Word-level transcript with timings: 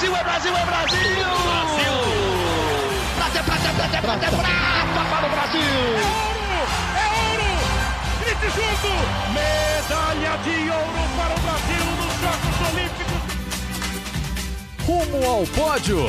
Brasil, 0.00 0.16
é 0.16 0.24
Brasil, 0.24 0.56
é 0.56 0.64
Brasil! 0.64 0.98
Brasil! 1.44 1.92
Prata, 3.16 3.42
prata, 3.44 3.68
prata, 3.74 4.00
prata, 4.00 4.28
prata 4.30 5.04
para 5.10 5.26
o 5.26 5.30
Brasil! 5.30 5.60
É 5.60 6.04
ouro! 6.24 6.64
É 6.96 7.04
ouro! 7.28 7.50
Grite 8.20 8.48
junto! 8.56 8.88
Medalha 9.34 10.34
de 10.38 10.56
ouro 10.70 11.02
para 11.18 11.34
o 11.34 11.40
Brasil 11.44 11.84
nos 12.00 12.14
Jogos 12.22 12.56
Olímpicos! 12.72 13.20
Rumo 14.86 15.20
ao 15.28 15.44
pódio! 15.48 16.00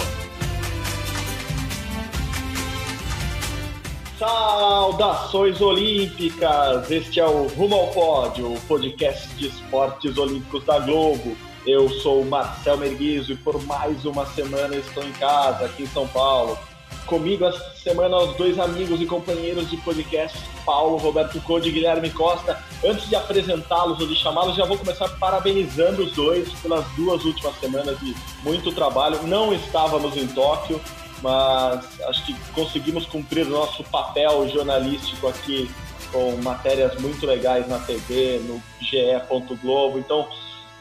Saudações 4.18 5.60
olímpicas! 5.60 6.90
Este 6.90 7.20
é 7.20 7.26
o 7.26 7.48
Rumo 7.48 7.76
ao 7.76 7.88
Pódio, 7.88 8.54
o 8.54 8.62
podcast 8.62 9.28
de 9.36 9.48
esportes 9.48 10.18
olímpicos 10.18 10.64
da 10.64 10.80
Globo. 10.80 11.36
Eu 11.66 11.90
sou 11.90 12.22
o 12.22 12.26
Marcel 12.26 12.78
Merguizo 12.78 13.34
e 13.34 13.36
por 13.36 13.62
mais 13.66 14.04
uma 14.06 14.26
semana 14.26 14.76
estou 14.76 15.04
em 15.04 15.12
casa, 15.14 15.66
aqui 15.66 15.84
em 15.84 15.88
São 15.88 16.08
Paulo. 16.08 16.58
Comigo 17.06 17.46
esta 17.46 17.76
semana 17.76 18.18
os 18.18 18.36
dois 18.36 18.58
amigos 18.58 19.02
e 19.02 19.06
companheiros 19.06 19.70
de 19.70 19.78
podcast, 19.78 20.38
Paulo 20.66 20.98
Roberto 20.98 21.40
Code 21.42 21.70
e 21.70 21.72
Guilherme 21.72 22.10
Costa. 22.10 22.62
Antes 22.84 23.08
de 23.10 23.16
apresentá-los 23.16 24.00
ou 24.00 24.08
de 24.08 24.16
chamá-los, 24.16 24.56
já 24.56 24.66
vou 24.66 24.78
começar 24.78 25.08
parabenizando 25.20 26.04
os 26.04 26.14
dois 26.14 26.52
pelas 26.62 26.86
duas 26.96 27.24
últimas 27.26 27.60
semanas 27.60 28.00
de 28.00 28.16
muito 28.44 28.72
trabalho. 28.72 29.22
Não 29.24 29.54
estávamos 29.54 30.16
em 30.18 30.28
Tóquio, 30.28 30.82
mas 31.22 32.02
acho 32.08 32.26
que 32.26 32.36
conseguimos 32.54 33.06
cumprir 33.06 33.46
o 33.46 33.52
nosso 33.52 33.84
papel 33.86 34.50
jornalístico 34.50 35.28
aqui 35.28 35.70
com 36.12 36.36
matérias 36.44 37.00
muito 37.00 37.26
legais 37.26 37.68
na 37.68 37.80
TV, 37.80 38.42
no 38.48 38.62
GE. 38.82 39.22
Globo. 39.62 40.00
Então, 40.00 40.28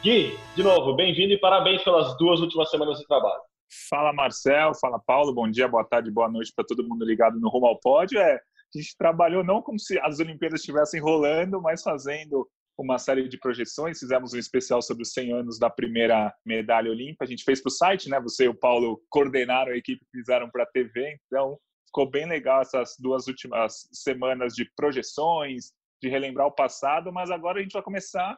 Gui, 0.03 0.35
de 0.55 0.63
novo, 0.63 0.95
bem-vindo 0.95 1.31
e 1.31 1.39
parabéns 1.39 1.83
pelas 1.83 2.17
duas 2.17 2.39
últimas 2.39 2.71
semanas 2.71 2.97
de 2.97 3.05
trabalho. 3.05 3.39
Fala 3.87 4.11
Marcel, 4.11 4.73
fala 4.81 4.97
Paulo, 4.97 5.31
bom 5.31 5.47
dia, 5.47 5.67
boa 5.67 5.83
tarde, 5.83 6.09
boa 6.09 6.27
noite 6.27 6.51
para 6.55 6.65
todo 6.65 6.83
mundo 6.83 7.05
ligado 7.05 7.39
no 7.39 7.47
Rumo 7.47 7.67
ao 7.67 7.79
Pódio. 7.79 8.19
É, 8.19 8.33
a 8.33 8.77
gente 8.79 8.97
trabalhou 8.97 9.43
não 9.43 9.61
como 9.61 9.77
se 9.77 9.99
as 9.99 10.19
Olimpíadas 10.19 10.61
estivessem 10.61 10.99
rolando, 10.99 11.61
mas 11.61 11.83
fazendo 11.83 12.49
uma 12.75 12.97
série 12.97 13.29
de 13.29 13.37
projeções, 13.37 13.99
fizemos 13.99 14.33
um 14.33 14.39
especial 14.39 14.81
sobre 14.81 15.03
os 15.03 15.13
100 15.13 15.33
anos 15.33 15.59
da 15.59 15.69
primeira 15.69 16.33
medalha 16.43 16.89
olímpica, 16.89 17.23
a 17.23 17.27
gente 17.27 17.43
fez 17.43 17.61
para 17.61 17.69
o 17.69 17.71
site, 17.71 18.09
né? 18.09 18.19
Você 18.21 18.45
e 18.45 18.49
o 18.49 18.57
Paulo 18.57 18.99
coordenaram 19.07 19.71
a 19.71 19.77
equipe 19.77 20.03
fizeram 20.11 20.49
para 20.49 20.63
a 20.63 20.71
TV, 20.73 21.15
então 21.27 21.59
ficou 21.85 22.09
bem 22.09 22.27
legal 22.27 22.63
essas 22.63 22.95
duas 22.97 23.27
últimas 23.27 23.87
semanas 23.93 24.55
de 24.55 24.67
projeções, 24.75 25.73
de 26.01 26.09
relembrar 26.09 26.47
o 26.47 26.55
passado, 26.55 27.13
mas 27.13 27.29
agora 27.29 27.59
a 27.59 27.61
gente 27.61 27.73
vai 27.73 27.83
começar 27.83 28.35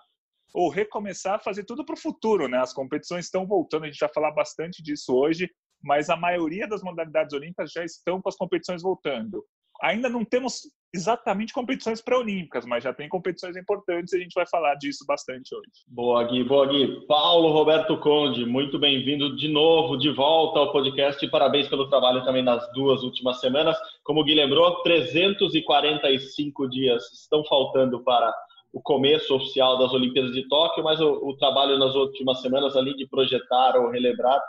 ou 0.54 0.70
recomeçar 0.70 1.36
a 1.36 1.40
fazer 1.40 1.64
tudo 1.64 1.84
para 1.84 1.96
o 1.96 2.00
futuro, 2.00 2.48
né? 2.48 2.60
As 2.60 2.74
competições 2.74 3.26
estão 3.26 3.48
voltando, 3.48 3.84
a 3.84 3.88
gente 3.88 4.00
vai 4.00 4.10
falar 4.14 4.32
bastante 4.32 4.84
disso 4.84 5.16
hoje, 5.16 5.50
mas 5.82 6.10
a 6.10 6.16
maioria 6.16 6.68
das 6.68 6.84
modalidades 6.84 7.34
olímpicas 7.34 7.72
já 7.72 7.84
estão 7.84 8.22
com 8.22 8.30
as 8.30 8.36
competições 8.36 8.82
voltando 8.82 9.44
ainda 9.84 10.10
não 10.10 10.24
temos 10.24 10.62
exatamente 10.96 11.54
competições 11.54 12.02
pré-olímpicas, 12.02 12.66
mas 12.66 12.84
já 12.84 12.94
tem 12.94 13.10
competições 13.10 13.58
importantes 13.58 14.14
e 14.14 14.18
a 14.18 14.20
gente 14.20 14.34
vai 14.34 14.46
falar 14.48 14.76
disso 14.76 15.04
bastante 15.08 15.56
hoje. 15.56 15.68
Boa, 15.88 16.24
Gui, 16.24 16.44
boa, 16.44 16.68
Gui. 16.68 17.06
Paulo 17.08 17.52
Roberto 17.52 17.98
Conde, 17.98 18.46
muito 18.46 18.78
bem-vindo 18.78 19.36
de 19.36 19.48
novo, 19.48 19.98
de 19.98 20.12
volta 20.12 20.60
ao 20.60 20.72
podcast 20.72 21.24
e 21.26 21.30
parabéns 21.30 21.68
pelo 21.68 21.90
trabalho 21.90 22.24
também 22.24 22.44
nas 22.44 22.72
duas 22.74 23.02
últimas 23.02 23.40
semanas. 23.40 23.76
Como 24.04 24.22
o 24.22 24.24
Gui 24.24 24.36
lembrou, 24.36 24.84
345 24.84 26.70
dias 26.70 27.12
estão 27.12 27.44
faltando 27.46 28.04
para 28.04 28.32
o 28.74 28.82
começo 28.82 29.36
oficial 29.36 29.78
das 29.78 29.94
Olimpíadas 29.94 30.32
de 30.34 30.48
Tóquio, 30.50 30.84
mas 30.84 31.00
o, 31.00 31.12
o 31.28 31.38
trabalho 31.38 31.78
nas 31.78 31.94
últimas 31.94 32.42
semanas 32.42 32.76
ali 32.76 32.96
de 32.96 33.08
projetar 33.08 33.78
ou 33.78 33.92
relembrar 33.92 34.42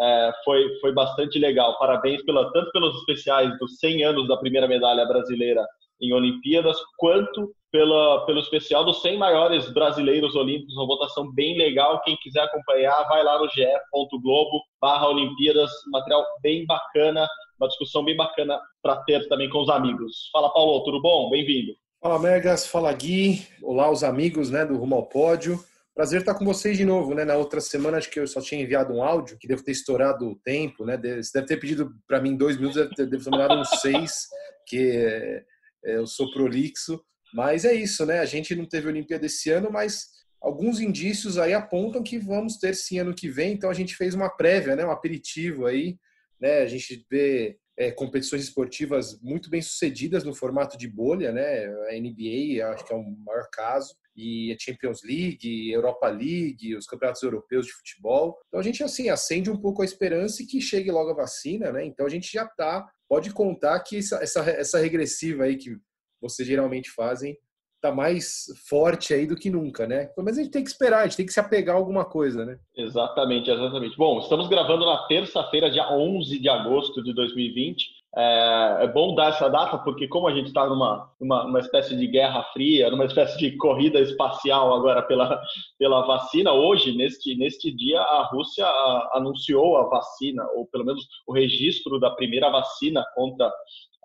é, 0.00 0.32
foi, 0.44 0.78
foi 0.80 0.92
bastante 0.92 1.38
legal. 1.38 1.76
Parabéns 1.78 2.24
pela, 2.24 2.50
tanto 2.52 2.70
pelos 2.70 2.96
especiais 2.98 3.58
dos 3.58 3.78
100 3.78 4.04
anos 4.04 4.28
da 4.28 4.36
primeira 4.36 4.68
medalha 4.68 5.04
brasileira 5.04 5.66
em 6.00 6.12
Olimpíadas, 6.12 6.76
quanto 6.96 7.52
pela, 7.70 8.24
pelo 8.26 8.40
especial 8.40 8.84
dos 8.84 9.00
100 9.02 9.18
maiores 9.18 9.72
brasileiros 9.72 10.34
olímpicos, 10.34 10.76
uma 10.76 10.86
votação 10.86 11.32
bem 11.32 11.56
legal. 11.56 12.00
Quem 12.02 12.16
quiser 12.16 12.42
acompanhar, 12.42 13.08
vai 13.08 13.24
lá 13.24 13.38
no 13.38 13.48
ge.globo 13.48 14.62
barra 14.80 15.08
Olimpíadas, 15.08 15.70
material 15.90 16.24
bem 16.40 16.66
bacana, 16.66 17.26
uma 17.58 17.68
discussão 17.68 18.04
bem 18.04 18.16
bacana 18.16 18.60
para 18.82 18.96
ter 19.04 19.26
também 19.28 19.48
com 19.48 19.60
os 19.60 19.68
amigos. 19.68 20.28
Fala, 20.32 20.52
Paulo, 20.52 20.84
tudo 20.84 21.00
bom? 21.00 21.30
Bem-vindo. 21.30 21.72
Fala, 22.02 22.18
Megas. 22.18 22.66
Fala, 22.66 22.92
Gui. 22.92 23.46
Olá, 23.62 23.88
os 23.88 24.02
amigos 24.02 24.50
né, 24.50 24.66
do 24.66 24.76
Rumo 24.76 24.96
ao 24.96 25.06
Pódio. 25.06 25.64
Prazer 25.94 26.18
estar 26.18 26.34
com 26.34 26.44
vocês 26.44 26.76
de 26.76 26.84
novo, 26.84 27.14
né? 27.14 27.24
Na 27.24 27.36
outra 27.36 27.60
semana 27.60 27.96
acho 27.96 28.10
que 28.10 28.18
eu 28.18 28.26
só 28.26 28.40
tinha 28.40 28.60
enviado 28.60 28.92
um 28.92 29.04
áudio, 29.04 29.38
que 29.38 29.46
devo 29.46 29.62
ter 29.62 29.70
estourado 29.70 30.28
o 30.28 30.34
tempo, 30.34 30.84
né? 30.84 30.96
Você 30.96 31.30
deve 31.32 31.46
ter 31.46 31.58
pedido 31.58 31.94
para 32.08 32.20
mim 32.20 32.36
dois 32.36 32.56
minutos, 32.56 32.74
deve 32.74 32.92
ter, 32.92 33.06
deve 33.06 33.22
ter 33.22 33.30
mandado 33.30 33.54
uns 33.54 33.68
seis, 33.80 34.26
que 34.66 34.96
é, 34.96 35.44
é, 35.84 35.96
eu 35.98 36.04
sou 36.04 36.28
prolixo. 36.32 37.00
Mas 37.32 37.64
é 37.64 37.72
isso, 37.72 38.04
né? 38.04 38.18
A 38.18 38.24
gente 38.24 38.52
não 38.56 38.66
teve 38.66 38.88
Olimpíada 38.88 39.26
esse 39.26 39.50
ano, 39.50 39.70
mas 39.70 40.08
alguns 40.40 40.80
indícios 40.80 41.38
aí 41.38 41.54
apontam 41.54 42.02
que 42.02 42.18
vamos 42.18 42.56
ter 42.56 42.74
sim 42.74 42.98
ano 42.98 43.14
que 43.14 43.28
vem. 43.28 43.52
Então 43.52 43.70
a 43.70 43.74
gente 43.74 43.94
fez 43.94 44.12
uma 44.12 44.28
prévia, 44.28 44.74
né? 44.74 44.84
Um 44.84 44.90
aperitivo 44.90 45.66
aí, 45.66 45.96
né? 46.40 46.62
A 46.62 46.66
gente 46.66 47.06
vê 47.08 47.58
é, 47.78 47.90
competições 47.90 48.42
esportivas 48.42 49.20
muito 49.20 49.48
bem 49.48 49.62
sucedidas 49.62 50.24
no 50.24 50.34
formato 50.34 50.76
de 50.76 50.88
bolha, 50.88 51.32
né? 51.32 51.66
A 51.88 51.98
NBA 51.98 52.64
acho 52.72 52.84
que 52.84 52.92
é 52.92 52.96
o 52.96 53.02
maior 53.02 53.48
caso 53.50 53.94
e 54.14 54.52
a 54.52 54.56
Champions 54.58 55.02
League, 55.02 55.72
Europa 55.72 56.06
League, 56.08 56.76
os 56.76 56.86
campeonatos 56.86 57.22
europeus 57.22 57.66
de 57.66 57.72
futebol. 57.72 58.38
Então 58.48 58.60
a 58.60 58.62
gente 58.62 58.82
assim 58.82 59.08
acende 59.08 59.50
um 59.50 59.56
pouco 59.56 59.82
a 59.82 59.84
esperança 59.84 60.44
que 60.46 60.60
chegue 60.60 60.90
logo 60.90 61.10
a 61.10 61.14
vacina, 61.14 61.72
né? 61.72 61.84
Então 61.84 62.04
a 62.04 62.10
gente 62.10 62.30
já 62.30 62.46
tá, 62.46 62.86
pode 63.08 63.32
contar 63.32 63.80
que 63.80 63.96
essa, 63.96 64.16
essa, 64.22 64.40
essa 64.50 64.78
regressiva 64.78 65.44
aí 65.44 65.56
que 65.56 65.76
vocês 66.20 66.46
geralmente 66.46 66.90
fazem 66.90 67.36
tá 67.82 67.92
mais 67.92 68.46
forte 68.68 69.12
aí 69.12 69.26
do 69.26 69.34
que 69.34 69.50
nunca, 69.50 69.86
né? 69.88 70.08
Mas 70.16 70.38
a 70.38 70.42
gente 70.42 70.52
tem 70.52 70.62
que 70.62 70.70
esperar, 70.70 71.00
a 71.00 71.04
gente 71.04 71.16
tem 71.16 71.26
que 71.26 71.32
se 71.32 71.40
apegar 71.40 71.74
a 71.74 71.78
alguma 71.78 72.04
coisa, 72.04 72.46
né? 72.46 72.56
Exatamente, 72.76 73.50
exatamente. 73.50 73.96
Bom, 73.96 74.20
estamos 74.20 74.48
gravando 74.48 74.86
na 74.86 74.98
terça-feira, 75.08 75.68
dia 75.68 75.92
11 75.92 76.38
de 76.38 76.48
agosto 76.48 77.02
de 77.02 77.12
2020. 77.12 78.02
É, 78.14 78.84
é, 78.84 78.86
bom 78.88 79.14
dar 79.14 79.30
essa 79.30 79.48
data 79.48 79.78
porque 79.78 80.06
como 80.06 80.28
a 80.28 80.34
gente 80.34 80.48
está 80.48 80.66
numa, 80.66 81.10
numa, 81.18 81.44
numa, 81.44 81.60
espécie 81.60 81.96
de 81.96 82.06
guerra 82.06 82.42
fria, 82.52 82.90
numa 82.90 83.06
espécie 83.06 83.38
de 83.38 83.56
corrida 83.56 83.98
espacial 83.98 84.74
agora 84.74 85.00
pela, 85.02 85.40
pela 85.78 86.06
vacina, 86.06 86.52
hoje, 86.52 86.94
neste, 86.94 87.34
neste 87.34 87.74
dia, 87.74 88.00
a 88.00 88.24
Rússia 88.26 88.66
anunciou 89.12 89.78
a 89.78 89.88
vacina, 89.88 90.46
ou 90.54 90.66
pelo 90.66 90.84
menos 90.84 91.02
o 91.26 91.32
registro 91.32 91.98
da 91.98 92.10
primeira 92.10 92.50
vacina 92.50 93.02
contra 93.14 93.50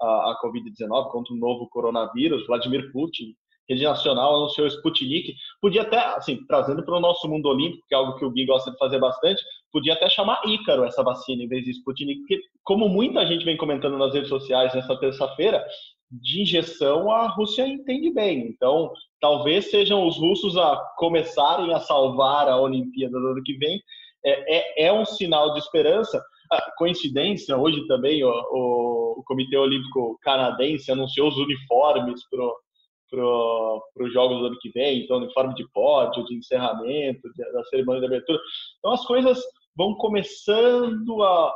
a, 0.01 0.31
a 0.31 0.39
Covid-19, 0.41 1.11
contra 1.11 1.33
o 1.33 1.37
novo 1.37 1.67
coronavírus. 1.69 2.47
Vladimir 2.47 2.91
Putin 2.91 3.35
rede 3.69 3.83
nacional 3.83 4.35
anunciou 4.35 4.65
o 4.65 4.69
Sputnik. 4.69 5.35
Podia 5.61 5.81
até, 5.81 5.97
assim, 5.97 6.45
trazendo 6.47 6.83
para 6.83 6.97
o 6.97 6.99
nosso 6.99 7.27
mundo 7.27 7.47
olímpico, 7.49 7.85
que 7.87 7.95
é 7.95 7.97
algo 7.97 8.15
que 8.17 8.25
o 8.25 8.31
Gui 8.31 8.45
gosta 8.45 8.71
de 8.71 8.77
fazer 8.77 8.99
bastante, 8.99 9.41
podia 9.71 9.93
até 9.93 10.09
chamar 10.09 10.41
Ícaro 10.45 10.83
essa 10.83 11.03
vacina 11.03 11.43
em 11.43 11.47
vez 11.47 11.63
de 11.63 11.71
Sputnik, 11.71 12.19
porque, 12.19 12.39
como 12.63 12.87
muita 12.87 13.25
gente 13.25 13.45
vem 13.45 13.57
comentando 13.57 13.97
nas 13.97 14.13
redes 14.13 14.29
sociais 14.29 14.73
nessa 14.73 14.97
terça-feira, 14.97 15.63
de 16.09 16.41
injeção 16.41 17.11
a 17.11 17.27
Rússia 17.27 17.67
entende 17.67 18.11
bem. 18.11 18.47
Então, 18.47 18.91
talvez 19.19 19.69
sejam 19.69 20.07
os 20.07 20.17
russos 20.17 20.57
a 20.57 20.77
começarem 20.97 21.73
a 21.73 21.79
salvar 21.79 22.47
a 22.47 22.59
Olimpíada 22.59 23.19
do 23.19 23.27
ano 23.27 23.43
que 23.43 23.53
vem. 23.57 23.81
É, 24.25 24.85
é, 24.85 24.87
é 24.87 24.93
um 24.93 25.05
sinal 25.05 25.53
de 25.53 25.59
esperança. 25.59 26.23
Ah, 26.51 26.71
coincidência, 26.77 27.57
hoje 27.57 27.85
também 27.87 28.23
o, 28.23 28.29
o, 28.29 29.19
o 29.19 29.23
Comitê 29.25 29.57
Olímpico 29.57 30.17
Canadense 30.21 30.89
anunciou 30.91 31.27
os 31.27 31.37
uniformes 31.37 32.21
para 32.29 32.41
para 33.09 34.05
os 34.05 34.13
jogos 34.13 34.39
do 34.39 34.45
ano 34.47 34.59
que 34.59 34.69
vem, 34.71 35.03
então 35.03 35.17
uniforme 35.17 35.53
de 35.55 35.67
pódio, 35.71 36.25
de 36.25 36.35
encerramento, 36.35 37.21
da 37.53 37.63
cerimônia 37.65 38.01
de 38.01 38.07
abertura. 38.07 38.39
Então 38.79 38.91
as 38.91 39.05
coisas 39.05 39.41
vão 39.75 39.95
começando 39.95 41.23
a. 41.23 41.53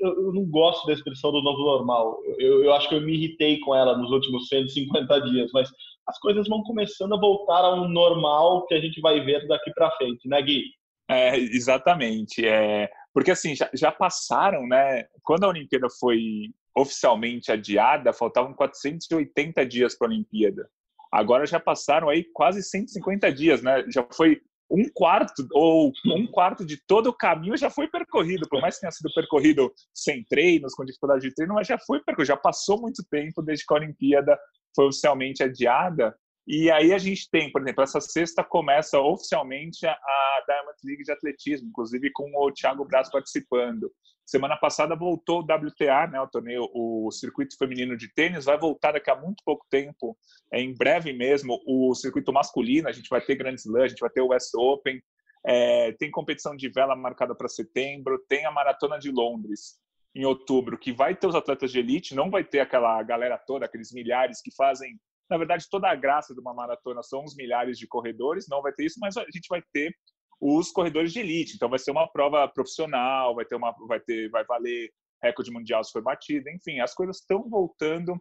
Eu, 0.00 0.26
eu 0.26 0.32
não 0.32 0.44
gosto 0.46 0.86
da 0.86 0.92
expressão 0.92 1.30
do 1.30 1.42
novo 1.42 1.62
normal. 1.62 2.18
Eu, 2.38 2.64
eu, 2.64 2.72
acho 2.72 2.88
que 2.88 2.94
eu 2.94 3.00
me 3.00 3.14
irritei 3.14 3.60
com 3.60 3.74
ela 3.74 3.96
nos 3.96 4.10
últimos 4.10 4.48
150 4.48 5.20
dias, 5.22 5.50
mas 5.52 5.70
as 6.06 6.18
coisas 6.18 6.48
vão 6.48 6.62
começando 6.62 7.14
a 7.14 7.20
voltar 7.20 7.64
a 7.64 7.74
um 7.74 7.88
normal 7.88 8.66
que 8.66 8.74
a 8.74 8.80
gente 8.80 9.00
vai 9.00 9.20
ver 9.20 9.46
daqui 9.46 9.72
para 9.72 9.90
frente, 9.92 10.28
né, 10.28 10.42
Gui? 10.42 10.64
É, 11.08 11.36
exatamente. 11.36 12.46
É, 12.46 12.88
porque 13.12 13.30
assim, 13.30 13.54
já, 13.54 13.70
já 13.74 13.92
passaram, 13.92 14.66
né? 14.66 15.04
Quando 15.22 15.44
a 15.44 15.48
Olimpíada 15.48 15.86
foi 16.00 16.50
oficialmente 16.76 17.52
adiada, 17.52 18.12
faltavam 18.12 18.52
480 18.54 19.64
dias 19.66 19.96
para 19.96 20.08
a 20.08 20.10
Olimpíada. 20.10 20.68
Agora 21.12 21.46
já 21.46 21.60
passaram 21.60 22.08
aí 22.08 22.24
quase 22.32 22.62
150 22.62 23.32
dias, 23.32 23.62
né? 23.62 23.84
Já 23.88 24.06
foi 24.12 24.40
um 24.70 24.88
quarto 24.92 25.46
ou 25.52 25.92
um 26.06 26.26
quarto 26.26 26.64
de 26.64 26.76
todo 26.86 27.08
o 27.08 27.16
caminho 27.16 27.56
já 27.56 27.70
foi 27.70 27.86
percorrido, 27.86 28.48
por 28.48 28.60
mais 28.60 28.74
que 28.74 28.80
tenha 28.80 28.90
sido 28.90 29.12
percorrido 29.14 29.72
sem 29.94 30.24
treinos, 30.24 30.74
com 30.74 30.84
dificuldade 30.84 31.28
de 31.28 31.34
treino, 31.34 31.54
mas 31.54 31.68
já 31.68 31.78
foi 31.78 32.00
percorrido, 32.02 32.28
já 32.28 32.36
passou 32.36 32.80
muito 32.80 33.04
tempo 33.08 33.42
desde 33.42 33.64
que 33.64 33.72
a 33.72 33.76
Olimpíada 33.76 34.38
foi 34.74 34.86
oficialmente 34.86 35.42
adiada. 35.42 36.16
E 36.46 36.70
aí 36.70 36.92
a 36.92 36.98
gente 36.98 37.30
tem, 37.30 37.50
por 37.50 37.62
exemplo, 37.62 37.82
essa 37.82 38.00
sexta 38.00 38.44
começa 38.44 39.00
oficialmente 39.00 39.86
a 39.86 40.44
Diamond 40.46 40.76
League 40.84 41.02
de 41.02 41.12
atletismo, 41.12 41.68
inclusive 41.68 42.10
com 42.12 42.30
o 42.36 42.52
Thiago 42.52 42.84
Braz 42.84 43.10
participando. 43.10 43.90
Semana 44.26 44.56
passada 44.56 44.94
voltou 44.94 45.40
o 45.40 45.42
WTA, 45.42 46.06
né, 46.06 46.20
o 46.20 46.28
torneio, 46.28 46.68
o 46.74 47.10
circuito 47.10 47.56
feminino 47.58 47.96
de 47.96 48.12
tênis, 48.12 48.44
vai 48.44 48.58
voltar 48.58 48.92
daqui 48.92 49.10
a 49.10 49.16
muito 49.16 49.42
pouco 49.44 49.66
tempo, 49.70 50.16
é, 50.52 50.60
em 50.60 50.74
breve 50.74 51.12
mesmo, 51.12 51.60
o 51.66 51.94
circuito 51.94 52.32
masculino, 52.32 52.88
a 52.88 52.92
gente 52.92 53.08
vai 53.08 53.20
ter 53.20 53.36
Grand 53.36 53.54
Slam, 53.54 53.82
a 53.82 53.88
gente 53.88 54.00
vai 54.00 54.10
ter 54.10 54.22
o 54.22 54.28
West 54.28 54.54
Open, 54.54 55.02
é, 55.46 55.92
tem 55.92 56.10
competição 56.10 56.56
de 56.56 56.70
vela 56.70 56.96
marcada 56.96 57.34
para 57.34 57.48
setembro, 57.48 58.22
tem 58.28 58.46
a 58.46 58.50
Maratona 58.50 58.98
de 58.98 59.10
Londres 59.10 59.78
em 60.14 60.24
outubro, 60.24 60.78
que 60.78 60.92
vai 60.92 61.14
ter 61.14 61.26
os 61.26 61.34
atletas 61.34 61.70
de 61.70 61.78
elite, 61.78 62.14
não 62.14 62.30
vai 62.30 62.44
ter 62.44 62.60
aquela 62.60 63.02
galera 63.02 63.36
toda, 63.36 63.66
aqueles 63.66 63.92
milhares 63.92 64.40
que 64.40 64.54
fazem 64.54 64.98
na 65.30 65.38
verdade, 65.38 65.66
toda 65.70 65.88
a 65.88 65.94
graça 65.94 66.34
de 66.34 66.40
uma 66.40 66.54
maratona 66.54 67.02
são 67.02 67.24
os 67.24 67.34
milhares 67.34 67.78
de 67.78 67.86
corredores, 67.86 68.46
não 68.48 68.62
vai 68.62 68.72
ter 68.72 68.84
isso, 68.86 69.00
mas 69.00 69.16
a 69.16 69.24
gente 69.24 69.48
vai 69.48 69.62
ter 69.72 69.94
os 70.40 70.70
corredores 70.70 71.12
de 71.12 71.20
elite. 71.20 71.54
Então 71.54 71.68
vai 71.68 71.78
ser 71.78 71.90
uma 71.90 72.06
prova 72.06 72.46
profissional, 72.48 73.34
vai 73.34 73.44
ter 73.44 73.54
uma 73.54 73.74
vai 73.86 74.00
ter 74.00 74.28
vai 74.30 74.44
valer 74.44 74.90
recorde 75.22 75.50
mundial 75.50 75.82
se 75.82 75.92
for 75.92 76.02
batido, 76.02 76.50
enfim, 76.50 76.80
as 76.80 76.94
coisas 76.94 77.18
estão 77.18 77.48
voltando 77.48 78.14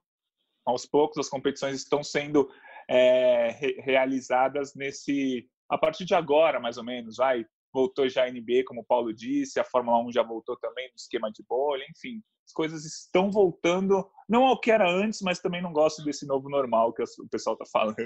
aos 0.65 0.85
poucos, 0.85 1.17
as 1.17 1.29
competições 1.29 1.75
estão 1.75 2.01
sendo 2.01 2.49
é, 2.89 3.49
re 3.51 3.81
realizadas 3.81 4.73
nesse 4.75 5.47
a 5.69 5.77
partir 5.77 6.05
de 6.05 6.13
agora, 6.13 6.59
mais 6.59 6.77
ou 6.77 6.83
menos, 6.83 7.17
vai 7.17 7.45
voltou 7.73 8.07
já 8.07 8.25
a 8.25 8.31
NBA, 8.31 8.63
como 8.65 8.81
o 8.81 8.85
Paulo 8.85 9.13
disse, 9.13 9.59
a 9.59 9.63
Fórmula 9.63 9.99
1 10.05 10.11
já 10.11 10.23
voltou 10.23 10.55
também 10.57 10.87
no 10.87 10.95
esquema 10.95 11.31
de 11.31 11.43
bolha, 11.47 11.83
enfim, 11.89 12.21
as 12.45 12.53
coisas 12.53 12.85
estão 12.85 13.31
voltando, 13.31 14.05
não 14.29 14.45
ao 14.45 14.59
que 14.59 14.71
era 14.71 14.89
antes, 14.89 15.21
mas 15.21 15.39
também 15.39 15.61
não 15.61 15.73
gosto 15.73 16.03
desse 16.03 16.27
novo 16.27 16.49
normal 16.49 16.93
que 16.93 17.01
o 17.01 17.29
pessoal 17.29 17.55
está 17.55 17.65
falando. 17.71 17.97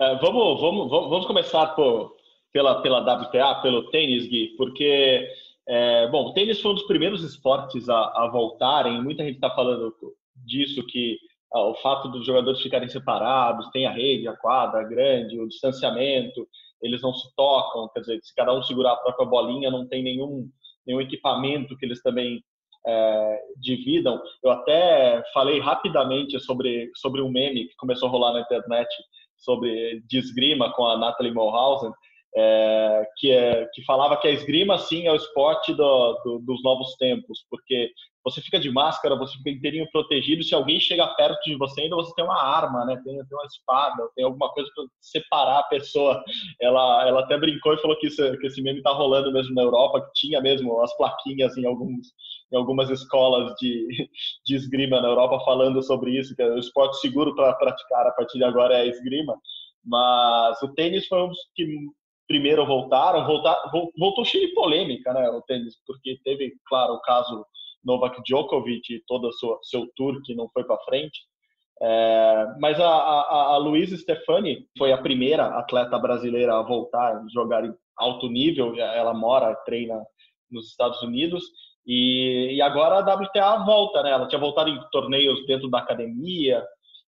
É, 0.00 0.18
vamos, 0.18 0.60
vamos, 0.60 0.90
vamos 0.90 1.26
começar 1.26 1.74
por, 1.74 2.16
pela, 2.52 2.80
pela 2.82 3.00
WTA, 3.00 3.60
pelo 3.62 3.90
tênis, 3.90 4.26
Gui, 4.26 4.54
porque, 4.56 5.28
é, 5.68 6.08
bom, 6.08 6.26
o 6.26 6.32
tênis 6.32 6.60
foi 6.60 6.70
um 6.70 6.74
dos 6.74 6.86
primeiros 6.86 7.22
esportes 7.22 7.88
a, 7.88 7.98
a 7.98 8.30
voltarem, 8.30 9.02
muita 9.02 9.24
gente 9.24 9.36
está 9.36 9.50
falando 9.50 9.94
disso, 10.36 10.86
que 10.86 11.18
ah, 11.52 11.64
o 11.64 11.74
fato 11.76 12.08
dos 12.08 12.24
jogadores 12.24 12.60
ficarem 12.60 12.88
separados, 12.88 13.68
tem 13.70 13.86
a 13.86 13.90
rede, 13.90 14.28
a 14.28 14.36
quadra 14.36 14.84
grande, 14.84 15.40
o 15.40 15.48
distanciamento, 15.48 16.46
eles 16.82 17.02
não 17.02 17.12
se 17.14 17.34
tocam, 17.34 17.88
quer 17.92 18.00
dizer, 18.00 18.20
se 18.22 18.34
cada 18.34 18.52
um 18.52 18.62
segurar 18.62 18.92
a 18.92 18.96
própria 18.96 19.26
bolinha, 19.26 19.70
não 19.70 19.86
tem 19.86 20.02
nenhum, 20.02 20.48
nenhum 20.86 21.00
equipamento 21.00 21.76
que 21.76 21.84
eles 21.84 22.02
também 22.02 22.42
é, 22.86 23.38
dividam. 23.60 24.20
Eu 24.42 24.50
até 24.50 25.22
falei 25.32 25.60
rapidamente 25.60 26.38
sobre, 26.40 26.90
sobre 26.96 27.20
um 27.22 27.30
meme 27.30 27.68
que 27.68 27.76
começou 27.76 28.08
a 28.08 28.12
rolar 28.12 28.32
na 28.32 28.40
internet 28.40 28.88
sobre 29.36 30.02
de 30.06 30.18
esgrima 30.18 30.72
com 30.72 30.86
a 30.86 30.98
Natalie 30.98 31.32
Mulhausen, 31.32 31.92
é, 32.36 33.04
que, 33.16 33.30
é, 33.30 33.66
que 33.72 33.84
falava 33.84 34.16
que 34.16 34.28
a 34.28 34.30
esgrima, 34.30 34.78
sim, 34.78 35.06
é 35.06 35.12
o 35.12 35.16
esporte 35.16 35.74
do, 35.74 36.12
do, 36.24 36.38
dos 36.40 36.62
novos 36.62 36.94
tempos, 36.96 37.44
porque 37.50 37.90
você 38.24 38.40
fica 38.40 38.60
de 38.60 38.70
máscara, 38.70 39.16
você 39.16 39.36
fica 39.38 39.50
inteirinho 39.50 39.88
protegido, 39.90 40.42
se 40.42 40.54
alguém 40.54 40.78
chega 40.78 41.06
perto 41.14 41.40
de 41.44 41.56
você, 41.56 41.82
ainda 41.82 41.96
você 41.96 42.14
tem 42.14 42.24
uma 42.24 42.40
arma, 42.40 42.84
né? 42.84 42.94
tem, 43.02 43.14
tem 43.14 43.38
uma 43.38 43.46
espada, 43.46 44.08
tem 44.14 44.24
alguma 44.24 44.50
coisa 44.52 44.70
para 44.74 44.84
separar 45.00 45.60
a 45.60 45.64
pessoa. 45.64 46.22
Ela, 46.60 47.08
ela 47.08 47.20
até 47.20 47.38
brincou 47.38 47.72
e 47.72 47.78
falou 47.78 47.98
que, 47.98 48.06
isso, 48.06 48.22
que 48.38 48.46
esse 48.46 48.62
meme 48.62 48.78
está 48.78 48.90
rolando 48.90 49.32
mesmo 49.32 49.54
na 49.54 49.62
Europa, 49.62 50.02
que 50.02 50.12
tinha 50.14 50.40
mesmo 50.40 50.80
as 50.82 50.94
plaquinhas 50.96 51.56
em, 51.56 51.66
alguns, 51.66 52.08
em 52.52 52.56
algumas 52.56 52.90
escolas 52.90 53.54
de, 53.58 53.86
de 54.44 54.54
esgrima 54.54 55.00
na 55.00 55.08
Europa 55.08 55.42
falando 55.44 55.82
sobre 55.82 56.18
isso, 56.18 56.36
que 56.36 56.42
é 56.42 56.46
o 56.46 56.58
esporte 56.58 57.00
seguro 57.00 57.34
para 57.34 57.54
praticar 57.54 58.06
a 58.06 58.12
partir 58.12 58.38
de 58.38 58.44
agora 58.44 58.74
é 58.74 58.82
a 58.82 58.86
esgrima. 58.86 59.34
Mas 59.82 60.62
o 60.62 60.74
tênis 60.74 61.06
foi 61.06 61.22
um 61.22 61.28
dos 61.28 61.38
que 61.54 61.64
primeiro 62.30 62.64
voltaram, 62.64 63.26
voltar, 63.26 63.60
voltou 63.98 64.24
cheio 64.24 64.46
de 64.46 64.54
polêmica, 64.54 65.12
né, 65.12 65.28
o 65.30 65.42
tênis, 65.42 65.74
porque 65.84 66.16
teve, 66.22 66.52
claro, 66.64 66.94
o 66.94 67.00
caso 67.00 67.44
Novak 67.84 68.22
Djokovic 68.22 68.94
e 68.94 69.02
todo 69.04 69.26
o 69.26 69.32
seu, 69.32 69.58
seu 69.64 69.90
tour 69.96 70.22
que 70.22 70.32
não 70.32 70.48
foi 70.54 70.62
para 70.62 70.78
frente, 70.84 71.18
é, 71.82 72.46
mas 72.60 72.78
a, 72.78 72.88
a, 72.88 73.54
a 73.54 73.56
Luísa 73.56 73.96
Stefani 73.96 74.64
foi 74.78 74.92
a 74.92 75.02
primeira 75.02 75.58
atleta 75.58 75.98
brasileira 75.98 76.56
a 76.56 76.62
voltar 76.62 77.16
a 77.16 77.24
jogar 77.34 77.64
em 77.64 77.74
alto 77.96 78.28
nível, 78.28 78.78
ela 78.78 79.12
mora, 79.12 79.52
treina 79.66 80.00
nos 80.48 80.68
Estados 80.68 81.02
Unidos, 81.02 81.42
e, 81.84 82.52
e 82.52 82.62
agora 82.62 83.00
a 83.00 83.14
WTA 83.14 83.64
volta, 83.64 84.04
né, 84.04 84.12
ela 84.12 84.28
tinha 84.28 84.40
voltado 84.40 84.70
em 84.70 84.80
torneios 84.92 85.44
dentro 85.46 85.68
da 85.68 85.80
academia, 85.80 86.64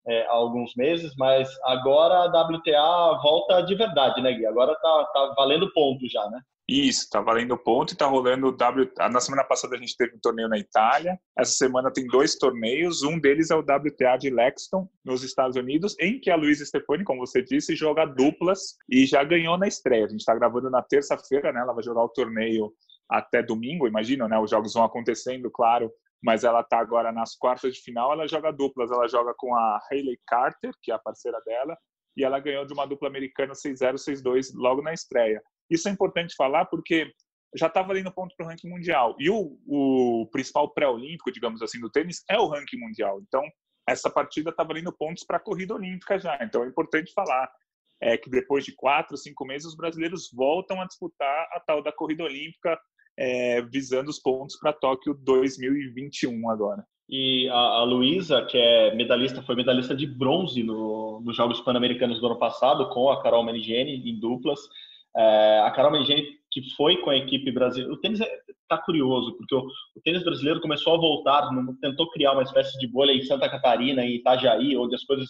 é, 0.08 0.26
há 0.26 0.32
alguns 0.32 0.74
meses, 0.76 1.12
mas 1.16 1.48
agora 1.64 2.14
a 2.14 2.42
WTA 2.42 3.20
volta 3.22 3.60
de 3.62 3.74
verdade, 3.74 4.22
né, 4.22 4.32
Gui? 4.32 4.46
Agora 4.46 4.74
tá, 4.74 5.10
tá 5.12 5.34
valendo 5.36 5.72
ponto 5.72 6.08
já, 6.08 6.28
né? 6.30 6.40
Isso, 6.68 7.08
tá 7.08 7.20
valendo 7.20 7.56
ponto 7.56 7.92
e 7.92 7.96
tá 7.96 8.06
rolando 8.06 8.48
o 8.48 8.52
W. 8.52 8.90
Na 8.98 9.20
semana 9.20 9.44
passada 9.44 9.76
a 9.76 9.78
gente 9.78 9.96
teve 9.96 10.16
um 10.16 10.20
torneio 10.20 10.48
na 10.48 10.58
Itália. 10.58 11.16
Essa 11.38 11.52
semana 11.52 11.92
tem 11.92 12.04
dois 12.08 12.36
torneios. 12.36 13.04
Um 13.04 13.20
deles 13.20 13.52
é 13.52 13.54
o 13.54 13.60
WTA 13.60 14.16
de 14.16 14.30
Lexington, 14.30 14.88
nos 15.04 15.22
Estados 15.22 15.56
Unidos, 15.56 15.94
em 16.00 16.18
que 16.18 16.28
a 16.28 16.34
Luísa 16.34 16.64
Stefani, 16.64 17.04
como 17.04 17.24
você 17.24 17.40
disse, 17.40 17.76
joga 17.76 18.04
duplas 18.04 18.74
e 18.90 19.06
já 19.06 19.22
ganhou 19.22 19.56
na 19.56 19.68
estreia. 19.68 20.06
A 20.06 20.08
gente 20.08 20.20
está 20.20 20.34
gravando 20.34 20.68
na 20.68 20.82
terça-feira, 20.82 21.52
né? 21.52 21.60
Ela 21.60 21.72
vai 21.72 21.84
jogar 21.84 22.02
o 22.02 22.08
torneio 22.08 22.72
até 23.08 23.44
domingo, 23.44 23.86
imagina, 23.86 24.26
né? 24.26 24.36
Os 24.36 24.50
jogos 24.50 24.74
vão 24.74 24.82
acontecendo, 24.82 25.48
claro, 25.48 25.92
mas 26.22 26.44
ela 26.44 26.60
está 26.60 26.78
agora 26.78 27.12
nas 27.12 27.36
quartas 27.36 27.74
de 27.74 27.80
final, 27.80 28.12
ela 28.12 28.26
joga 28.26 28.52
duplas, 28.52 28.90
ela 28.90 29.08
joga 29.08 29.34
com 29.36 29.54
a 29.54 29.80
Hayley 29.90 30.18
Carter, 30.26 30.72
que 30.82 30.90
é 30.90 30.94
a 30.94 30.98
parceira 30.98 31.40
dela, 31.44 31.76
e 32.16 32.24
ela 32.24 32.40
ganhou 32.40 32.64
de 32.64 32.72
uma 32.72 32.86
dupla 32.86 33.08
americana 33.08 33.52
6-0, 33.52 33.94
6-2 33.94 34.50
logo 34.54 34.82
na 34.82 34.92
estreia. 34.92 35.42
Isso 35.70 35.88
é 35.88 35.92
importante 35.92 36.34
falar 36.36 36.64
porque 36.66 37.12
já 37.54 37.66
está 37.66 37.82
valendo 37.82 38.12
ponto 38.12 38.34
para 38.36 38.46
o 38.46 38.48
ranking 38.48 38.68
mundial. 38.68 39.14
E 39.18 39.30
o, 39.30 39.58
o 39.66 40.28
principal 40.30 40.72
pré-olímpico, 40.72 41.30
digamos 41.30 41.62
assim, 41.62 41.80
do 41.80 41.90
tênis 41.90 42.22
é 42.30 42.38
o 42.38 42.48
ranking 42.48 42.78
mundial. 42.78 43.20
Então, 43.20 43.42
essa 43.88 44.10
partida 44.10 44.50
está 44.50 44.64
valendo 44.64 44.92
pontos 44.92 45.24
para 45.24 45.36
a 45.36 45.40
corrida 45.40 45.74
olímpica 45.74 46.18
já. 46.18 46.38
Então, 46.42 46.64
é 46.64 46.68
importante 46.68 47.12
falar 47.12 47.50
é, 48.00 48.16
que 48.16 48.28
depois 48.28 48.64
de 48.64 48.74
quatro, 48.74 49.16
cinco 49.16 49.44
meses, 49.44 49.68
os 49.68 49.76
brasileiros 49.76 50.30
voltam 50.32 50.80
a 50.80 50.86
disputar 50.86 51.48
a 51.52 51.60
tal 51.60 51.82
da 51.82 51.92
corrida 51.92 52.24
olímpica 52.24 52.78
é, 53.16 53.62
visando 53.62 54.10
os 54.10 54.18
pontos 54.18 54.56
para 54.56 54.72
Tóquio 54.72 55.14
2021 55.14 56.50
agora. 56.50 56.84
E 57.08 57.48
a, 57.48 57.54
a 57.54 57.84
Luísa, 57.84 58.42
que 58.42 58.58
é 58.58 58.94
medalhista, 58.94 59.42
foi 59.42 59.54
medalhista 59.54 59.94
de 59.94 60.06
bronze 60.06 60.62
no, 60.62 61.20
nos 61.24 61.36
Jogos 61.36 61.60
Pan-Americanos 61.60 62.20
do 62.20 62.26
ano 62.26 62.38
passado, 62.38 62.88
com 62.90 63.08
a 63.10 63.22
Carol 63.22 63.44
Menigeni 63.44 63.96
em 64.10 64.18
duplas. 64.18 64.58
É, 65.16 65.60
a 65.64 65.70
Carol 65.70 65.92
Menigeni, 65.92 66.26
que 66.50 66.74
foi 66.74 66.96
com 66.98 67.10
a 67.10 67.16
equipe 67.16 67.50
brasileira. 67.52 67.94
O 67.94 68.00
tênis 68.00 68.20
está 68.20 68.74
é, 68.74 68.84
curioso, 68.84 69.36
porque 69.36 69.54
o, 69.54 69.60
o, 69.60 70.00
tênis 70.02 70.24
brasileiro 70.24 70.60
começou 70.60 70.94
a 70.94 70.98
voltar, 70.98 71.48
tentou 71.80 72.10
criar 72.10 72.32
uma 72.32 72.42
espécie 72.42 72.76
de 72.78 72.88
bolha 72.88 73.12
em 73.12 73.22
Santa 73.22 73.48
Catarina, 73.48 74.04
em 74.04 74.16
Itajaí, 74.16 74.76
onde 74.76 74.96
as 74.96 75.04
coisas, 75.04 75.28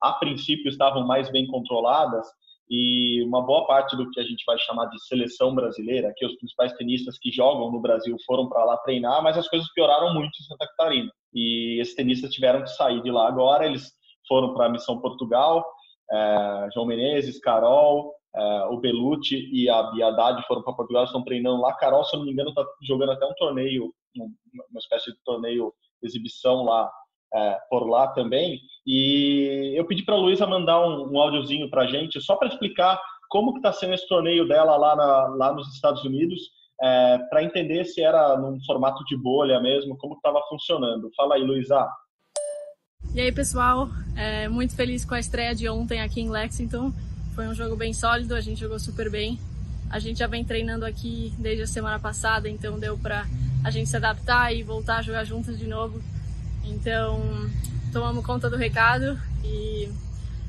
a 0.00 0.12
princípio, 0.12 0.68
estavam 0.68 1.04
mais 1.06 1.30
bem 1.30 1.46
controladas 1.48 2.26
e 2.68 3.22
uma 3.22 3.44
boa 3.44 3.66
parte 3.66 3.96
do 3.96 4.10
que 4.10 4.18
a 4.18 4.24
gente 4.24 4.44
vai 4.44 4.58
chamar 4.58 4.86
de 4.86 5.00
seleção 5.06 5.54
brasileira, 5.54 6.12
que 6.16 6.26
os 6.26 6.34
principais 6.36 6.72
tenistas 6.72 7.18
que 7.18 7.30
jogam 7.30 7.70
no 7.70 7.80
Brasil 7.80 8.16
foram 8.26 8.48
para 8.48 8.64
lá 8.64 8.76
treinar, 8.78 9.22
mas 9.22 9.38
as 9.38 9.48
coisas 9.48 9.72
pioraram 9.72 10.12
muito 10.12 10.30
em 10.40 10.44
Santa 10.44 10.66
Catarina. 10.66 11.10
E 11.32 11.80
esses 11.80 11.94
tenistas 11.94 12.32
tiveram 12.32 12.62
que 12.62 12.70
sair 12.70 13.02
de 13.02 13.10
lá 13.10 13.28
agora, 13.28 13.66
eles 13.66 13.92
foram 14.26 14.52
para 14.52 14.66
a 14.66 14.68
Missão 14.68 15.00
Portugal, 15.00 15.64
é, 16.10 16.68
João 16.74 16.86
Menezes, 16.86 17.38
Carol, 17.38 18.12
é, 18.34 18.64
o 18.70 18.78
Belucci 18.78 19.48
e 19.52 19.68
a 19.68 19.84
Biadade 19.84 20.44
foram 20.46 20.62
para 20.62 20.74
Portugal, 20.74 21.04
estão 21.04 21.22
treinando 21.22 21.60
lá. 21.60 21.72
Carol, 21.74 22.04
se 22.04 22.16
eu 22.16 22.18
não 22.18 22.26
me 22.26 22.32
engano, 22.32 22.50
está 22.50 22.64
jogando 22.82 23.12
até 23.12 23.24
um 23.26 23.34
torneio, 23.34 23.92
uma 24.16 24.78
espécie 24.78 25.12
de 25.12 25.18
torneio 25.24 25.72
exibição 26.02 26.64
lá 26.64 26.90
é, 27.36 27.58
por 27.68 27.88
lá 27.88 28.08
também. 28.08 28.60
E 28.86 29.74
eu 29.76 29.84
pedi 29.84 30.04
para 30.04 30.14
a 30.14 30.18
Luísa 30.18 30.46
mandar 30.46 30.80
um, 30.80 31.12
um 31.12 31.20
áudiozinho 31.20 31.68
para 31.68 31.82
a 31.82 31.86
gente, 31.86 32.20
só 32.20 32.36
para 32.36 32.48
explicar 32.48 33.00
como 33.28 33.52
que 33.52 33.58
está 33.58 33.72
sendo 33.72 33.94
esse 33.94 34.08
torneio 34.08 34.46
dela 34.46 34.76
lá, 34.76 34.96
na, 34.96 35.26
lá 35.36 35.52
nos 35.52 35.74
Estados 35.74 36.04
Unidos, 36.04 36.40
é, 36.82 37.18
para 37.28 37.42
entender 37.42 37.84
se 37.84 38.02
era 38.02 38.36
num 38.36 38.58
formato 38.64 39.04
de 39.04 39.16
bolha 39.16 39.60
mesmo, 39.60 39.96
como 39.98 40.14
estava 40.14 40.40
funcionando. 40.48 41.10
Fala 41.16 41.34
aí, 41.34 41.42
Luísa. 41.42 41.86
E 43.14 43.20
aí, 43.20 43.32
pessoal, 43.32 43.88
é, 44.16 44.48
muito 44.48 44.74
feliz 44.74 45.04
com 45.04 45.14
a 45.14 45.20
estreia 45.20 45.54
de 45.54 45.68
ontem 45.68 46.00
aqui 46.00 46.20
em 46.20 46.30
Lexington. 46.30 46.92
Foi 47.34 47.46
um 47.46 47.54
jogo 47.54 47.76
bem 47.76 47.92
sólido, 47.92 48.34
a 48.34 48.40
gente 48.40 48.60
jogou 48.60 48.78
super 48.78 49.10
bem. 49.10 49.38
A 49.90 49.98
gente 49.98 50.18
já 50.18 50.26
vem 50.26 50.44
treinando 50.44 50.84
aqui 50.84 51.32
desde 51.38 51.62
a 51.62 51.66
semana 51.66 51.98
passada, 51.98 52.48
então 52.48 52.78
deu 52.78 52.98
para 52.98 53.24
a 53.64 53.70
gente 53.70 53.88
se 53.88 53.96
adaptar 53.96 54.52
e 54.54 54.62
voltar 54.62 54.98
a 54.98 55.02
jogar 55.02 55.24
juntos 55.24 55.58
de 55.58 55.66
novo. 55.66 56.00
Então, 56.66 57.50
tomamos 57.92 58.24
conta 58.24 58.50
do 58.50 58.56
recado 58.56 59.18
e 59.44 59.90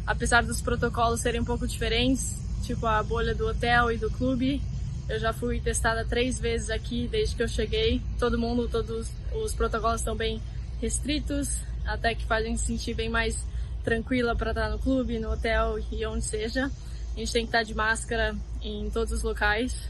apesar 0.06 0.44
dos 0.44 0.62
protocolos 0.62 1.22
serem 1.22 1.42
um 1.42 1.46
pouco 1.46 1.68
diferentes, 1.68 2.36
tipo 2.64 2.86
a 2.86 3.02
bolha 3.04 3.36
do 3.36 3.48
hotel 3.48 3.92
e 3.92 3.98
do 3.98 4.10
clube, 4.10 4.62
eu 5.08 5.20
já 5.20 5.32
fui 5.32 5.60
testada 5.62 6.04
três 6.04 6.40
vezes 6.40 6.70
aqui 6.70 7.08
desde 7.08 7.36
que 7.36 7.44
eu 7.44 7.48
cheguei. 7.48 8.02
Todo 8.20 8.38
mundo, 8.38 8.68
todos 8.68 9.08
os 9.34 9.54
protocolos 9.54 10.02
estão 10.02 10.16
bem 10.16 10.42
restritos, 10.82 11.58
até 11.86 12.14
que 12.14 12.26
fazem 12.26 12.58
se 12.58 12.66
sentir 12.66 12.94
bem 12.94 13.10
mais 13.10 13.38
tranquila 13.84 14.36
para 14.36 14.52
estar 14.52 14.70
no 14.70 14.80
clube, 14.80 15.18
no 15.20 15.32
hotel 15.32 15.80
e 15.92 16.06
onde 16.06 16.26
seja. 16.26 16.70
A 17.16 17.20
gente 17.20 17.32
tem 17.32 17.44
que 17.44 17.50
estar 17.50 17.64
de 17.64 17.74
máscara 17.74 18.36
em 18.62 18.90
todos 18.90 19.14
os 19.14 19.24
locais. 19.24 19.90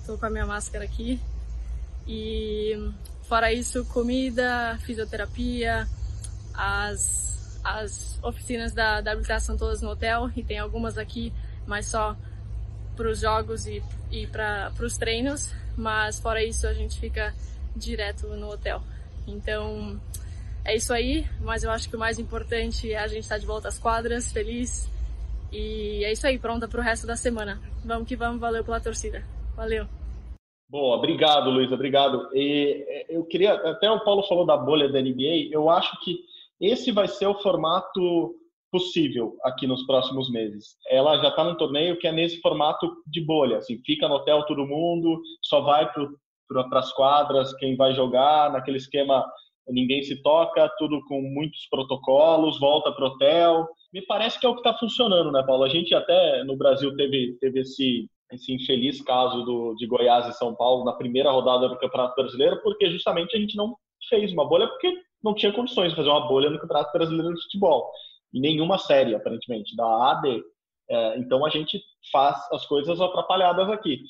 Estou 0.00 0.16
com 0.16 0.26
a 0.26 0.30
minha 0.30 0.46
máscara 0.46 0.84
aqui. 0.84 1.20
E 2.08 2.90
fora 3.28 3.52
isso, 3.52 3.84
comida, 3.86 4.78
fisioterapia, 4.82 5.86
as, 6.54 7.60
as 7.62 8.18
oficinas 8.22 8.72
da 8.72 9.00
WTA 9.00 9.40
são 9.40 9.56
todas 9.56 9.82
no 9.82 9.90
hotel 9.90 10.30
e 10.36 10.42
tem 10.42 10.58
algumas 10.58 10.96
aqui, 10.96 11.32
mas 11.66 11.86
só 11.86 12.16
para 12.96 13.10
os 13.10 13.20
jogos 13.20 13.66
e, 13.66 13.82
e 14.10 14.26
para 14.26 14.72
os 14.80 14.96
treinos. 14.96 15.52
Mas 15.76 16.18
fora 16.18 16.42
isso, 16.42 16.66
a 16.66 16.72
gente 16.72 16.98
fica 16.98 17.34
direto 17.74 18.26
no 18.28 18.50
hotel. 18.50 18.82
Então, 19.26 20.00
é 20.64 20.74
isso 20.74 20.92
aí, 20.92 21.26
mas 21.40 21.62
eu 21.62 21.70
acho 21.70 21.88
que 21.88 21.96
o 21.96 21.98
mais 21.98 22.18
importante 22.18 22.92
é 22.92 22.98
a 22.98 23.06
gente 23.06 23.24
estar 23.24 23.38
de 23.38 23.46
volta 23.46 23.68
às 23.68 23.78
quadras, 23.78 24.32
feliz. 24.32 24.88
E 25.52 26.02
é 26.04 26.12
isso 26.12 26.26
aí, 26.26 26.38
pronta 26.38 26.66
para 26.66 26.80
o 26.80 26.82
resto 26.82 27.06
da 27.06 27.16
semana. 27.16 27.60
Vamos 27.84 28.08
que 28.08 28.16
vamos, 28.16 28.40
valeu 28.40 28.64
pela 28.64 28.80
torcida. 28.80 29.22
Valeu. 29.54 29.86
Boa, 30.68 30.96
obrigado, 30.96 31.50
Luiz, 31.50 31.70
obrigado. 31.70 32.28
E 32.34 32.84
é, 32.88 33.16
eu 33.16 33.24
queria, 33.24 33.54
até 33.54 33.90
o 33.90 34.00
Paulo 34.00 34.24
falou 34.24 34.44
da 34.44 34.56
bolha 34.56 34.88
da 34.88 35.00
NBA, 35.00 35.48
eu 35.50 35.70
acho 35.70 35.98
que 36.02 36.18
esse 36.60 36.90
vai 36.90 37.06
ser 37.06 37.26
o 37.26 37.40
formato 37.40 38.34
possível 38.70 39.36
aqui 39.44 39.66
nos 39.66 39.86
próximos 39.86 40.30
meses. 40.30 40.76
Ela 40.88 41.18
já 41.18 41.28
está 41.28 41.44
num 41.44 41.54
torneio 41.54 41.98
que 41.98 42.06
é 42.06 42.12
nesse 42.12 42.40
formato 42.40 42.96
de 43.06 43.20
bolha, 43.24 43.58
assim, 43.58 43.80
fica 43.84 44.08
no 44.08 44.16
hotel 44.16 44.44
todo 44.44 44.66
mundo, 44.66 45.20
só 45.42 45.60
vai 45.60 45.90
para 45.92 46.78
as 46.78 46.92
quadras 46.92 47.54
quem 47.54 47.76
vai 47.76 47.94
jogar, 47.94 48.50
naquele 48.50 48.78
esquema 48.78 49.24
ninguém 49.68 50.02
se 50.02 50.22
toca, 50.22 50.70
tudo 50.78 51.02
com 51.06 51.20
muitos 51.22 51.66
protocolos, 51.68 52.58
volta 52.60 52.92
para 52.92 53.04
o 53.04 53.08
hotel. 53.08 53.66
Me 53.92 54.02
parece 54.02 54.38
que 54.38 54.46
é 54.46 54.48
o 54.48 54.54
que 54.54 54.60
está 54.60 54.74
funcionando, 54.74 55.32
né, 55.32 55.42
Paulo? 55.44 55.64
A 55.64 55.68
gente 55.68 55.94
até 55.94 56.44
no 56.44 56.56
Brasil 56.56 56.94
teve, 56.96 57.36
teve 57.40 57.60
esse, 57.60 58.08
esse 58.32 58.52
infeliz 58.52 59.00
caso 59.02 59.44
do, 59.44 59.74
de 59.76 59.86
Goiás 59.86 60.26
e 60.28 60.38
São 60.38 60.54
Paulo 60.54 60.84
na 60.84 60.92
primeira 60.92 61.30
rodada 61.30 61.68
do 61.68 61.78
Campeonato 61.78 62.14
Brasileiro, 62.16 62.60
porque 62.62 62.90
justamente 62.90 63.36
a 63.36 63.40
gente 63.40 63.56
não 63.56 63.76
fez 64.08 64.32
uma 64.32 64.48
bolha 64.48 64.66
porque 64.68 64.92
não 65.22 65.34
tinha 65.34 65.52
condições 65.52 65.90
de 65.90 65.96
fazer 65.96 66.08
uma 66.08 66.26
bolha 66.28 66.50
no 66.50 66.58
Campeonato 66.58 66.92
Brasileiro 66.92 67.34
de 67.34 67.42
Futebol. 67.42 67.90
E 68.32 68.40
nenhuma 68.40 68.78
série, 68.78 69.14
aparentemente, 69.14 69.74
da 69.76 70.10
AD. 70.10 70.42
É, 70.88 71.18
então 71.18 71.44
a 71.44 71.50
gente 71.50 71.80
faz 72.12 72.36
as 72.52 72.64
coisas 72.66 73.00
atrapalhadas 73.00 73.68
aqui 73.70 74.00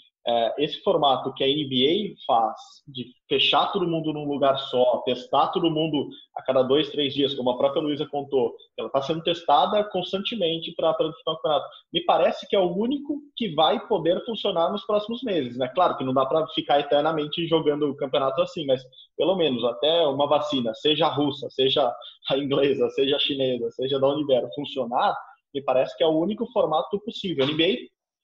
esse 0.58 0.82
formato 0.82 1.32
que 1.34 1.44
a 1.44 1.46
NBA 1.46 2.16
faz, 2.26 2.56
de 2.88 3.06
fechar 3.28 3.70
todo 3.72 3.86
mundo 3.86 4.12
num 4.12 4.26
lugar 4.26 4.58
só, 4.58 5.02
testar 5.04 5.48
todo 5.48 5.70
mundo 5.70 6.08
a 6.36 6.42
cada 6.42 6.62
dois, 6.62 6.90
três 6.90 7.14
dias, 7.14 7.32
como 7.34 7.50
a 7.50 7.56
própria 7.56 7.80
Luísa 7.80 8.06
contou, 8.06 8.54
ela 8.76 8.88
está 8.88 9.02
sendo 9.02 9.22
testada 9.22 9.84
constantemente 9.84 10.74
para 10.74 10.92
disputar 10.92 11.34
o 11.34 11.36
campeonato. 11.36 11.66
Me 11.92 12.04
parece 12.04 12.48
que 12.48 12.56
é 12.56 12.58
o 12.58 12.76
único 12.76 13.20
que 13.36 13.54
vai 13.54 13.86
poder 13.86 14.24
funcionar 14.24 14.72
nos 14.72 14.84
próximos 14.84 15.22
meses. 15.22 15.56
Né? 15.56 15.68
Claro 15.68 15.96
que 15.96 16.04
não 16.04 16.12
dá 16.12 16.26
para 16.26 16.46
ficar 16.48 16.80
eternamente 16.80 17.46
jogando 17.46 17.88
o 17.88 17.96
campeonato 17.96 18.42
assim, 18.42 18.66
mas 18.66 18.82
pelo 19.16 19.36
menos 19.36 19.64
até 19.64 20.06
uma 20.06 20.26
vacina, 20.26 20.74
seja 20.74 21.06
a 21.06 21.14
russa, 21.14 21.48
seja 21.50 21.94
a 22.30 22.36
inglesa, 22.36 22.90
seja 22.90 23.14
a 23.14 23.20
chinesa, 23.20 23.70
seja 23.70 24.00
da 24.00 24.08
onde 24.08 24.26
vier, 24.26 24.44
funcionar, 24.56 25.16
me 25.54 25.62
parece 25.62 25.96
que 25.96 26.02
é 26.02 26.06
o 26.06 26.18
único 26.18 26.46
formato 26.52 27.00
possível. 27.00 27.44
A 27.44 27.48
NBA, 27.48 27.76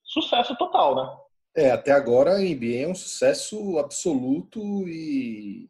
sucesso 0.03 0.57
total, 0.57 0.97
né? 0.97 1.09
É, 1.55 1.71
até 1.71 1.93
agora 1.93 2.37
a 2.37 2.39
NBA 2.39 2.79
é 2.79 2.89
um 2.89 2.95
sucesso 2.95 3.79
absoluto 3.79 4.89
e, 4.89 5.69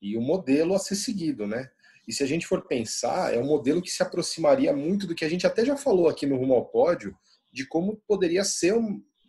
e 0.00 0.18
um 0.18 0.22
modelo 0.22 0.74
a 0.74 0.78
ser 0.78 0.96
seguido, 0.96 1.46
né? 1.46 1.70
E 2.06 2.12
se 2.12 2.24
a 2.24 2.26
gente 2.26 2.46
for 2.46 2.66
pensar, 2.66 3.32
é 3.32 3.38
um 3.38 3.46
modelo 3.46 3.80
que 3.80 3.90
se 3.90 4.02
aproximaria 4.02 4.72
muito 4.72 5.06
do 5.06 5.14
que 5.14 5.24
a 5.24 5.28
gente 5.28 5.46
até 5.46 5.64
já 5.64 5.76
falou 5.76 6.08
aqui 6.08 6.26
no 6.26 6.36
Rumo 6.36 6.54
ao 6.54 6.66
Pódio, 6.66 7.16
de 7.52 7.66
como 7.66 8.02
poderia 8.08 8.42
ser, 8.42 8.74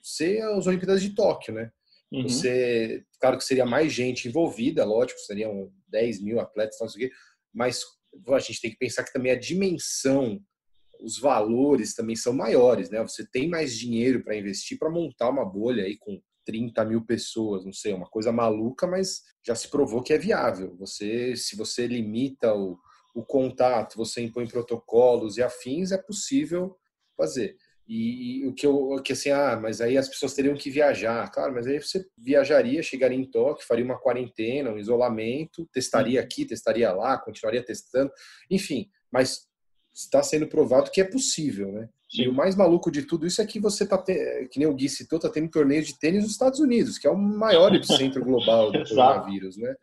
ser 0.02 0.42
as 0.42 0.66
Olimpíadas 0.66 1.02
de 1.02 1.12
Tóquio, 1.12 1.54
né? 1.54 1.72
Uhum. 2.12 2.24
Você, 2.24 3.04
claro 3.20 3.38
que 3.38 3.44
seria 3.44 3.66
mais 3.66 3.94
gente 3.94 4.28
envolvida, 4.28 4.86
lógico, 4.86 5.20
seriam 5.20 5.72
10 5.90 6.22
mil 6.22 6.40
atletas, 6.40 6.78
não 6.80 6.90
sei 6.90 7.06
o 7.06 7.10
quê, 7.10 7.16
mas 7.54 7.84
a 8.28 8.40
gente 8.40 8.62
tem 8.62 8.72
que 8.72 8.78
pensar 8.78 9.04
que 9.04 9.14
também 9.14 9.32
a 9.32 9.40
dimensão 9.40 10.40
os 11.00 11.20
valores 11.20 11.94
também 11.94 12.16
são 12.16 12.34
maiores, 12.34 12.90
né? 12.90 13.02
Você 13.02 13.26
tem 13.26 13.48
mais 13.48 13.78
dinheiro 13.78 14.24
para 14.24 14.36
investir 14.36 14.78
para 14.78 14.90
montar 14.90 15.30
uma 15.30 15.46
bolha 15.46 15.84
aí 15.84 15.98
com 15.98 16.22
30 16.46 16.84
mil 16.86 17.06
pessoas, 17.06 17.66
não 17.66 17.74
sei, 17.74 17.94
uma 17.94 18.10
coisa 18.10 18.32
maluca, 18.32 18.86
mas 18.86 19.22
já 19.46 19.56
se 19.56 19.70
provou 19.70 20.02
que 20.02 20.14
é 20.14 20.18
viável. 20.18 20.76
Você, 20.78 21.36
se 21.36 21.56
você 21.56 21.88
limita 21.88 22.54
o, 22.54 22.78
o 23.16 23.24
contato, 23.24 23.96
você 23.96 24.22
impõe 24.22 24.48
protocolos 24.48 25.38
e 25.38 25.44
afins, 25.44 25.92
é 25.92 25.98
possível 25.98 26.78
fazer. 27.16 27.56
E 27.88 28.46
o 28.48 28.54
que 28.54 28.66
eu, 28.66 29.02
que 29.04 29.12
assim, 29.12 29.30
ah, 29.30 29.60
mas 29.62 29.82
aí 29.82 29.98
as 29.98 30.08
pessoas 30.08 30.34
teriam 30.34 30.56
que 30.56 30.70
viajar. 30.70 31.30
Claro, 31.32 31.54
mas 31.54 31.68
aí 31.68 31.80
você 31.80 32.06
viajaria, 32.18 32.82
chegaria 32.82 33.18
em 33.18 33.30
Tóquio, 33.30 33.68
faria 33.68 33.84
uma 33.84 34.00
quarentena, 34.00 34.72
um 34.72 34.78
isolamento, 34.78 35.68
testaria 35.72 36.22
aqui, 36.22 36.46
testaria 36.46 36.92
lá, 36.94 37.18
continuaria 37.18 37.64
testando, 37.64 38.12
enfim. 38.50 38.90
Mas 39.12 39.48
está 39.94 40.24
sendo 40.24 40.48
provado 40.48 40.90
que 40.92 41.02
é 41.02 41.04
possível, 41.04 41.72
né? 41.72 41.90
Sim. 42.10 42.24
E 42.24 42.28
o 42.28 42.34
mais 42.34 42.56
maluco 42.56 42.92
de 42.92 43.04
tudo 43.04 43.26
isso 43.26 43.42
é 43.42 43.46
que 43.46 43.60
você 43.60 43.86
tá 43.86 43.98
te... 43.98 44.48
que 44.52 44.60
nem 44.60 44.68
o 44.68 44.74
Gui 44.74 44.90
citou, 44.90 45.20
tá 45.20 45.30
tendo 45.30 45.50
torneio 45.50 45.84
de 45.84 45.98
tênis 45.98 46.24
nos 46.24 46.32
Estados 46.32 46.60
Unidos, 46.60 46.98
que 46.98 47.08
é 47.08 47.10
o 47.10 47.18
maior 47.18 47.74
epicentro 47.74 48.24
global 48.26 48.72
do 48.72 48.84
coronavírus, 48.84 49.58
né? 49.58 49.76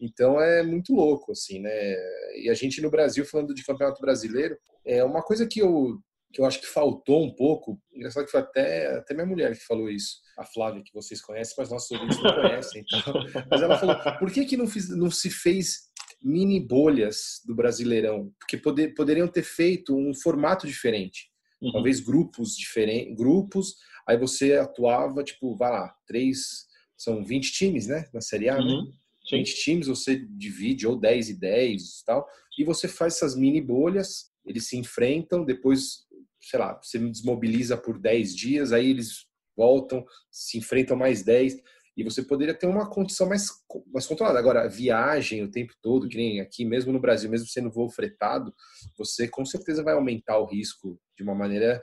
Então 0.00 0.40
é 0.40 0.62
muito 0.62 0.94
louco, 0.94 1.32
assim, 1.32 1.60
né? 1.60 1.96
E 2.42 2.48
a 2.50 2.54
gente 2.54 2.82
no 2.82 2.90
Brasil, 2.90 3.24
falando 3.24 3.54
de 3.54 3.64
campeonato 3.64 4.00
brasileiro, 4.00 4.56
é 4.84 5.02
uma 5.02 5.22
coisa 5.22 5.46
que 5.46 5.60
eu, 5.60 5.98
que 6.32 6.40
eu 6.40 6.44
acho 6.44 6.60
que 6.60 6.66
faltou 6.66 7.24
um 7.24 7.34
pouco. 7.34 7.80
Engraçado 7.94 8.26
que 8.26 8.30
foi 8.30 8.40
até, 8.40 8.96
até 8.96 9.14
minha 9.14 9.26
mulher 9.26 9.56
que 9.56 9.64
falou 9.64 9.88
isso, 9.88 10.18
a 10.36 10.44
Flávia, 10.44 10.82
que 10.84 10.92
vocês 10.92 11.22
conhecem, 11.22 11.54
mas 11.56 11.70
nossos 11.70 11.90
ouvintes 11.90 12.22
não 12.22 12.34
conhecem. 12.34 12.84
Então, 12.84 13.14
mas 13.50 13.62
ela 13.62 13.78
falou: 13.78 13.96
por 14.18 14.30
que, 14.30 14.44
que 14.44 14.56
não, 14.56 14.66
fiz, 14.66 14.90
não 14.90 15.10
se 15.10 15.30
fez 15.30 15.85
mini 16.22 16.60
bolhas 16.60 17.40
do 17.44 17.54
Brasileirão, 17.54 18.32
porque 18.38 18.56
poder, 18.56 18.94
poderiam 18.94 19.28
ter 19.28 19.42
feito 19.42 19.96
um 19.96 20.14
formato 20.14 20.66
diferente. 20.66 21.30
Uhum. 21.60 21.72
Talvez 21.72 22.00
grupos 22.00 22.56
diferentes, 22.56 23.16
grupos, 23.16 23.76
aí 24.06 24.16
você 24.16 24.54
atuava, 24.54 25.22
tipo, 25.24 25.56
vai 25.56 25.70
lá, 25.70 25.94
três, 26.06 26.66
são 26.96 27.24
20 27.24 27.52
times, 27.52 27.86
né, 27.86 28.08
na 28.12 28.20
Série 28.20 28.48
A, 28.48 28.56
né? 28.56 28.60
uhum. 28.60 28.84
né? 28.86 28.92
20 29.30 29.54
times, 29.56 29.86
você 29.88 30.24
divide, 30.30 30.86
ou 30.86 30.96
10 30.96 31.30
e 31.30 31.34
10 31.34 31.82
e 31.82 32.04
tal, 32.04 32.26
e 32.58 32.64
você 32.64 32.86
faz 32.86 33.16
essas 33.16 33.34
mini 33.36 33.60
bolhas, 33.60 34.30
eles 34.44 34.68
se 34.68 34.76
enfrentam, 34.76 35.44
depois, 35.44 36.06
sei 36.40 36.60
lá, 36.60 36.80
você 36.80 36.98
desmobiliza 36.98 37.76
por 37.76 37.98
10 37.98 38.36
dias, 38.36 38.72
aí 38.72 38.88
eles 38.88 39.26
voltam, 39.56 40.04
se 40.30 40.58
enfrentam 40.58 40.96
mais 40.96 41.24
10 41.24 41.56
e 41.96 42.04
você 42.04 42.22
poderia 42.22 42.52
ter 42.52 42.66
uma 42.66 42.88
condição 42.88 43.26
mais, 43.26 43.48
mais 43.92 44.06
controlada. 44.06 44.38
Agora, 44.38 44.68
viagem 44.68 45.42
o 45.42 45.50
tempo 45.50 45.72
todo, 45.80 46.08
que 46.08 46.16
nem 46.16 46.40
aqui, 46.40 46.64
mesmo 46.64 46.92
no 46.92 47.00
Brasil, 47.00 47.30
mesmo 47.30 47.46
sendo 47.46 47.70
voo 47.70 47.88
fretado, 47.88 48.54
você 48.98 49.26
com 49.26 49.44
certeza 49.46 49.82
vai 49.82 49.94
aumentar 49.94 50.38
o 50.38 50.44
risco 50.44 51.00
de 51.16 51.22
uma 51.22 51.34
maneira 51.34 51.80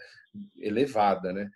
elevada, 0.58 1.34
né? 1.34 1.50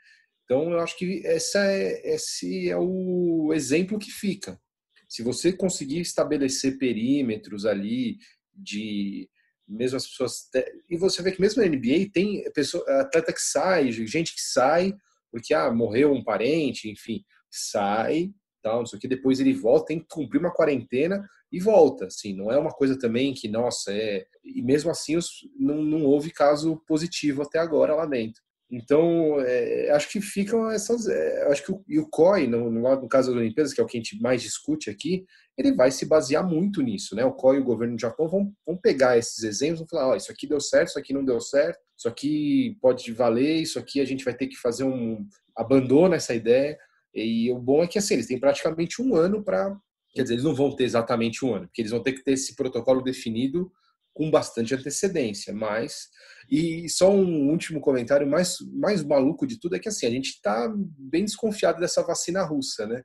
Então, 0.43 0.71
eu 0.71 0.79
acho 0.79 0.97
que 0.97 1.21
essa 1.25 1.59
é, 1.65 2.15
esse 2.15 2.69
é 2.69 2.77
o 2.77 3.51
exemplo 3.53 3.99
que 3.99 4.09
fica. 4.09 4.59
Se 5.07 5.21
você 5.21 5.53
conseguir 5.53 5.99
estabelecer 5.99 6.77
perímetros 6.77 7.65
ali 7.65 8.17
de 8.53 9.29
mesmo 9.67 9.97
as 9.97 10.07
pessoas 10.07 10.49
e 10.89 10.97
você 10.97 11.21
vê 11.21 11.31
que 11.31 11.41
mesmo 11.41 11.61
na 11.61 11.67
NBA 11.67 12.09
tem 12.13 12.49
pessoa, 12.53 12.83
atleta 13.01 13.33
que 13.33 13.41
sai, 13.41 13.91
gente 13.91 14.33
que 14.33 14.41
sai 14.41 14.95
porque 15.29 15.53
ah, 15.53 15.69
morreu 15.69 16.13
um 16.13 16.23
parente, 16.23 16.89
enfim, 16.89 17.23
sai 17.49 18.31
tal, 18.61 18.79
não 18.79 18.85
sei 18.85 18.97
o 18.97 18.99
que, 18.99 19.07
depois 19.07 19.39
ele 19.39 19.53
volta, 19.53 19.87
tem 19.87 19.99
que 19.99 20.07
cumprir 20.09 20.39
uma 20.39 20.53
quarentena 20.53 21.27
e 21.51 21.59
volta, 21.59 22.05
assim, 22.05 22.35
não 22.35 22.51
é 22.51 22.57
uma 22.57 22.71
coisa 22.71 22.97
também 22.97 23.33
que, 23.33 23.47
nossa, 23.47 23.91
é... 23.93 24.25
E 24.43 24.61
mesmo 24.61 24.91
assim, 24.91 25.17
não, 25.57 25.81
não 25.81 26.03
houve 26.03 26.31
caso 26.31 26.81
positivo 26.87 27.41
até 27.41 27.59
agora 27.59 27.95
lá 27.95 28.05
dentro. 28.05 28.41
Então, 28.69 29.39
é, 29.39 29.89
acho 29.91 30.09
que 30.09 30.19
ficam 30.19 30.69
essas. 30.69 31.07
É, 31.07 31.47
acho 31.49 31.63
que 31.63 31.71
o, 31.71 31.83
e 31.87 31.99
o 31.99 32.09
COI, 32.09 32.47
no, 32.47 32.69
no, 32.69 33.07
caso 33.07 33.31
das 33.31 33.39
Olimpíadas, 33.39 33.73
que 33.73 33.79
é 33.79 33.83
o 33.83 33.87
que 33.87 33.97
a 33.97 34.01
gente 34.01 34.21
mais 34.21 34.41
discute 34.41 34.89
aqui, 34.89 35.25
ele 35.57 35.73
vai 35.73 35.89
se 35.89 36.05
basear 36.05 36.45
muito 36.45 36.81
nisso, 36.81 37.15
né? 37.15 37.23
O 37.23 37.31
COI 37.31 37.57
e 37.57 37.59
o 37.61 37.63
governo 37.63 37.95
do 37.95 38.01
Japão 38.01 38.27
vão, 38.27 38.51
vão 38.65 38.75
pegar 38.75 39.17
esses 39.17 39.41
exemplos 39.43 39.81
e 39.81 39.89
falar: 39.89 40.09
ó, 40.09 40.15
isso 40.17 40.31
aqui 40.31 40.45
deu 40.45 40.59
certo, 40.59 40.89
isso 40.89 40.99
aqui 40.99 41.13
não 41.13 41.23
deu 41.23 41.39
certo, 41.39 41.79
isso 41.97 42.09
aqui 42.09 42.77
pode 42.81 43.09
valer, 43.13 43.61
isso 43.61 43.79
aqui 43.79 44.01
a 44.01 44.05
gente 44.05 44.25
vai 44.25 44.33
ter 44.35 44.47
que 44.47 44.57
fazer 44.57 44.83
um. 44.83 45.25
abandona 45.55 46.17
essa 46.17 46.35
ideia. 46.35 46.77
E 47.17 47.51
o 47.51 47.59
bom 47.59 47.83
é 47.83 47.87
que 47.87 47.97
assim, 47.97 48.15
eles 48.15 48.27
têm 48.27 48.39
praticamente 48.39 49.01
um 49.01 49.15
ano 49.15 49.43
para. 49.43 49.75
Quer 50.13 50.23
dizer, 50.23 50.35
eles 50.35 50.43
não 50.43 50.55
vão 50.55 50.75
ter 50.75 50.83
exatamente 50.83 51.45
um 51.45 51.53
ano, 51.53 51.67
porque 51.67 51.81
eles 51.81 51.91
vão 51.91 52.01
ter 52.01 52.13
que 52.13 52.23
ter 52.23 52.33
esse 52.33 52.55
protocolo 52.55 53.01
definido 53.01 53.71
com 54.13 54.31
bastante 54.31 54.73
antecedência. 54.73 55.53
Mas. 55.53 56.09
E 56.49 56.87
só 56.89 57.11
um 57.11 57.49
último 57.49 57.81
comentário 57.81 58.25
mais, 58.25 58.55
mais 58.73 59.03
maluco 59.03 59.45
de 59.45 59.59
tudo 59.59 59.75
é 59.75 59.79
que 59.79 59.89
assim, 59.89 60.05
a 60.05 60.09
gente 60.09 60.29
está 60.29 60.73
bem 60.97 61.25
desconfiado 61.25 61.79
dessa 61.79 62.01
vacina 62.01 62.41
russa, 62.43 62.87
né? 62.87 63.01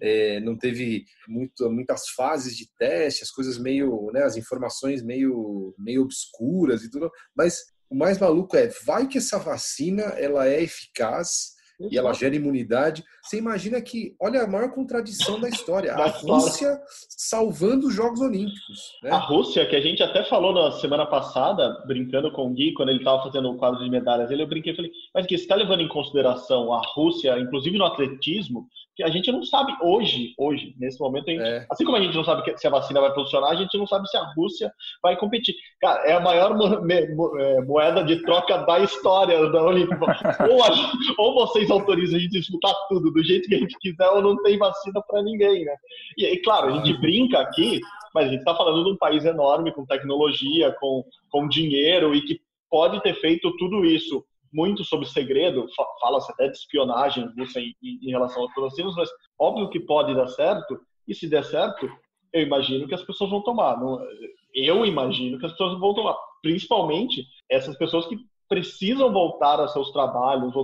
É, 0.00 0.40
não 0.40 0.58
teve 0.58 1.04
muito, 1.26 1.70
muitas 1.70 2.08
fases 2.10 2.54
de 2.54 2.68
teste, 2.78 3.22
as 3.22 3.30
coisas 3.30 3.58
meio. 3.58 4.10
Né, 4.12 4.22
as 4.22 4.36
informações 4.36 5.02
meio, 5.02 5.74
meio 5.78 6.02
obscuras 6.02 6.84
e 6.84 6.90
tudo. 6.90 7.10
Mas 7.34 7.60
o 7.88 7.96
mais 7.96 8.18
maluco 8.18 8.56
é, 8.56 8.68
vai 8.86 9.06
que 9.06 9.18
essa 9.18 9.38
vacina 9.38 10.02
ela 10.02 10.46
é 10.46 10.62
eficaz 10.62 11.52
e 11.80 11.98
ela 11.98 12.12
gera 12.12 12.34
imunidade. 12.34 13.04
Você 13.22 13.38
imagina 13.38 13.80
que, 13.80 14.14
olha 14.20 14.42
a 14.42 14.46
maior 14.46 14.70
contradição 14.70 15.40
da 15.40 15.48
história, 15.48 15.94
a 15.94 16.06
Rússia 16.22 16.80
salvando 17.08 17.88
os 17.88 17.94
Jogos 17.94 18.20
Olímpicos. 18.20 18.98
Né? 19.02 19.10
A 19.10 19.18
Rússia, 19.18 19.66
que 19.66 19.76
a 19.76 19.80
gente 19.80 20.02
até 20.02 20.24
falou 20.24 20.52
na 20.52 20.72
semana 20.72 21.06
passada, 21.06 21.82
brincando 21.86 22.32
com 22.32 22.46
o 22.46 22.50
Gui, 22.54 22.74
quando 22.74 22.90
ele 22.90 22.98
estava 22.98 23.22
fazendo 23.22 23.50
o 23.50 23.56
quadro 23.56 23.82
de 23.82 23.90
medalhas, 23.90 24.30
ele 24.30 24.42
eu 24.42 24.48
brinquei 24.48 24.72
e 24.72 24.76
falei, 24.76 24.90
mas 25.14 25.26
Gui, 25.26 25.36
você 25.36 25.44
está 25.44 25.54
levando 25.54 25.80
em 25.80 25.88
consideração 25.88 26.72
a 26.72 26.82
Rússia, 26.94 27.38
inclusive 27.38 27.76
no 27.76 27.84
atletismo, 27.84 28.68
que 28.94 29.02
a 29.02 29.08
gente 29.08 29.32
não 29.32 29.42
sabe 29.42 29.72
hoje, 29.80 30.34
hoje, 30.38 30.74
nesse 30.78 31.00
momento, 31.00 31.26
gente, 31.26 31.42
é. 31.42 31.66
assim 31.70 31.84
como 31.84 31.96
a 31.96 32.00
gente 32.00 32.14
não 32.14 32.24
sabe 32.24 32.42
se 32.58 32.66
a 32.66 32.70
vacina 32.70 33.00
vai 33.00 33.14
funcionar, 33.14 33.50
a 33.50 33.54
gente 33.54 33.76
não 33.78 33.86
sabe 33.86 34.06
se 34.08 34.16
a 34.16 34.32
Rússia 34.34 34.72
vai 35.02 35.16
competir. 35.16 35.54
Cara, 35.80 36.06
é 36.06 36.12
a 36.12 36.20
maior 36.20 36.52
é, 36.90 37.60
moeda 37.62 38.04
de 38.04 38.22
troca 38.22 38.58
da 38.58 38.80
história 38.80 39.50
da 39.50 39.62
Olimpíada. 39.64 40.48
ou, 40.50 40.62
a, 40.62 40.70
ou 41.18 41.34
vocês 41.34 41.70
autorizam 41.70 42.18
a 42.18 42.20
gente 42.20 42.32
disputar 42.32 42.74
tudo 42.88 43.10
do 43.10 43.22
jeito 43.24 43.48
que 43.48 43.54
a 43.54 43.58
gente 43.58 43.76
quiser, 43.78 44.08
ou 44.10 44.20
não 44.20 44.42
tem 44.42 44.58
vacina 44.58 45.02
para 45.08 45.22
ninguém, 45.22 45.64
né? 45.64 45.74
E, 46.18 46.26
e, 46.26 46.42
claro, 46.42 46.68
a 46.68 46.76
gente 46.76 47.00
brinca 47.00 47.38
aqui, 47.38 47.80
mas 48.14 48.26
a 48.26 48.28
gente 48.28 48.40
está 48.40 48.54
falando 48.54 48.84
de 48.84 48.90
um 48.90 48.96
país 48.96 49.24
enorme, 49.24 49.72
com 49.72 49.86
tecnologia, 49.86 50.74
com, 50.78 51.02
com 51.30 51.48
dinheiro, 51.48 52.14
e 52.14 52.20
que 52.20 52.40
pode 52.70 53.02
ter 53.02 53.14
feito 53.14 53.54
tudo 53.56 53.84
isso 53.84 54.22
muito 54.52 54.84
sobre 54.84 55.06
segredo, 55.06 55.66
fala-se 56.00 56.30
até 56.32 56.48
de 56.48 56.56
espionagem 56.56 57.28
russa 57.36 57.60
em, 57.60 57.74
em, 57.82 58.10
relação 58.10 58.42
aos 58.42 58.54
vacinas, 58.54 58.94
mas 58.94 59.08
óbvio 59.38 59.70
que 59.70 59.80
pode 59.80 60.14
dar 60.14 60.28
certo, 60.28 60.78
e 61.08 61.14
se 61.14 61.28
der 61.28 61.44
certo, 61.44 61.90
eu 62.32 62.42
imagino 62.42 62.86
que 62.86 62.94
as 62.94 63.02
pessoas 63.02 63.30
vão 63.30 63.42
tomar. 63.42 63.78
Não, 63.78 63.98
eu 64.54 64.84
imagino 64.84 65.38
que 65.38 65.46
as 65.46 65.52
pessoas 65.52 65.78
vão 65.78 65.94
tomar, 65.94 66.16
principalmente 66.42 67.26
essas 67.48 67.76
pessoas 67.76 68.06
que 68.06 68.16
precisam 68.48 69.12
voltar 69.12 69.60
a 69.60 69.68
seus 69.68 69.90
trabalhos. 69.90 70.54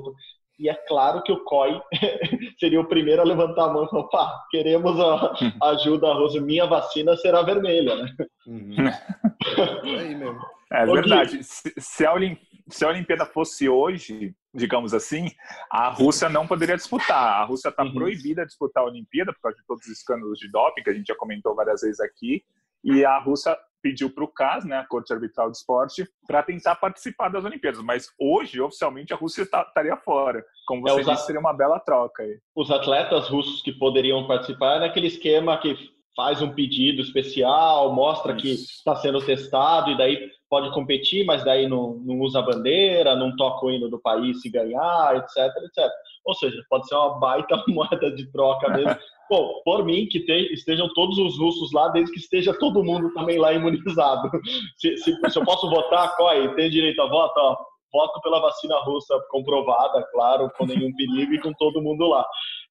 E 0.59 0.69
é 0.69 0.75
claro 0.75 1.23
que 1.23 1.33
o 1.33 1.45
COI 1.45 1.81
seria 2.59 2.81
o 2.81 2.88
primeiro 2.88 3.23
a 3.23 3.25
levantar 3.25 3.67
a 3.67 3.73
mão 3.73 3.85
e 3.85 3.88
falar: 3.88 4.09
pá, 4.09 4.45
queremos 4.50 4.99
a 4.99 5.71
ajuda 5.71 6.12
russa, 6.15 6.41
minha 6.41 6.67
vacina 6.67 7.17
será 7.17 7.43
vermelha. 7.43 7.95
Né? 7.95 8.17
Uhum. 8.47 8.77
é 8.87 10.00
aí 10.00 10.15
mesmo. 10.15 10.41
É 10.71 10.85
verdade. 10.85 11.43
Se, 11.43 11.73
se, 11.79 12.05
a 12.05 12.12
Olimpíada 12.12 12.47
se 12.71 12.85
a 12.85 12.88
Olimpíada 12.88 13.25
fosse 13.25 13.69
hoje, 13.69 14.35
digamos 14.55 14.93
assim, 14.93 15.31
a 15.71 15.88
Rússia 15.88 16.29
não 16.29 16.47
poderia 16.47 16.77
disputar. 16.77 17.41
A 17.41 17.45
Rússia 17.45 17.71
está 17.71 17.83
uhum. 17.83 17.95
proibida 17.95 18.43
de 18.43 18.49
disputar 18.49 18.83
a 18.83 18.87
Olimpíada 18.87 19.33
por 19.33 19.41
causa 19.41 19.57
de 19.59 19.67
todos 19.67 19.87
os 19.87 19.93
escândalos 19.93 20.38
de 20.38 20.50
doping 20.50 20.83
que 20.83 20.91
a 20.91 20.95
gente 20.95 21.07
já 21.07 21.17
comentou 21.17 21.55
várias 21.55 21.81
vezes 21.81 22.00
aqui. 22.00 22.45
E 22.85 23.05
a 23.05 23.19
Rússia 23.19 23.57
pediu 23.82 24.12
para 24.12 24.25
o 24.25 24.28
CAS, 24.28 24.64
né, 24.64 24.76
a 24.76 24.87
Corte 24.87 25.12
Arbitral 25.12 25.50
de 25.50 25.56
Esporte, 25.56 26.08
para 26.26 26.42
tentar 26.42 26.76
participar 26.76 27.28
das 27.28 27.44
Olimpíadas. 27.44 27.82
Mas 27.82 28.08
hoje, 28.18 28.61
oficialmente, 28.61 29.12
a 29.12 29.16
Rússia 29.16 29.42
estaria 29.42 29.97
fora. 29.97 30.44
Como 30.66 30.82
você 30.82 31.00
é, 31.00 31.04
disse, 31.04 31.26
seria 31.26 31.40
uma 31.40 31.52
bela 31.52 31.80
troca. 31.80 32.23
Aí. 32.23 32.38
Os 32.56 32.70
atletas 32.70 33.28
russos 33.28 33.62
que 33.62 33.73
poderiam 33.73 34.26
participar 34.26 34.76
é 34.76 34.80
naquele 34.80 35.06
esquema 35.06 35.58
que 35.58 35.76
faz 36.16 36.42
um 36.42 36.52
pedido 36.52 37.00
especial, 37.00 37.94
mostra 37.94 38.32
Isso. 38.32 38.42
que 38.42 38.50
está 38.52 38.97
sendo 38.97 39.25
testado 39.25 39.92
e 39.92 39.97
daí 39.97 40.30
pode 40.49 40.73
competir, 40.73 41.25
mas 41.25 41.45
daí 41.45 41.69
não, 41.69 41.95
não 42.05 42.21
usa 42.21 42.38
a 42.38 42.43
bandeira, 42.43 43.17
não 43.17 43.35
toca 43.37 43.67
o 43.67 43.71
hino 43.71 43.88
do 43.88 44.00
país 44.00 44.40
se 44.40 44.50
ganhar, 44.50 45.17
etc, 45.17 45.55
etc. 45.64 45.90
Ou 46.25 46.35
seja, 46.35 46.62
pode 46.69 46.87
ser 46.88 46.95
uma 46.95 47.19
baita 47.19 47.62
moeda 47.69 48.11
de 48.14 48.31
troca 48.33 48.69
mesmo. 48.71 48.97
Bom, 49.31 49.61
por 49.62 49.85
mim, 49.85 50.07
que 50.07 50.21
te, 50.21 50.55
estejam 50.55 50.88
todos 50.95 51.19
os 51.19 51.38
russos 51.38 51.71
lá, 51.73 51.88
desde 51.88 52.12
que 52.12 52.19
esteja 52.19 52.59
todo 52.59 52.83
mundo 52.83 53.12
também 53.12 53.38
lá 53.38 53.52
imunizado. 53.52 54.31
Se, 54.78 54.97
se, 54.97 55.14
se 55.14 55.38
eu 55.38 55.45
posso 55.45 55.69
votar, 55.69 56.17
COI, 56.17 56.55
tem 56.55 56.71
direito 56.71 57.02
a 57.02 57.09
voto, 57.09 57.35
ó, 57.37 57.57
voto 57.93 58.21
pela 58.23 58.40
vacina 58.40 58.76
russa 58.81 59.19
comprovada, 59.31 60.02
claro, 60.12 60.50
com 60.57 60.64
nenhum 60.64 60.95
perigo 60.95 61.35
e 61.35 61.40
com 61.40 61.52
todo 61.52 61.83
mundo 61.83 62.07
lá. 62.07 62.25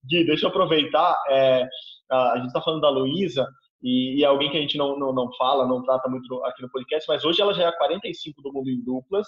Gui, 0.09 0.25
deixa 0.25 0.45
eu 0.45 0.49
aproveitar, 0.49 1.15
é, 1.29 1.67
a 2.11 2.37
gente 2.37 2.47
está 2.47 2.61
falando 2.61 2.81
da 2.81 2.89
Luísa, 2.89 3.47
e, 3.81 4.19
e, 4.19 4.23
é 4.23 4.27
alguém 4.27 4.49
que 4.49 4.57
a 4.57 4.61
gente 4.61 4.77
não, 4.77 4.97
não, 4.97 5.13
não 5.13 5.31
fala, 5.33 5.67
não 5.67 5.83
trata 5.83 6.09
muito 6.09 6.43
aqui 6.45 6.61
no 6.61 6.71
podcast, 6.71 7.07
mas 7.07 7.23
hoje 7.23 7.41
ela 7.41 7.53
já 7.53 7.63
é 7.63 7.67
a 7.67 7.77
45 7.77 8.41
do 8.41 8.51
mundo 8.51 8.69
em 8.69 8.83
duplas. 8.83 9.27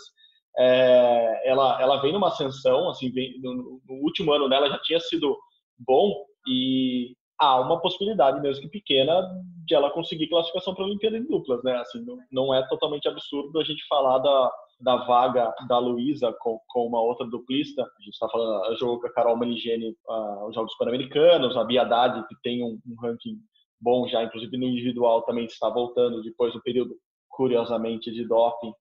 É, 0.58 1.50
ela, 1.50 1.80
ela 1.82 2.02
vem 2.02 2.12
numa 2.12 2.28
ascensão, 2.28 2.90
assim, 2.90 3.12
vem, 3.12 3.40
no, 3.42 3.82
no, 3.88 3.96
último 4.04 4.34
ano 4.34 4.50
dela 4.50 4.70
já 4.70 4.80
tinha 4.80 5.00
sido 5.00 5.38
bom 5.78 6.26
e 6.48 7.16
há 7.40 7.60
uma 7.62 7.80
possibilidade, 7.80 8.42
mesmo 8.42 8.64
que 8.64 8.70
pequena, 8.70 9.22
de 9.66 9.76
ela 9.76 9.92
conseguir 9.92 10.28
classificação 10.28 10.74
para 10.74 10.84
a 10.84 10.88
Olimpíada 10.88 11.18
em 11.18 11.26
duplas, 11.26 11.64
né? 11.64 11.78
Assim, 11.78 12.04
não, 12.04 12.18
não, 12.32 12.54
é 12.54 12.68
totalmente 12.68 13.08
absurdo 13.08 13.60
a 13.60 13.64
gente 13.64 13.86
falar 13.88 14.18
da, 14.18 14.52
da 14.82 14.96
vaga 15.06 15.54
da 15.68 15.78
Luísa 15.78 16.36
com, 16.40 16.60
com 16.68 16.88
uma 16.88 17.02
outra 17.02 17.26
duplista. 17.28 17.84
A 17.84 18.02
gente 18.02 18.14
está 18.14 18.28
falando, 18.28 18.66
ela 18.66 18.76
jogou 18.76 19.00
com 19.00 19.08
a 19.08 19.14
Carol 19.14 19.38
Manigene 19.38 19.96
uh, 20.10 20.48
os 20.48 20.56
Jogos 20.56 20.76
Pan-Americanos, 20.78 21.56
a 21.56 21.64
Bia 21.64 21.84
Haddad, 21.84 22.28
que 22.28 22.36
tem 22.42 22.64
um, 22.64 22.80
um 22.86 22.96
ranking 23.00 23.38
bom 23.80 24.08
já, 24.08 24.24
inclusive 24.24 24.58
no 24.58 24.66
individual 24.66 25.24
também 25.24 25.46
está 25.46 25.70
voltando 25.70 26.22
depois 26.22 26.54
do 26.54 26.62
período, 26.62 26.96
curiosamente, 27.30 28.12
de 28.12 28.28
doping. 28.28 28.74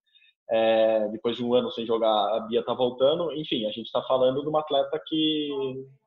É, 0.50 1.06
depois 1.08 1.36
de 1.36 1.44
um 1.44 1.52
ano 1.52 1.70
sem 1.70 1.84
jogar, 1.84 2.08
a 2.08 2.40
Bia 2.48 2.60
está 2.60 2.72
voltando. 2.72 3.32
Enfim, 3.34 3.66
a 3.66 3.70
gente 3.70 3.86
está 3.86 4.02
falando 4.02 4.40
de 4.40 4.48
uma 4.48 4.60
atleta 4.60 5.00
que, 5.06 5.50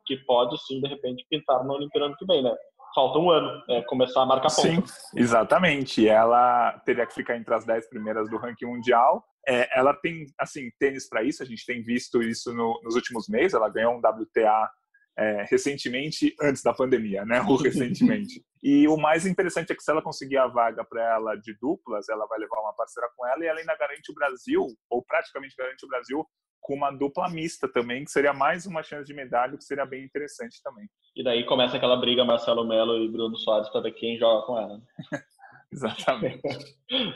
que 0.06 0.18
pode 0.26 0.58
sim, 0.66 0.82
de 0.82 0.88
repente, 0.88 1.26
pintar 1.30 1.64
no 1.64 1.74
Olimpíada 1.74 2.16
que 2.18 2.26
vem, 2.26 2.44
né? 2.44 2.54
Falta 2.94 3.20
um 3.20 3.30
ano, 3.30 3.64
é, 3.70 3.82
começar 3.84 4.22
a 4.22 4.26
marcar 4.26 4.50
pontos. 4.54 4.92
Sim, 4.92 5.20
exatamente. 5.20 6.08
Ela 6.08 6.74
teria 6.86 7.06
que 7.06 7.14
ficar 7.14 7.38
entre 7.38 7.54
as 7.54 7.66
10 7.66 7.90
primeiras 7.90 8.30
do 8.30 8.38
ranking 8.38 8.66
mundial. 8.66 9.24
É, 9.48 9.80
ela 9.80 9.94
tem, 9.94 10.26
assim, 10.38 10.70
tênis 10.78 11.08
para 11.08 11.24
isso, 11.24 11.42
a 11.42 11.46
gente 11.46 11.66
tem 11.66 11.82
visto 11.82 12.22
isso 12.22 12.54
no, 12.54 12.80
nos 12.84 12.96
últimos 12.96 13.30
meses. 13.30 13.54
Ela 13.54 13.70
ganhou 13.70 13.94
um 13.94 14.00
WTA 14.00 14.70
é, 15.18 15.46
recentemente, 15.50 16.36
antes 16.42 16.62
da 16.62 16.74
pandemia, 16.74 17.24
né? 17.26 17.42
Ou 17.48 17.56
recentemente. 17.56 18.44
E 18.64 18.88
o 18.88 18.96
mais 18.96 19.26
interessante 19.26 19.72
é 19.72 19.76
que 19.76 19.82
se 19.82 19.90
ela 19.90 20.02
conseguir 20.02 20.38
a 20.38 20.48
vaga 20.48 20.86
para 20.86 21.04
ela 21.16 21.36
de 21.36 21.58
duplas, 21.60 22.08
ela 22.10 22.28
vai 22.28 22.40
levar 22.40 22.60
uma 22.60 22.74
parceira 22.74 23.10
com 23.16 23.26
ela 23.26 23.44
e 23.44 23.48
ela 23.48 23.60
ainda 23.60 23.76
garante 23.76 24.12
o 24.12 24.16
Brasil, 24.16 24.68
ou 24.90 25.04
praticamente 25.04 25.56
garante 25.58 25.84
o 25.84 25.88
Brasil, 25.88 26.26
com 26.62 26.76
uma 26.76 26.92
dupla 26.92 27.28
mista 27.28 27.68
também, 27.68 28.06
que 28.06 28.12
seria 28.12 28.34
mais 28.34 28.68
uma 28.68 28.84
chance 28.84 29.06
de 29.06 29.14
medalha, 29.16 29.58
que 29.58 29.64
seria 29.64 29.86
bem 29.86 30.06
interessante 30.06 30.62
também. 30.64 30.88
E 31.16 31.24
daí 31.24 31.44
começa 31.46 31.78
aquela 31.78 31.98
briga 31.98 32.24
Marcelo 32.24 32.64
Melo 32.64 33.04
e 33.04 33.12
Bruno 33.12 33.36
Soares 33.36 33.68
para 33.70 33.82
ver 33.82 33.94
quem 33.94 34.18
joga 34.18 34.46
com 34.46 34.60
ela. 34.60 34.82
Exatamente. 35.74 36.42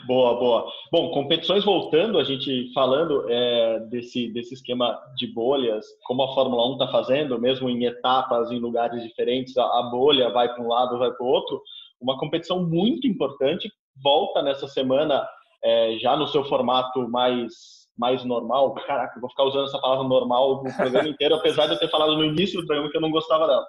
boa, 0.06 0.38
boa. 0.38 0.72
Bom, 0.90 1.10
competições 1.10 1.64
voltando, 1.64 2.18
a 2.18 2.24
gente 2.24 2.72
falando 2.72 3.26
é, 3.28 3.80
desse, 3.90 4.28
desse 4.32 4.54
esquema 4.54 4.98
de 5.16 5.26
bolhas, 5.26 5.84
como 6.04 6.22
a 6.22 6.34
Fórmula 6.34 6.66
1 6.70 6.72
está 6.72 6.88
fazendo, 6.88 7.40
mesmo 7.40 7.68
em 7.68 7.84
etapas, 7.84 8.50
em 8.50 8.58
lugares 8.58 9.02
diferentes, 9.02 9.56
a, 9.58 9.64
a 9.64 9.82
bolha 9.90 10.30
vai 10.30 10.52
para 10.52 10.62
um 10.62 10.68
lado, 10.68 10.98
vai 10.98 11.12
para 11.12 11.24
o 11.24 11.28
outro. 11.28 11.60
Uma 12.00 12.18
competição 12.18 12.64
muito 12.64 13.06
importante 13.06 13.70
volta 14.02 14.42
nessa 14.42 14.66
semana, 14.66 15.26
é, 15.62 15.98
já 15.98 16.16
no 16.16 16.26
seu 16.26 16.44
formato 16.44 17.08
mais 17.08 17.85
mais 17.96 18.24
normal. 18.24 18.74
Caraca, 18.86 19.20
vou 19.20 19.30
ficar 19.30 19.44
usando 19.44 19.66
essa 19.66 19.80
palavra 19.80 20.06
normal 20.06 20.62
no 20.62 20.76
programa 20.76 21.08
inteiro, 21.08 21.34
apesar 21.34 21.66
de 21.66 21.74
eu 21.74 21.78
ter 21.78 21.90
falado 21.90 22.16
no 22.16 22.24
início 22.24 22.60
do 22.60 22.66
programa 22.66 22.90
que 22.90 22.96
eu 22.96 23.02
não 23.02 23.10
gostava 23.10 23.46
dela 23.46 23.66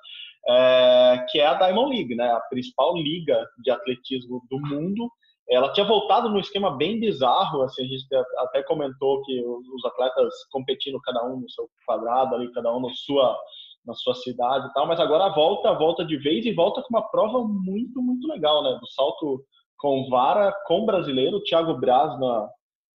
é, 0.50 1.26
que 1.30 1.40
é 1.40 1.46
a 1.46 1.56
Diamond 1.56 1.90
League, 1.96 2.16
né? 2.16 2.32
A 2.32 2.40
principal 2.42 2.96
liga 2.96 3.46
de 3.64 3.70
atletismo 3.70 4.42
do 4.50 4.60
mundo. 4.60 5.12
Ela 5.50 5.72
tinha 5.72 5.86
voltado 5.86 6.30
num 6.30 6.40
esquema 6.40 6.76
bem 6.76 7.00
bizarro, 7.00 7.62
assim, 7.62 7.84
a 7.84 7.88
gente 7.88 8.06
até 8.40 8.64
comentou 8.64 9.22
que 9.24 9.42
os 9.46 9.86
atletas 9.86 10.34
competindo 10.52 11.00
cada 11.02 11.26
um 11.26 11.40
no 11.40 11.50
seu 11.50 11.70
quadrado 11.86 12.36
ali, 12.36 12.52
cada 12.52 12.74
um 12.76 12.82
na 12.82 12.90
sua 12.94 13.38
na 13.86 13.94
sua 13.94 14.14
cidade 14.16 14.68
e 14.68 14.74
tal, 14.74 14.86
mas 14.86 15.00
agora 15.00 15.34
volta, 15.34 15.72
volta 15.72 16.04
de 16.04 16.18
vez 16.18 16.46
e 16.46 16.52
volta 16.52 16.82
com 16.82 16.90
uma 16.90 17.10
prova 17.10 17.40
muito, 17.40 18.02
muito 18.02 18.28
legal, 18.28 18.62
né? 18.62 18.78
Do 18.82 18.88
salto 18.88 19.42
com 19.78 20.10
vara, 20.10 20.54
com 20.66 20.86
brasileiro, 20.86 21.42
Thiago 21.44 21.74
Braz 21.76 22.20
na, 22.20 22.50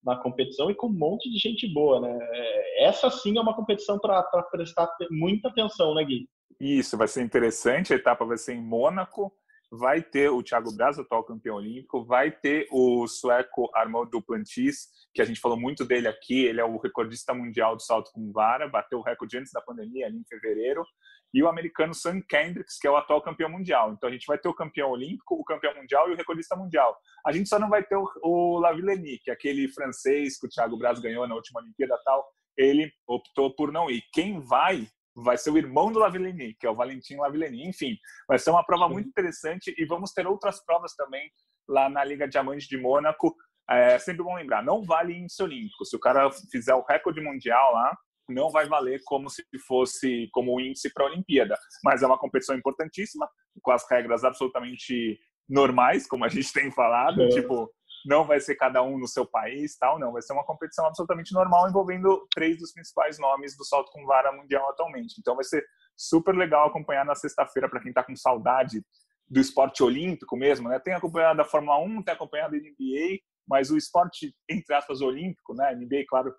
na 0.05 0.17
competição 0.17 0.71
e 0.71 0.75
com 0.75 0.89
um 0.89 0.93
monte 0.93 1.31
de 1.31 1.39
gente 1.39 1.67
boa, 1.73 2.01
né? 2.01 2.19
É, 2.21 2.85
essa 2.85 3.11
sim 3.11 3.37
é 3.39 3.41
uma 3.41 3.55
competição 3.55 3.99
para 3.99 4.23
prestar 4.51 4.89
muita 5.11 5.49
atenção, 5.49 5.95
né, 5.95 6.05
Gui? 6.05 6.29
Isso, 6.61 6.97
vai 6.97 7.09
ser 7.09 7.23
interessante. 7.23 7.93
A 7.93 7.97
etapa 7.97 8.25
vai 8.25 8.39
ser 8.39 8.55
em 8.55 8.63
Mônaco. 8.63 9.33
Vai 9.71 10.03
ter 10.03 10.29
o 10.29 10.43
Thiago 10.43 10.71
Braz, 10.77 10.99
atual 10.99 11.25
campeão 11.25 11.57
olímpico. 11.57 12.05
Vai 12.05 12.31
ter 12.31 12.69
o 12.71 13.07
sueco 13.09 13.71
Armand 13.75 14.07
Duplantis, 14.11 14.89
que 15.15 15.23
a 15.23 15.25
gente 15.25 15.41
falou 15.41 15.59
muito 15.59 15.85
dele 15.85 16.07
aqui. 16.07 16.45
Ele 16.45 16.61
é 16.61 16.65
o 16.65 16.77
recordista 16.77 17.33
mundial 17.33 17.75
do 17.75 17.83
salto 17.83 18.11
com 18.13 18.31
vara. 18.31 18.69
Bateu 18.69 18.99
o 18.99 19.03
recorde 19.03 19.39
antes 19.39 19.51
da 19.51 19.63
pandemia, 19.63 20.07
ali 20.07 20.19
em 20.19 20.25
fevereiro. 20.25 20.85
E 21.33 21.43
o 21.43 21.49
americano 21.49 21.95
Sam 21.95 22.21
Kendricks, 22.21 22.79
que 22.79 22.87
é 22.87 22.91
o 22.91 22.97
atual 22.97 23.23
campeão 23.23 23.49
mundial. 23.49 23.93
Então 23.93 24.09
a 24.09 24.13
gente 24.13 24.27
vai 24.27 24.39
ter 24.39 24.49
o 24.49 24.55
campeão 24.55 24.91
olímpico, 24.91 25.35
o 25.35 25.45
campeão 25.45 25.75
mundial 25.75 26.09
e 26.09 26.13
o 26.13 26.17
recordista 26.17 26.57
mundial. 26.57 26.97
A 27.27 27.33
gente 27.33 27.49
só 27.49 27.59
não 27.59 27.69
vai 27.69 27.83
ter 27.83 27.97
o, 27.97 28.09
o 28.23 28.59
Lavillenie, 28.59 29.19
que 29.19 29.31
é 29.31 29.35
aquele 29.35 29.69
francês 29.69 30.39
que 30.39 30.47
o 30.47 30.51
Thiago 30.51 30.77
Braz 30.77 31.01
ganhou 31.01 31.27
na 31.27 31.35
última 31.35 31.61
Olimpíada 31.61 31.99
tal. 32.05 32.25
Ele 32.57 32.93
optou 33.07 33.55
por 33.55 33.73
não 33.73 33.91
ir. 33.91 34.03
Quem 34.13 34.41
vai 34.41 34.87
vai 35.15 35.37
ser 35.37 35.51
o 35.51 35.59
irmão 35.59 35.93
do 35.93 35.99
Lavillenie, 35.99 36.55
que 36.59 36.67
é 36.67 36.71
o 36.71 36.75
Valentim 36.75 37.17
Lavillenie. 37.17 37.69
Enfim, 37.69 37.97
vai 38.27 38.39
ser 38.39 38.51
uma 38.51 38.65
prova 38.65 38.89
muito 38.89 39.09
interessante 39.09 39.75
e 39.77 39.85
vamos 39.85 40.13
ter 40.13 40.27
outras 40.27 40.65
provas 40.65 40.95
também 40.95 41.31
lá 41.69 41.89
na 41.89 42.05
Liga 42.05 42.29
Diamante 42.29 42.69
de 42.69 42.77
Mônaco. 42.77 43.35
é 43.69 43.99
sempre 43.99 44.23
bom 44.23 44.35
lembrar, 44.35 44.63
não 44.63 44.83
vale 44.83 45.17
índice 45.17 45.43
olímpico. 45.43 45.85
Se 45.85 45.97
o 45.97 46.01
cara 46.01 46.31
fizer 46.51 46.75
o 46.75 46.85
recorde 46.85 47.21
mundial 47.21 47.73
lá, 47.73 47.97
não 48.29 48.51
vai 48.51 48.67
valer 48.67 49.01
como 49.05 49.29
se 49.29 49.45
fosse 49.67 50.29
como 50.33 50.61
índice 50.61 50.93
para 50.93 51.05
a 51.05 51.09
Olimpíada. 51.09 51.57
Mas 51.85 52.03
é 52.03 52.07
uma 52.07 52.19
competição 52.19 52.57
importantíssima, 52.57 53.29
com 53.61 53.71
as 53.71 53.89
regras 53.91 54.25
absolutamente 54.25 55.19
normais, 55.49 56.07
como 56.07 56.25
a 56.25 56.29
gente 56.29 56.53
tem 56.53 56.71
falado, 56.71 57.23
é. 57.23 57.29
tipo, 57.29 57.71
não 58.05 58.25
vai 58.25 58.41
ser 58.41 58.57
cada 58.57 58.83
um 58.83 58.99
no 58.99 59.07
seu 59.07 59.27
país, 59.27 59.77
tal, 59.77 59.99
não, 59.99 60.13
vai 60.13 60.23
ser 60.23 60.33
uma 60.33 60.45
competição 60.45 60.87
absolutamente 60.87 61.33
normal 61.33 61.69
envolvendo 61.69 62.27
três 62.35 62.59
dos 62.59 62.73
principais 62.73 63.19
nomes 63.19 63.57
do 63.57 63.65
salto 63.65 63.91
com 63.93 64.05
vara 64.07 64.33
mundial 64.33 64.69
atualmente. 64.71 65.17
Então 65.19 65.35
vai 65.35 65.45
ser 65.45 65.65
super 65.97 66.35
legal 66.35 66.69
acompanhar 66.69 67.05
na 67.05 67.15
sexta-feira 67.15 67.69
para 67.69 67.81
quem 67.81 67.91
está 67.91 68.03
com 68.03 68.17
saudade 68.17 68.83
do 69.29 69.41
esporte 69.41 69.83
olímpico 69.83 70.37
mesmo, 70.37 70.69
né? 70.69 70.79
Tem 70.79 70.95
acompanhado 70.95 71.41
a 71.41 71.45
Fórmula 71.45 71.79
1, 71.79 72.03
tem 72.03 72.15
acompanhado 72.15 72.55
a 72.55 72.59
NBA, 72.59 73.19
mas 73.49 73.71
o 73.71 73.77
esporte 73.77 74.35
entre 74.49 74.75
aspas 74.75 75.01
olímpico, 75.01 75.55
né? 75.55 75.75
NBA, 75.75 76.05
claro, 76.09 76.35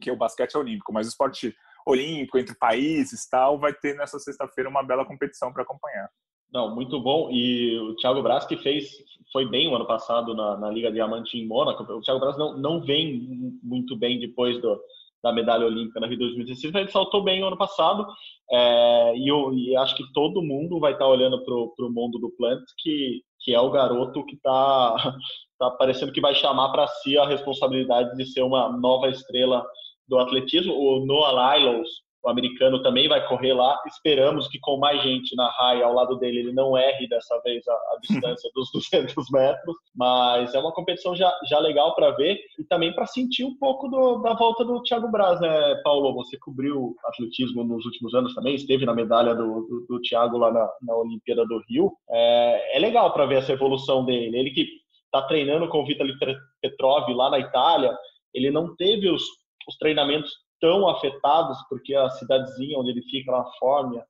que 0.00 0.10
o 0.10 0.16
basquete 0.16 0.54
é 0.54 0.58
olímpico, 0.58 0.92
mas 0.92 1.06
o 1.06 1.10
esporte 1.10 1.54
olímpico 1.86 2.38
entre 2.38 2.54
países, 2.56 3.28
tal, 3.28 3.58
vai 3.58 3.72
ter 3.72 3.96
nessa 3.96 4.18
sexta-feira 4.18 4.68
uma 4.68 4.82
bela 4.82 5.04
competição 5.04 5.52
para 5.52 5.62
acompanhar. 5.62 6.08
Não, 6.52 6.74
muito 6.74 7.00
bom. 7.00 7.30
E 7.30 7.78
o 7.78 7.94
Thiago 7.96 8.22
Braz 8.22 8.46
que 8.46 8.56
fez, 8.56 8.90
foi 9.32 9.46
bem 9.46 9.68
o 9.68 9.74
ano 9.74 9.86
passado 9.86 10.34
na, 10.34 10.56
na 10.56 10.70
Liga 10.70 10.90
Diamante 10.90 11.36
em 11.36 11.46
Mônaco. 11.46 11.82
O 11.82 12.00
Thiago 12.00 12.20
Braz 12.20 12.38
não, 12.38 12.56
não 12.56 12.80
vem 12.80 13.58
muito 13.62 13.96
bem 13.96 14.18
depois 14.18 14.60
do, 14.60 14.80
da 15.22 15.32
medalha 15.32 15.66
olímpica 15.66 16.00
na 16.00 16.06
Rio 16.06 16.18
2016, 16.18 16.72
mas 16.72 16.82
ele 16.82 16.90
saltou 16.90 17.22
bem 17.22 17.42
o 17.42 17.46
ano 17.46 17.56
passado. 17.56 18.06
É, 18.50 19.14
e 19.16 19.28
eu 19.28 19.52
e 19.52 19.76
acho 19.76 19.94
que 19.94 20.10
todo 20.12 20.42
mundo 20.42 20.80
vai 20.80 20.92
estar 20.92 21.04
tá 21.04 21.10
olhando 21.10 21.42
para 21.44 21.54
o 21.54 21.90
mundo 21.90 22.18
do 22.18 22.30
Plant, 22.30 22.62
que, 22.78 23.22
que 23.40 23.54
é 23.54 23.60
o 23.60 23.70
garoto 23.70 24.24
que 24.24 24.36
está 24.36 24.96
tá 25.58 25.70
parecendo 25.72 26.12
que 26.12 26.20
vai 26.20 26.34
chamar 26.34 26.70
para 26.70 26.86
si 26.86 27.18
a 27.18 27.26
responsabilidade 27.26 28.16
de 28.16 28.24
ser 28.26 28.42
uma 28.42 28.70
nova 28.78 29.08
estrela 29.08 29.66
do 30.08 30.18
atletismo. 30.18 30.74
O 30.74 31.04
Noah 31.04 31.56
Lyles, 31.56 31.88
o 32.22 32.28
americano 32.28 32.82
também 32.82 33.08
vai 33.08 33.26
correr 33.28 33.52
lá. 33.52 33.80
Esperamos 33.86 34.48
que 34.48 34.58
com 34.58 34.76
mais 34.76 35.02
gente 35.02 35.36
na 35.36 35.48
raia 35.50 35.84
ao 35.84 35.94
lado 35.94 36.16
dele, 36.18 36.40
ele 36.40 36.52
não 36.52 36.76
erre 36.76 37.06
dessa 37.08 37.40
vez 37.42 37.66
a, 37.68 37.72
a 37.72 37.98
distância 38.02 38.50
dos 38.54 38.70
200 38.72 39.30
metros. 39.30 39.76
Mas 39.94 40.54
é 40.54 40.58
uma 40.58 40.72
competição 40.72 41.14
já, 41.14 41.32
já 41.48 41.58
legal 41.58 41.94
para 41.94 42.10
ver 42.12 42.38
e 42.58 42.64
também 42.64 42.92
para 42.92 43.06
sentir 43.06 43.44
um 43.44 43.56
pouco 43.56 43.88
do, 43.88 44.18
da 44.18 44.34
volta 44.34 44.64
do 44.64 44.82
Thiago 44.82 45.10
Braz, 45.10 45.40
né, 45.40 45.74
Paulo? 45.84 46.14
Você 46.14 46.36
cobriu 46.38 46.94
atletismo 47.04 47.62
nos 47.64 47.84
últimos 47.84 48.14
anos 48.14 48.34
também, 48.34 48.54
esteve 48.54 48.84
na 48.84 48.94
medalha 48.94 49.34
do, 49.34 49.66
do, 49.66 49.86
do 49.88 50.00
Thiago 50.00 50.38
lá 50.38 50.52
na, 50.52 50.68
na 50.82 50.96
Olimpíada 50.96 51.46
do 51.46 51.62
Rio. 51.68 51.92
É, 52.10 52.76
é 52.76 52.78
legal 52.80 53.12
para 53.12 53.26
ver 53.26 53.36
essa 53.36 53.52
evolução 53.52 54.04
dele. 54.04 54.36
Ele 54.36 54.50
que 54.50 54.66
está 55.04 55.22
treinando 55.22 55.68
com 55.68 55.82
o 55.82 55.86
Vitaly 55.86 56.12
Petrov 56.60 57.08
lá 57.10 57.30
na 57.30 57.38
Itália, 57.38 57.96
ele 58.34 58.50
não 58.50 58.76
teve 58.76 59.08
os, 59.08 59.22
os 59.68 59.76
treinamentos 59.76 60.32
tão 60.60 60.88
afetados, 60.88 61.58
porque 61.68 61.94
a 61.94 62.10
cidadezinha 62.10 62.78
onde 62.78 62.90
ele 62.90 63.02
fica, 63.02 63.30
na 63.30 63.44
Fórmia, 63.58 64.04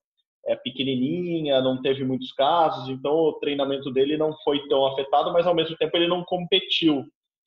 é 0.46 0.56
pequenininha, 0.56 1.60
não 1.60 1.82
teve 1.82 2.04
muitos 2.04 2.32
casos, 2.32 2.88
então 2.88 3.12
o 3.12 3.34
treinamento 3.34 3.90
dele 3.90 4.16
não 4.16 4.32
foi 4.44 4.66
tão 4.68 4.86
afetado, 4.86 5.32
mas 5.32 5.46
ao 5.46 5.54
mesmo 5.54 5.76
tempo 5.76 5.96
ele 5.96 6.08
não 6.08 6.24
competiu. 6.24 7.04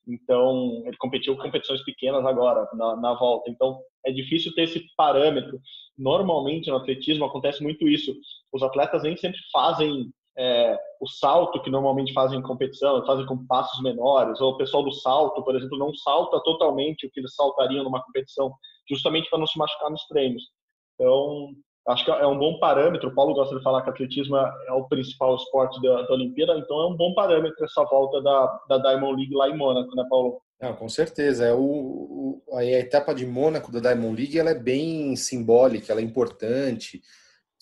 Então, 0.08 0.84
ele 0.86 0.98
competiu 0.98 1.38
competições 1.38 1.84
pequenas 1.84 2.26
agora, 2.26 2.68
na, 2.74 2.96
na 2.96 3.14
volta. 3.14 3.50
Então, 3.50 3.80
é 4.06 4.12
difícil 4.12 4.54
ter 4.54 4.64
esse 4.64 4.84
parâmetro. 4.98 5.60
Normalmente, 5.98 6.70
no 6.70 6.78
atletismo, 6.78 7.24
acontece 7.24 7.62
muito 7.62 7.88
isso. 7.88 8.14
Os 8.52 8.64
atletas 8.64 9.04
nem 9.04 9.16
sempre 9.16 9.40
fazem 9.52 10.12
é, 10.38 10.78
o 11.00 11.08
salto 11.08 11.62
que 11.62 11.70
normalmente 11.70 12.14
fazem 12.14 12.40
em 12.40 12.44
competição, 12.44 13.06
fazem 13.06 13.26
com 13.26 13.46
passos 13.46 13.82
menores, 13.82 14.40
ou 14.40 14.52
o 14.54 14.58
pessoal 14.58 14.84
do 14.84 14.92
salto, 14.92 15.44
por 15.44 15.56
exemplo, 15.56 15.78
não 15.78 15.94
salta 15.94 16.42
totalmente 16.44 17.06
o 17.06 17.12
que 17.12 17.20
eles 17.20 17.36
saltariam 17.36 17.84
numa 17.84 18.04
competição 18.04 18.52
justamente 18.90 19.30
para 19.30 19.40
não 19.40 19.48
se 19.48 19.58
machucar 19.58 19.90
nos 19.90 20.06
treinos. 20.08 20.44
Então, 20.96 21.50
acho 21.88 22.06
que 22.06 22.12
é 22.12 22.28
um 22.28 22.38
bom 22.38 22.60
parâmetro. 22.60 23.10
O 23.10 23.16
Paulo 23.16 23.34
gosta 23.34 23.56
de 23.56 23.64
falar 23.64 23.82
que 23.82 23.90
atletismo 23.90 24.38
é 24.38 24.72
o 24.72 24.88
principal 24.88 25.36
esporte 25.36 25.82
da, 25.82 26.04
da 26.04 26.14
Olimpíada, 26.14 26.58
então 26.58 26.80
é 26.82 26.88
um 26.88 26.96
bom 26.96 27.14
parâmetro 27.14 27.64
essa 27.66 27.84
volta 27.86 28.22
da, 28.22 28.60
da 28.70 28.78
Diamond 28.78 29.16
League 29.16 29.36
lá 29.36 29.50
em 29.50 29.58
Mônaco, 29.58 29.96
né, 29.96 30.06
Paulo? 30.10 30.42
Não, 30.62 30.76
com 30.76 30.88
certeza. 30.88 31.46
É 31.46 31.54
o, 31.54 31.60
o, 32.48 32.56
a 32.56 32.64
etapa 32.64 33.16
de 33.16 33.26
Mônaco 33.26 33.72
da 33.72 33.80
Diamond 33.80 34.16
League 34.16 34.38
ela 34.38 34.52
é 34.52 34.60
bem 34.60 35.16
simbólica, 35.16 35.92
ela 35.92 36.02
é 36.02 36.04
importante, 36.04 37.02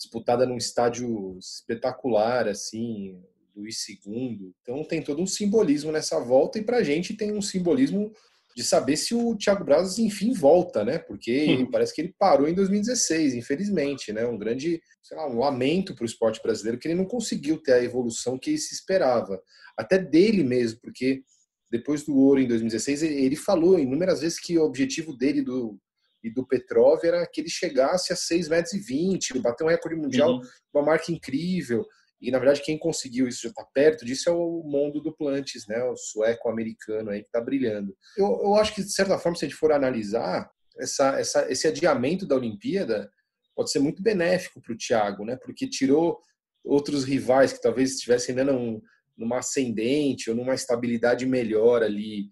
disputada 0.00 0.46
num 0.46 0.56
estádio 0.56 1.36
espetacular, 1.38 2.48
assim, 2.48 3.20
Luiz 3.54 3.86
II. 3.86 4.52
Então 4.62 4.82
tem 4.82 5.02
todo 5.02 5.20
um 5.20 5.26
simbolismo 5.26 5.92
nessa 5.92 6.18
volta 6.18 6.58
e 6.58 6.62
para 6.62 6.78
a 6.78 6.82
gente 6.82 7.14
tem 7.14 7.32
um 7.32 7.42
simbolismo 7.42 8.10
de 8.56 8.64
saber 8.64 8.96
se 8.96 9.14
o 9.14 9.36
Thiago 9.36 9.62
Braz 9.62 9.98
enfim 9.98 10.32
volta, 10.32 10.84
né? 10.84 10.98
Porque 10.98 11.58
hum. 11.58 11.70
parece 11.70 11.94
que 11.94 12.00
ele 12.00 12.14
parou 12.18 12.48
em 12.48 12.54
2016, 12.54 13.34
infelizmente, 13.34 14.10
né? 14.12 14.26
Um 14.26 14.38
grande, 14.38 14.82
sei 15.02 15.16
lá, 15.16 15.28
um 15.28 15.38
lamento 15.38 15.94
para 15.94 16.02
o 16.02 16.06
esporte 16.06 16.42
brasileiro 16.42 16.78
que 16.78 16.88
ele 16.88 16.96
não 16.96 17.04
conseguiu 17.04 17.58
ter 17.62 17.74
a 17.74 17.84
evolução 17.84 18.38
que 18.38 18.56
se 18.56 18.74
esperava, 18.74 19.40
até 19.76 19.98
dele 19.98 20.42
mesmo, 20.42 20.80
porque 20.80 21.22
depois 21.70 22.04
do 22.04 22.16
ouro 22.16 22.40
em 22.40 22.48
2016 22.48 23.02
ele 23.02 23.36
falou 23.36 23.78
inúmeras 23.78 24.22
vezes 24.22 24.40
que 24.40 24.58
o 24.58 24.64
objetivo 24.64 25.16
dele 25.16 25.42
do 25.42 25.78
e 26.22 26.30
do 26.30 26.46
Petrov 26.46 27.02
era 27.04 27.26
que 27.26 27.40
ele 27.40 27.48
chegasse 27.48 28.12
a 28.12 28.16
6 28.16 28.48
metros 28.48 28.74
e 28.74 28.78
20, 28.78 29.38
bater 29.40 29.64
um 29.64 29.68
recorde 29.68 29.96
mundial, 29.96 30.32
uhum. 30.32 30.40
uma 30.74 30.84
marca 30.84 31.10
incrível. 31.10 31.86
E, 32.20 32.30
na 32.30 32.38
verdade, 32.38 32.62
quem 32.62 32.78
conseguiu 32.78 33.26
isso, 33.26 33.42
já 33.42 33.48
está 33.48 33.64
perto 33.64 34.04
disso, 34.04 34.28
é 34.28 34.32
o 34.32 34.62
mundo 34.62 35.00
do 35.00 35.16
Plantes, 35.16 35.66
né? 35.66 35.82
o 35.84 35.96
sueco-americano 35.96 37.10
aí 37.10 37.22
que 37.22 37.28
está 37.28 37.40
brilhando. 37.40 37.96
Eu, 38.16 38.26
eu 38.42 38.54
acho 38.56 38.74
que, 38.74 38.82
de 38.82 38.92
certa 38.92 39.18
forma, 39.18 39.38
se 39.38 39.46
a 39.46 39.48
gente 39.48 39.56
for 39.56 39.72
analisar, 39.72 40.50
essa, 40.78 41.18
essa, 41.18 41.50
esse 41.50 41.66
adiamento 41.66 42.26
da 42.26 42.36
Olimpíada 42.36 43.10
pode 43.56 43.70
ser 43.70 43.78
muito 43.78 44.02
benéfico 44.02 44.60
para 44.60 44.72
o 44.72 44.76
Thiago, 44.76 45.24
né? 45.24 45.36
porque 45.42 45.68
tirou 45.68 46.20
outros 46.62 47.04
rivais 47.04 47.54
que 47.54 47.62
talvez 47.62 47.92
estivessem 47.92 48.38
ainda 48.38 48.52
num, 48.52 48.82
numa 49.16 49.38
ascendente 49.38 50.28
ou 50.28 50.36
numa 50.36 50.54
estabilidade 50.54 51.24
melhor 51.24 51.82
ali, 51.82 52.28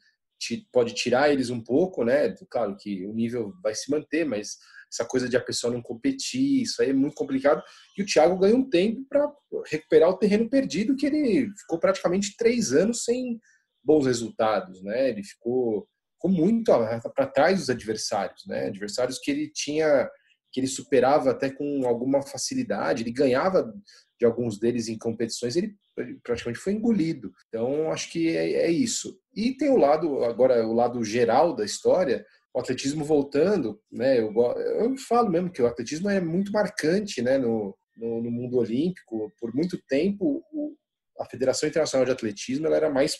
pode 0.72 0.94
tirar 0.94 1.30
eles 1.30 1.50
um 1.50 1.60
pouco, 1.60 2.04
né? 2.04 2.34
Claro 2.50 2.76
que 2.76 3.06
o 3.06 3.12
nível 3.12 3.52
vai 3.62 3.74
se 3.74 3.90
manter, 3.90 4.24
mas 4.24 4.56
essa 4.92 5.04
coisa 5.04 5.28
de 5.28 5.36
a 5.36 5.44
pessoa 5.44 5.72
não 5.72 5.82
competir, 5.82 6.62
isso 6.62 6.80
aí 6.80 6.90
é 6.90 6.94
muito 6.94 7.14
complicado. 7.14 7.62
E 7.96 8.02
o 8.02 8.06
Thiago 8.06 8.38
ganha 8.38 8.56
um 8.56 8.68
tempo 8.68 9.04
para 9.08 9.30
recuperar 9.66 10.08
o 10.08 10.16
terreno 10.16 10.48
perdido, 10.48 10.96
que 10.96 11.06
ele 11.06 11.50
ficou 11.58 11.78
praticamente 11.78 12.36
três 12.36 12.72
anos 12.72 13.04
sem 13.04 13.38
bons 13.84 14.06
resultados, 14.06 14.82
né? 14.82 15.10
Ele 15.10 15.22
ficou, 15.22 15.86
ficou 16.14 16.30
muito 16.30 16.72
para 17.14 17.26
trás 17.26 17.58
dos 17.58 17.70
adversários, 17.70 18.44
né? 18.46 18.66
Adversários 18.66 19.18
que 19.18 19.30
ele 19.30 19.50
tinha, 19.52 20.08
que 20.52 20.60
ele 20.60 20.66
superava 20.66 21.30
até 21.30 21.50
com 21.50 21.86
alguma 21.86 22.22
facilidade, 22.22 23.02
ele 23.02 23.12
ganhava 23.12 23.72
de 24.18 24.26
alguns 24.26 24.58
deles 24.58 24.88
em 24.88 24.98
competições, 24.98 25.54
ele 25.54 25.76
praticamente 26.22 26.58
foi 26.58 26.72
engolido. 26.72 27.32
Então, 27.48 27.92
acho 27.92 28.10
que 28.10 28.36
é, 28.36 28.64
é 28.64 28.70
isso. 28.70 29.18
E 29.38 29.56
tem 29.56 29.70
o 29.70 29.76
lado, 29.76 30.24
agora, 30.24 30.66
o 30.66 30.72
lado 30.72 31.04
geral 31.04 31.54
da 31.54 31.64
história, 31.64 32.26
o 32.52 32.58
atletismo 32.58 33.04
voltando, 33.04 33.80
né? 33.88 34.18
Eu, 34.18 34.32
eu 34.34 34.96
falo 34.96 35.30
mesmo 35.30 35.48
que 35.48 35.62
o 35.62 35.66
atletismo 35.68 36.10
é 36.10 36.20
muito 36.20 36.50
marcante, 36.50 37.22
né? 37.22 37.38
No, 37.38 37.72
no, 37.96 38.20
no 38.20 38.32
mundo 38.32 38.56
olímpico, 38.56 39.32
por 39.38 39.54
muito 39.54 39.80
tempo, 39.86 40.44
o, 40.52 40.74
a 41.20 41.24
Federação 41.24 41.68
Internacional 41.68 42.04
de 42.04 42.10
Atletismo 42.10 42.66
ela 42.66 42.74
era 42.74 42.90
mais 42.90 43.16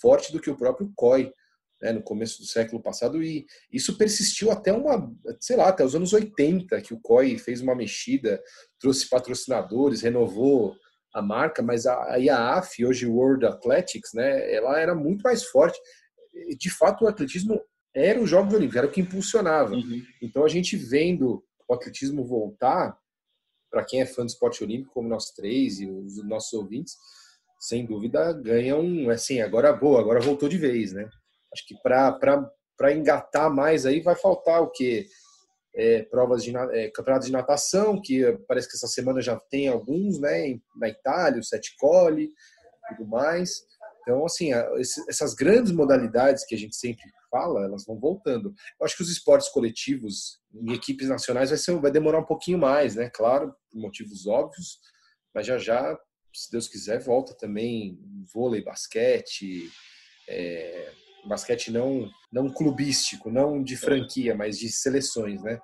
forte 0.00 0.32
do 0.32 0.40
que 0.40 0.48
o 0.48 0.56
próprio 0.56 0.90
COI, 0.96 1.30
né? 1.82 1.92
No 1.92 2.02
começo 2.02 2.40
do 2.40 2.46
século 2.46 2.82
passado 2.82 3.22
e 3.22 3.44
isso 3.70 3.98
persistiu 3.98 4.50
até 4.50 4.72
uma, 4.72 5.14
sei 5.38 5.56
lá, 5.56 5.68
até 5.68 5.84
os 5.84 5.94
anos 5.94 6.14
80 6.14 6.80
que 6.80 6.94
o 6.94 7.00
COI 7.00 7.36
fez 7.36 7.60
uma 7.60 7.74
mexida, 7.74 8.42
trouxe 8.80 9.06
patrocinadores, 9.06 10.00
renovou 10.00 10.74
a 11.14 11.22
marca, 11.22 11.62
mas 11.62 11.86
a, 11.86 12.12
a 12.12 12.16
IAAF, 12.16 12.84
hoje 12.84 13.06
World 13.06 13.46
Athletics, 13.46 14.12
né? 14.14 14.52
Ela 14.54 14.80
era 14.80 14.94
muito 14.94 15.22
mais 15.22 15.44
forte. 15.44 15.78
De 16.58 16.70
fato, 16.70 17.04
o 17.04 17.08
atletismo 17.08 17.60
era 17.94 18.20
os 18.20 18.30
Jogos 18.30 18.54
Olímpicos, 18.54 18.76
era 18.76 18.86
o 18.86 18.90
que 18.90 19.00
impulsionava. 19.00 19.74
Uhum. 19.74 20.02
Então 20.22 20.44
a 20.44 20.48
gente 20.48 20.76
vendo 20.76 21.42
o 21.68 21.74
atletismo 21.74 22.24
voltar, 22.24 22.96
para 23.70 23.84
quem 23.84 24.00
é 24.00 24.06
fã 24.06 24.22
do 24.22 24.28
esporte 24.28 24.62
olímpico, 24.62 24.94
como 24.94 25.08
nós 25.08 25.30
três 25.30 25.80
e 25.80 25.86
os 25.86 26.24
nossos 26.24 26.52
ouvintes, 26.54 26.94
sem 27.60 27.84
dúvida 27.84 28.32
ganha 28.32 28.76
um, 28.76 29.10
assim, 29.10 29.40
agora 29.40 29.72
boa, 29.72 30.00
agora 30.00 30.20
voltou 30.20 30.48
de 30.48 30.56
vez, 30.56 30.92
né? 30.92 31.08
Acho 31.52 31.66
que 31.66 31.74
para 31.82 32.92
engatar 32.92 33.52
mais 33.52 33.84
aí 33.84 34.00
vai 34.00 34.14
faltar 34.14 34.62
o 34.62 34.70
que? 34.70 35.06
É, 35.74 36.02
provas 36.02 36.42
de 36.42 36.56
é, 36.56 36.90
campeonatos 36.90 37.26
de 37.26 37.32
natação, 37.32 38.00
que 38.00 38.32
parece 38.48 38.68
que 38.68 38.76
essa 38.76 38.88
semana 38.88 39.20
já 39.20 39.36
tem 39.36 39.68
alguns, 39.68 40.18
né? 40.18 40.58
Na 40.76 40.88
Itália, 40.88 41.40
o 41.40 41.44
Sete 41.44 41.76
Cole, 41.78 42.30
tudo 42.88 43.08
mais. 43.08 43.62
Então, 44.02 44.24
assim, 44.24 44.50
essas 45.08 45.34
grandes 45.34 45.70
modalidades 45.70 46.44
que 46.46 46.54
a 46.54 46.58
gente 46.58 46.74
sempre 46.74 47.04
fala, 47.30 47.64
elas 47.64 47.84
vão 47.84 47.98
voltando. 47.98 48.54
Eu 48.80 48.86
acho 48.86 48.96
que 48.96 49.02
os 49.02 49.10
esportes 49.10 49.50
coletivos 49.50 50.40
em 50.54 50.72
equipes 50.72 51.08
nacionais 51.08 51.50
vai, 51.50 51.58
ser, 51.58 51.78
vai 51.78 51.90
demorar 51.90 52.20
um 52.20 52.24
pouquinho 52.24 52.58
mais, 52.58 52.94
né? 52.96 53.10
Claro, 53.12 53.54
por 53.70 53.78
motivos 53.78 54.26
óbvios, 54.26 54.80
mas 55.34 55.46
já 55.46 55.58
já, 55.58 55.98
se 56.34 56.50
Deus 56.50 56.68
quiser, 56.68 56.98
volta 57.00 57.34
também 57.34 57.98
vôlei, 58.32 58.62
basquete, 58.62 59.70
é, 60.28 60.90
basquete 61.26 61.70
não 61.70 62.08
não 62.30 62.50
clubístico, 62.50 63.30
não 63.30 63.62
de 63.62 63.76
franquia, 63.76 64.34
mas 64.34 64.58
de 64.58 64.68
seleções, 64.68 65.42
né? 65.42 65.58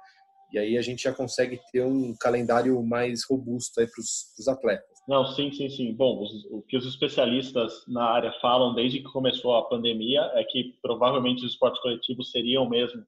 E 0.52 0.58
aí 0.58 0.78
a 0.78 0.82
gente 0.82 1.02
já 1.02 1.12
consegue 1.12 1.60
ter 1.72 1.84
um 1.84 2.14
calendário 2.18 2.80
mais 2.82 3.24
robusto 3.28 3.80
aí 3.80 3.86
para 3.86 4.00
os 4.00 4.48
atletas. 4.48 4.94
Não, 5.06 5.26
sim, 5.26 5.52
sim, 5.52 5.68
sim. 5.68 5.94
Bom, 5.94 6.22
os, 6.22 6.30
o 6.50 6.62
que 6.62 6.76
os 6.76 6.86
especialistas 6.86 7.84
na 7.86 8.04
área 8.04 8.32
falam 8.40 8.74
desde 8.74 9.00
que 9.00 9.12
começou 9.12 9.54
a 9.54 9.68
pandemia 9.68 10.20
é 10.34 10.44
que 10.44 10.74
provavelmente 10.80 11.44
os 11.44 11.52
esportes 11.52 11.82
coletivos 11.82 12.30
seriam 12.30 12.68
mesmo 12.68 13.02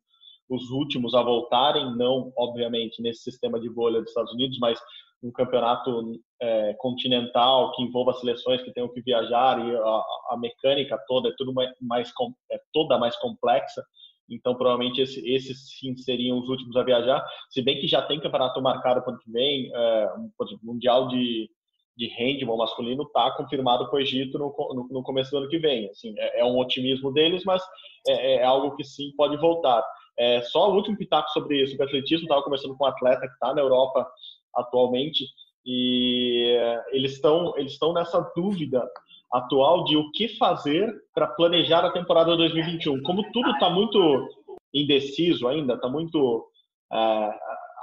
os 0.48 0.70
últimos 0.70 1.14
a 1.14 1.22
voltarem, 1.22 1.96
não, 1.96 2.32
obviamente, 2.37 3.02
nesse 3.02 3.22
sistema 3.22 3.59
de 3.59 3.68
bolha 3.68 4.00
dos 4.00 4.11
Estados 4.11 4.32
Unidos, 4.32 4.59
mas 4.61 4.78
um 5.22 5.33
campeonato 5.33 6.12
é, 6.40 6.74
continental 6.74 7.72
que 7.72 7.83
envolva 7.83 8.12
seleções 8.14 8.62
que 8.62 8.72
tenham 8.72 8.92
que 8.92 9.00
viajar 9.00 9.59
e 9.64 9.76
a, 9.76 10.02
a 10.31 10.37
mecânica 10.38 10.98
toda 11.07 11.29
é 11.29 11.33
tudo 11.37 11.52
mais, 11.81 12.12
é 12.50 12.61
toda 12.72 12.98
mais 12.98 13.16
complexa. 13.16 13.83
Então, 14.29 14.55
provavelmente, 14.57 15.00
esses 15.00 15.22
esse, 15.24 15.55
sim 15.55 15.96
seriam 15.96 16.38
os 16.38 16.48
últimos 16.48 16.76
a 16.76 16.83
viajar. 16.83 17.24
Se 17.50 17.62
bem 17.62 17.81
que 17.81 17.87
já 17.87 18.02
tem 18.02 18.20
campeonato 18.20 18.61
marcado 18.61 19.00
para 19.02 19.11
o 19.11 19.14
ano 19.14 19.22
que 19.22 19.31
vem, 19.31 19.70
é, 19.72 20.12
um, 20.18 20.31
Mundial 20.62 21.09
de, 21.09 21.48
de 21.96 22.09
handball 22.09 22.59
masculino 22.59 23.05
está 23.05 23.31
confirmado 23.37 23.88
para 23.88 23.96
o 23.96 24.00
Egito 24.00 24.38
no, 24.38 24.55
no, 24.74 24.88
no, 24.90 25.02
começo 25.02 25.31
do 25.31 25.38
ano 25.38 25.48
que 25.48 25.59
vem. 25.59 25.88
Assim, 25.90 26.12
é, 26.18 26.40
é 26.40 26.44
um 26.44 26.59
otimismo 26.59 27.12
deles, 27.12 27.44
mas 27.44 27.62
é, 28.09 28.37
é, 28.37 28.44
algo 28.44 28.74
que 28.76 28.85
sim 28.85 29.12
pode 29.16 29.37
voltar. 29.37 29.83
É, 30.18 30.40
só 30.42 30.70
o 30.70 30.74
último 30.74 30.96
pitaco 30.96 31.29
sobre, 31.31 31.66
sobre 31.68 31.87
atletismo, 31.87 32.24
estava 32.24 32.42
conversando 32.42 32.76
com 32.76 32.85
um 32.85 32.88
atleta 32.88 33.26
que 33.26 33.35
está 33.35 33.55
na 33.55 33.61
Europa 33.61 34.07
atualmente 34.56 35.24
e 35.64 36.56
eles 36.92 37.14
estão 37.14 37.56
eles 37.56 37.72
estão 37.72 37.92
nessa 37.92 38.20
dúvida 38.36 38.88
atual 39.32 39.84
de 39.84 39.96
o 39.96 40.10
que 40.12 40.28
fazer 40.28 40.92
para 41.12 41.26
planejar 41.26 41.84
a 41.84 41.92
temporada 41.92 42.36
2021. 42.36 43.02
Como 43.02 43.30
tudo 43.32 43.50
está 43.50 43.68
muito 43.68 44.28
indeciso 44.72 45.48
ainda, 45.48 45.74
está 45.74 45.88
muito 45.88 46.48
é, 46.92 47.30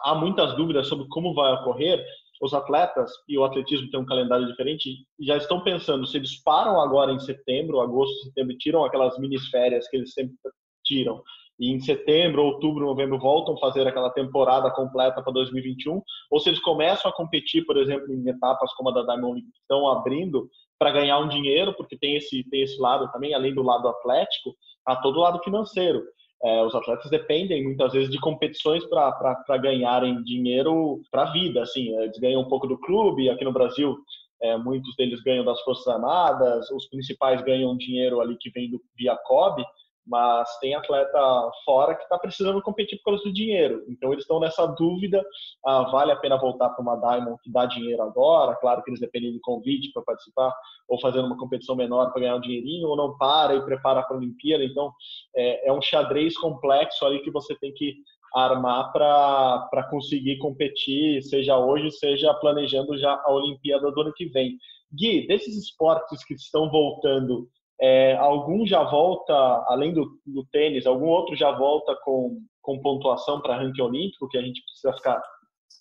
há 0.06 0.16
muitas 0.16 0.56
dúvidas 0.56 0.88
sobre 0.88 1.08
como 1.10 1.34
vai 1.34 1.54
ocorrer. 1.54 2.04
Os 2.42 2.54
atletas 2.54 3.10
e 3.28 3.38
o 3.38 3.46
atletismo 3.46 3.90
tem 3.90 4.00
um 4.00 4.06
calendário 4.06 4.46
diferente 4.46 5.06
já 5.22 5.38
estão 5.38 5.64
pensando 5.64 6.06
se 6.06 6.18
eles 6.18 6.42
param 6.44 6.82
agora 6.82 7.14
em 7.14 7.20
setembro, 7.20 7.80
agosto, 7.80 8.16
setembro, 8.26 8.58
tiram 8.58 8.84
aquelas 8.84 9.18
mini 9.18 9.40
férias 9.50 9.88
que 9.88 9.96
eles 9.96 10.12
sempre 10.14 10.36
tiram 10.84 11.22
e 11.60 11.72
em 11.72 11.80
setembro, 11.80 12.44
outubro, 12.44 12.86
novembro 12.86 13.20
voltam 13.20 13.56
a 13.56 13.60
fazer 13.60 13.88
aquela 13.88 14.10
temporada 14.10 14.72
completa 14.72 15.22
para 15.22 15.34
2021, 15.34 16.02
ou 16.32 16.40
se 16.40 16.50
eles 16.50 16.62
começam 16.62 17.10
a 17.10 17.14
competir, 17.14 17.66
por 17.66 17.78
exemplo, 17.78 18.12
em 18.12 18.28
etapas 18.28 18.74
como 18.74 18.90
a 18.90 18.94
da 18.94 19.04
Diamond 19.04 19.34
League, 19.34 19.52
que 19.52 19.60
estão 19.60 19.88
abrindo 19.88 20.50
para 20.80 20.92
ganhar 20.92 21.20
um 21.20 21.28
dinheiro, 21.28 21.74
porque 21.76 21.98
tem 21.98 22.16
esse, 22.16 22.44
tem 22.50 22.62
esse 22.62 22.80
lado 22.80 23.12
também, 23.12 23.34
além 23.34 23.54
do 23.54 23.62
lado 23.62 23.88
atlético, 23.88 24.56
há 24.86 24.96
todo 24.96 25.18
o 25.18 25.22
lado 25.22 25.40
financeiro. 25.44 26.04
É, 26.44 26.62
os 26.62 26.76
atletas 26.76 27.10
dependem 27.10 27.64
muitas 27.64 27.94
vezes 27.94 28.10
de 28.10 28.20
competições 28.20 28.84
para 28.86 29.58
ganharem 29.62 30.22
dinheiro 30.24 31.00
para 31.10 31.24
a 31.24 31.32
vida. 31.32 31.62
Assim, 31.62 31.96
eles 32.00 32.20
ganham 32.20 32.42
um 32.42 32.50
pouco 32.50 32.68
do 32.68 32.78
clube, 32.78 33.30
aqui 33.30 33.46
no 33.46 33.54
Brasil 33.54 33.96
é, 34.44 34.58
muitos 34.58 34.94
deles 34.98 35.22
ganham 35.24 35.46
das 35.46 35.62
Forças 35.62 35.88
Armadas, 35.88 36.70
os 36.70 36.88
principais 36.90 37.42
ganham 37.44 37.78
dinheiro 37.78 38.20
ali 38.20 38.38
que 38.38 38.50
vem 38.50 38.70
do 38.70 38.80
via 38.96 39.16
COB, 39.26 39.64
mas 40.06 40.50
tem 40.60 40.76
atleta 40.76 41.20
fora 41.64 41.96
que 41.96 42.04
está 42.04 42.18
precisando 42.18 42.62
competir 42.62 42.98
por 42.98 43.12
causa 43.12 43.24
do 43.24 43.34
dinheiro. 43.34 43.84
Então 43.88 44.12
eles 44.12 44.24
estão 44.24 44.40
nessa 44.40 44.66
dúvida: 44.66 45.24
ah, 45.66 45.84
vale 45.92 46.12
a 46.12 46.16
pena 46.16 46.38
voltar 46.38 46.70
para 46.70 46.82
uma 46.82 46.96
Diamond 46.98 47.40
que 47.42 47.52
dá 47.52 47.66
dinheiro 47.66 48.02
agora? 48.02 48.56
Claro 48.56 48.84
que 48.84 48.90
eles 48.90 49.00
dependem 49.00 49.32
de 49.32 49.40
convite 49.40 49.92
para 49.94 50.04
participar, 50.04 50.54
ou 50.88 51.00
fazer 51.00 51.20
uma 51.20 51.38
competição 51.38 51.76
menor 51.76 52.12
para 52.12 52.22
ganhar 52.22 52.36
um 52.36 52.42
dinheirinho, 52.42 52.88
ou 52.88 52.98
não 52.98 53.18
para 53.18 53.56
e 53.56 53.64
prepara 53.64 54.04
para 54.04 54.16
a 54.16 54.20
Olimpíada. 54.20 54.64
Então 54.64 54.92
é, 55.36 55.70
é 55.70 55.74
um 55.74 55.82
xadrez 55.82 56.38
complexo 56.38 57.06
ali 57.06 57.22
que 57.22 57.32
você 57.32 57.56
tem 57.56 57.74
que 57.74 57.96
armar 58.34 58.92
para 58.92 59.88
conseguir 59.92 60.38
competir, 60.40 61.22
seja 61.22 61.58
hoje, 61.58 61.92
seja 61.92 62.34
planejando 62.34 62.98
já 62.98 63.22
a 63.24 63.32
Olimpíada 63.32 63.92
do 63.92 64.02
ano 64.02 64.14
que 64.14 64.26
vem. 64.26 64.58
Gui, 64.92 65.28
desses 65.28 65.56
esportes 65.56 66.24
que 66.26 66.34
estão 66.34 66.70
voltando 66.70 67.48
é, 67.82 68.16
algum 68.18 68.66
já 68.66 68.84
volta, 68.84 69.34
além 69.68 69.94
do, 69.94 70.20
do, 70.26 70.46
tênis, 70.52 70.86
algum 70.86 71.08
outro 71.08 71.36
já 71.36 71.52
volta 71.52 71.96
com, 72.04 72.40
com 72.62 72.82
pontuação 72.82 73.42
para 73.42 73.58
ranking 73.58 73.82
olímpico 73.82 74.28
que 74.30 74.38
a 74.38 74.42
gente 74.42 74.62
precisa 74.64 74.94
ficar 74.94 75.22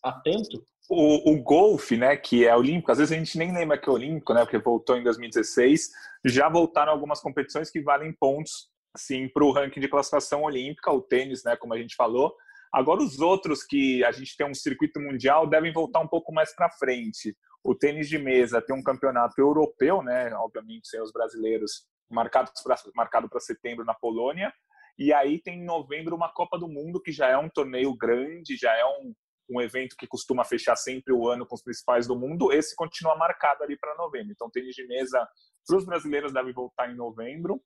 atento? 0.02 0.62
O, 0.90 1.32
o 1.32 1.42
golfe, 1.42 1.96
né, 1.96 2.16
que 2.16 2.46
é 2.46 2.54
olímpico, 2.56 2.90
às 2.90 2.98
vezes 2.98 3.12
a 3.12 3.18
gente 3.18 3.38
nem 3.38 3.54
lembra 3.54 3.78
que 3.78 3.88
é 3.88 3.92
olímpico, 3.92 4.34
né, 4.34 4.40
porque 4.40 4.58
voltou 4.58 4.96
em 4.96 5.04
2016, 5.04 5.90
já 6.24 6.48
voltaram 6.48 6.92
algumas 6.92 7.20
competições 7.20 7.70
que 7.70 7.80
valem 7.80 8.12
pontos, 8.12 8.68
sim, 8.96 9.28
para 9.28 9.44
o 9.44 9.52
ranking 9.52 9.80
de 9.80 9.88
classificação 9.88 10.42
olímpica, 10.42 10.90
o 10.90 11.00
tênis, 11.00 11.44
né, 11.44 11.56
como 11.56 11.74
a 11.74 11.78
gente 11.78 11.94
falou. 11.94 12.34
Agora 12.72 13.02
os 13.02 13.20
outros 13.20 13.62
que 13.62 14.02
a 14.02 14.10
gente 14.12 14.36
tem 14.36 14.46
um 14.46 14.54
circuito 14.54 14.98
mundial 14.98 15.46
devem 15.46 15.72
voltar 15.72 16.00
um 16.00 16.08
pouco 16.08 16.32
mais 16.32 16.54
para 16.54 16.70
frente. 16.70 17.36
O 17.64 17.74
tênis 17.74 18.08
de 18.08 18.18
mesa 18.18 18.60
tem 18.60 18.74
um 18.74 18.82
campeonato 18.82 19.40
europeu, 19.40 20.02
né? 20.02 20.34
Obviamente 20.34 20.88
sem 20.88 21.00
os 21.00 21.12
brasileiros, 21.12 21.86
marcado 22.10 22.50
para 22.62 22.76
marcado 22.94 23.28
para 23.28 23.40
setembro 23.40 23.84
na 23.84 23.94
Polônia. 23.94 24.52
E 24.98 25.12
aí 25.12 25.40
tem 25.40 25.60
em 25.60 25.64
novembro 25.64 26.14
uma 26.14 26.32
Copa 26.32 26.58
do 26.58 26.68
Mundo 26.68 27.00
que 27.00 27.12
já 27.12 27.28
é 27.28 27.36
um 27.36 27.48
torneio 27.48 27.96
grande, 27.96 28.56
já 28.56 28.76
é 28.76 28.84
um, 28.84 29.14
um 29.50 29.60
evento 29.60 29.96
que 29.96 30.06
costuma 30.06 30.44
fechar 30.44 30.76
sempre 30.76 31.12
o 31.12 31.28
ano 31.28 31.46
com 31.46 31.54
os 31.54 31.62
principais 31.62 32.06
do 32.06 32.16
mundo. 32.16 32.52
Esse 32.52 32.74
continua 32.74 33.16
marcado 33.16 33.62
ali 33.62 33.78
para 33.78 33.96
novembro. 33.96 34.32
Então 34.32 34.50
tênis 34.50 34.74
de 34.74 34.86
mesa 34.86 35.26
para 35.66 35.76
os 35.76 35.84
brasileiros 35.84 36.32
deve 36.32 36.52
voltar 36.52 36.90
em 36.90 36.96
novembro. 36.96 37.62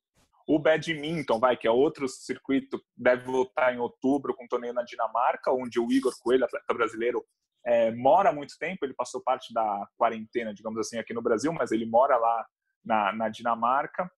O 0.48 0.61
badminton, 0.61 1.40
vai, 1.40 1.56
que 1.56 1.66
é 1.66 1.70
outro 1.70 2.09
circuito, 2.09 2.80
deve 2.96 3.24
voltar 3.24 3.74
em 3.74 3.78
outubro 3.78 4.32
com 4.35 4.44
um 4.44 4.48
torneio 4.48 4.72
na 4.72 4.85
Dinamarca, 4.85 5.50
onde 5.50 5.80
o 5.80 5.90
Igor 5.90 6.14
Coelho, 6.22 6.44
atleta 6.44 6.72
brasileiro, 6.72 7.24
é, 7.66 7.90
mora 7.90 8.33
muito 8.33 8.57
tempo, 8.59 8.85
ele 8.85 8.94
passou 8.94 9.20
parte 9.20 9.52
da 9.52 9.88
quarentena, 9.96 10.55
digamos 10.55 10.79
assim, 10.79 10.98
aqui 10.98 11.12
no 11.12 11.20
Brasil, 11.20 11.52
mas 11.52 11.72
ele 11.72 11.85
mora 11.85 12.16
lá 12.16 12.46
na, 12.85 13.12
na 13.12 13.29
Dinamarca. 13.29 14.09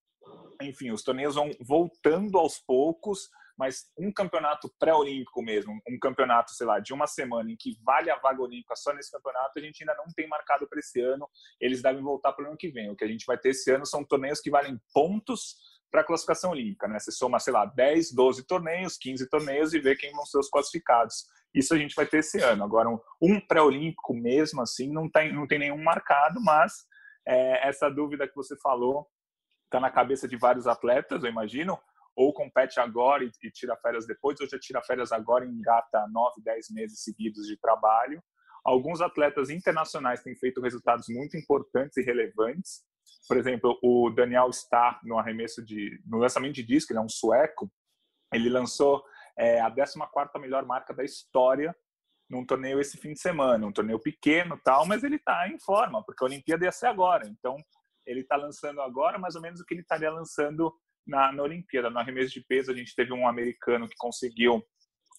Enfim, 0.61 0.91
os 0.91 1.03
torneios 1.03 1.33
vão 1.33 1.49
voltando 1.59 2.37
aos 2.37 2.59
poucos, 2.59 3.27
mas 3.57 3.91
um 3.97 4.11
campeonato 4.13 4.71
pré-olímpico 4.77 5.41
mesmo, 5.41 5.73
um 5.89 5.97
campeonato, 5.99 6.51
sei 6.51 6.67
lá, 6.67 6.79
de 6.79 6.93
uma 6.93 7.07
semana 7.07 7.51
em 7.51 7.57
que 7.57 7.75
vale 7.83 8.11
a 8.11 8.19
vaga 8.19 8.41
olímpica 8.41 8.75
só 8.75 8.93
nesse 8.93 9.11
campeonato, 9.11 9.57
a 9.57 9.61
gente 9.61 9.81
ainda 9.81 9.95
não 9.95 10.05
tem 10.15 10.27
marcado 10.27 10.67
para 10.67 10.79
esse 10.79 11.01
ano. 11.01 11.27
Eles 11.59 11.81
devem 11.81 12.03
voltar 12.03 12.33
para 12.33 12.45
o 12.45 12.47
ano 12.49 12.57
que 12.57 12.69
vem. 12.69 12.91
O 12.91 12.95
que 12.95 13.03
a 13.03 13.07
gente 13.07 13.25
vai 13.25 13.37
ter 13.37 13.49
esse 13.49 13.71
ano 13.71 13.85
são 13.85 14.03
torneios 14.03 14.39
que 14.39 14.51
valem 14.51 14.79
pontos 14.93 15.55
para 15.91 16.01
a 16.01 16.03
classificação 16.03 16.51
olímpica, 16.51 16.87
né? 16.87 16.99
Você 16.99 17.11
soma, 17.11 17.39
sei 17.39 17.53
lá, 17.53 17.65
10, 17.65 18.13
12 18.13 18.45
torneios, 18.45 18.97
15 18.97 19.29
torneios 19.29 19.73
e 19.73 19.79
vê 19.79 19.95
quem 19.95 20.11
vão 20.11 20.25
ser 20.25 20.39
os 20.39 20.49
classificados. 20.49 21.25
Isso 21.53 21.73
a 21.73 21.77
gente 21.77 21.95
vai 21.95 22.05
ter 22.05 22.19
esse 22.19 22.39
ano. 22.39 22.63
Agora, 22.63 22.89
um, 23.21 23.39
pré-olímpico 23.47 24.13
mesmo 24.13 24.61
assim, 24.61 24.91
não 24.91 25.09
tem, 25.09 25.33
não 25.33 25.47
tem 25.47 25.59
nenhum 25.59 25.81
marcado, 25.83 26.39
mas 26.41 26.73
é, 27.27 27.67
essa 27.67 27.89
dúvida 27.89 28.27
que 28.27 28.35
você 28.35 28.55
falou 28.61 29.07
está 29.65 29.79
na 29.79 29.91
cabeça 29.91 30.27
de 30.27 30.37
vários 30.37 30.67
atletas, 30.67 31.23
eu 31.23 31.29
imagino, 31.29 31.79
ou 32.15 32.33
compete 32.33 32.79
agora 32.79 33.23
e, 33.23 33.31
e 33.43 33.51
tira 33.51 33.77
férias 33.77 34.05
depois, 34.05 34.39
ou 34.39 34.47
já 34.47 34.59
tira 34.59 34.81
férias 34.81 35.11
agora 35.11 35.45
e 35.45 35.49
engata 35.49 36.07
9, 36.11 36.41
10 36.43 36.69
meses 36.71 37.03
seguidos 37.03 37.47
de 37.47 37.57
trabalho. 37.57 38.21
Alguns 38.63 39.01
atletas 39.01 39.49
internacionais 39.49 40.21
têm 40.21 40.35
feito 40.35 40.61
resultados 40.61 41.05
muito 41.09 41.37
importantes 41.37 41.97
e 41.97 42.03
relevantes. 42.03 42.83
Por 43.27 43.37
exemplo, 43.37 43.77
o 43.83 44.09
Daniel 44.09 44.49
Starr, 44.49 44.99
no 45.03 45.17
arremesso 45.17 45.63
de, 45.63 46.01
no 46.05 46.17
lançamento 46.17 46.55
de 46.55 46.63
disco, 46.63 46.91
ele 46.91 46.99
é 46.99 47.01
um 47.01 47.09
sueco, 47.09 47.71
ele 48.33 48.49
lançou 48.49 49.03
é, 49.37 49.59
a 49.61 49.69
14 49.71 49.97
melhor 50.39 50.65
marca 50.65 50.93
da 50.93 51.03
história 51.03 51.75
num 52.29 52.45
torneio 52.45 52.79
esse 52.79 52.97
fim 52.97 53.13
de 53.13 53.19
semana, 53.19 53.65
um 53.65 53.71
torneio 53.71 53.99
pequeno 53.99 54.59
tal, 54.63 54.85
mas 54.85 55.03
ele 55.03 55.15
está 55.15 55.47
em 55.49 55.59
forma, 55.59 56.03
porque 56.03 56.23
a 56.23 56.27
Olimpíada 56.27 56.63
ia 56.63 56.71
ser 56.71 56.85
agora, 56.85 57.27
então 57.27 57.57
ele 58.05 58.21
está 58.21 58.35
lançando 58.35 58.81
agora 58.81 59.17
mais 59.17 59.35
ou 59.35 59.41
menos 59.41 59.59
o 59.59 59.65
que 59.65 59.73
ele 59.73 59.81
estaria 59.81 60.11
lançando 60.11 60.73
na, 61.05 61.31
na 61.31 61.43
Olimpíada. 61.43 61.89
No 61.89 61.99
arremesso 61.99 62.33
de 62.33 62.41
peso, 62.41 62.71
a 62.71 62.75
gente 62.75 62.95
teve 62.95 63.11
um 63.13 63.27
americano 63.27 63.87
que 63.87 63.95
conseguiu 63.97 64.63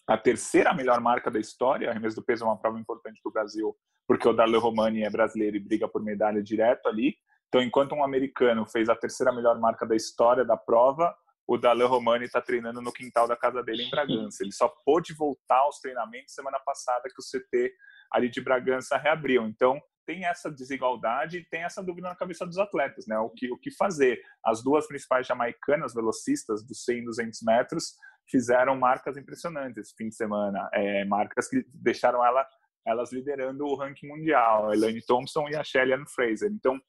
a 0.09 0.17
terceira 0.17 0.73
melhor 0.73 1.01
marca 1.01 1.31
da 1.31 1.39
história. 1.39 1.89
O 1.89 1.91
arremesso 1.91 2.17
do 2.17 2.25
peso 2.25 2.45
é 2.45 2.47
uma 2.47 2.59
prova 2.59 2.79
importante 2.79 3.21
para 3.23 3.31
o 3.31 3.33
Brasil, 3.33 3.77
porque 4.07 4.29
o 4.29 4.33
Darley 4.33 4.61
Romani 4.61 5.03
é 5.03 5.11
brasileiro 5.11 5.57
e 5.57 5.61
briga 5.61 5.89
por 5.89 6.03
medalha 6.03 6.43
direto 6.43 6.89
ali. 6.89 7.17
Então, 7.51 7.61
enquanto 7.61 7.97
um 7.97 8.05
americano 8.05 8.65
fez 8.65 8.89
a 8.89 8.95
terceira 8.95 9.33
melhor 9.33 9.59
marca 9.59 9.85
da 9.85 9.97
história 9.97 10.45
da 10.45 10.57
prova, 10.57 11.13
o 11.49 11.59
Dalan 11.59 11.89
Romani 11.89 12.27
está 12.27 12.41
treinando 12.41 12.81
no 12.81 12.93
quintal 12.93 13.27
da 13.27 13.37
casa 13.37 13.61
dele 13.61 13.83
em 13.83 13.91
Bragança. 13.91 14.45
Ele 14.45 14.53
só 14.53 14.73
pôde 14.87 15.13
voltar 15.13 15.59
aos 15.59 15.81
treinamentos 15.81 16.33
semana 16.33 16.61
passada 16.61 17.09
que 17.09 17.21
o 17.21 17.25
CT 17.25 17.75
ali 18.13 18.31
de 18.31 18.41
Bragança 18.41 18.97
reabriu. 18.97 19.49
Então, 19.49 19.83
tem 20.07 20.25
essa 20.25 20.49
desigualdade 20.49 21.39
e 21.39 21.45
tem 21.45 21.65
essa 21.65 21.83
dúvida 21.83 22.09
na 22.09 22.15
cabeça 22.15 22.47
dos 22.47 22.57
atletas, 22.57 23.05
né? 23.09 23.19
O 23.19 23.31
que, 23.31 23.51
o 23.53 23.59
que 23.59 23.73
fazer? 23.73 24.21
As 24.45 24.63
duas 24.63 24.87
principais 24.87 25.27
jamaicanas 25.27 25.93
velocistas 25.93 26.65
dos 26.65 26.85
100 26.85 26.99
e 26.99 27.05
200 27.05 27.43
metros 27.43 27.95
fizeram 28.31 28.77
marcas 28.77 29.17
impressionantes 29.17 29.89
esse 29.89 29.95
fim 29.97 30.09
de 30.09 30.15
semana, 30.15 30.69
é, 30.73 31.05
marcas 31.05 31.49
que 31.49 31.65
deixaram 31.75 32.25
ela 32.25 32.47
elas 32.87 33.13
liderando 33.13 33.65
o 33.65 33.75
ranking 33.75 34.09
mundial, 34.09 34.71
a 34.71 34.75
Elaine 34.75 35.03
Thompson 35.05 35.49
e 35.49 35.57
a 35.57 35.63
Shelly 35.63 35.93
Ann 35.93 36.07
Fraser. 36.07 36.51
Então, 36.51 36.81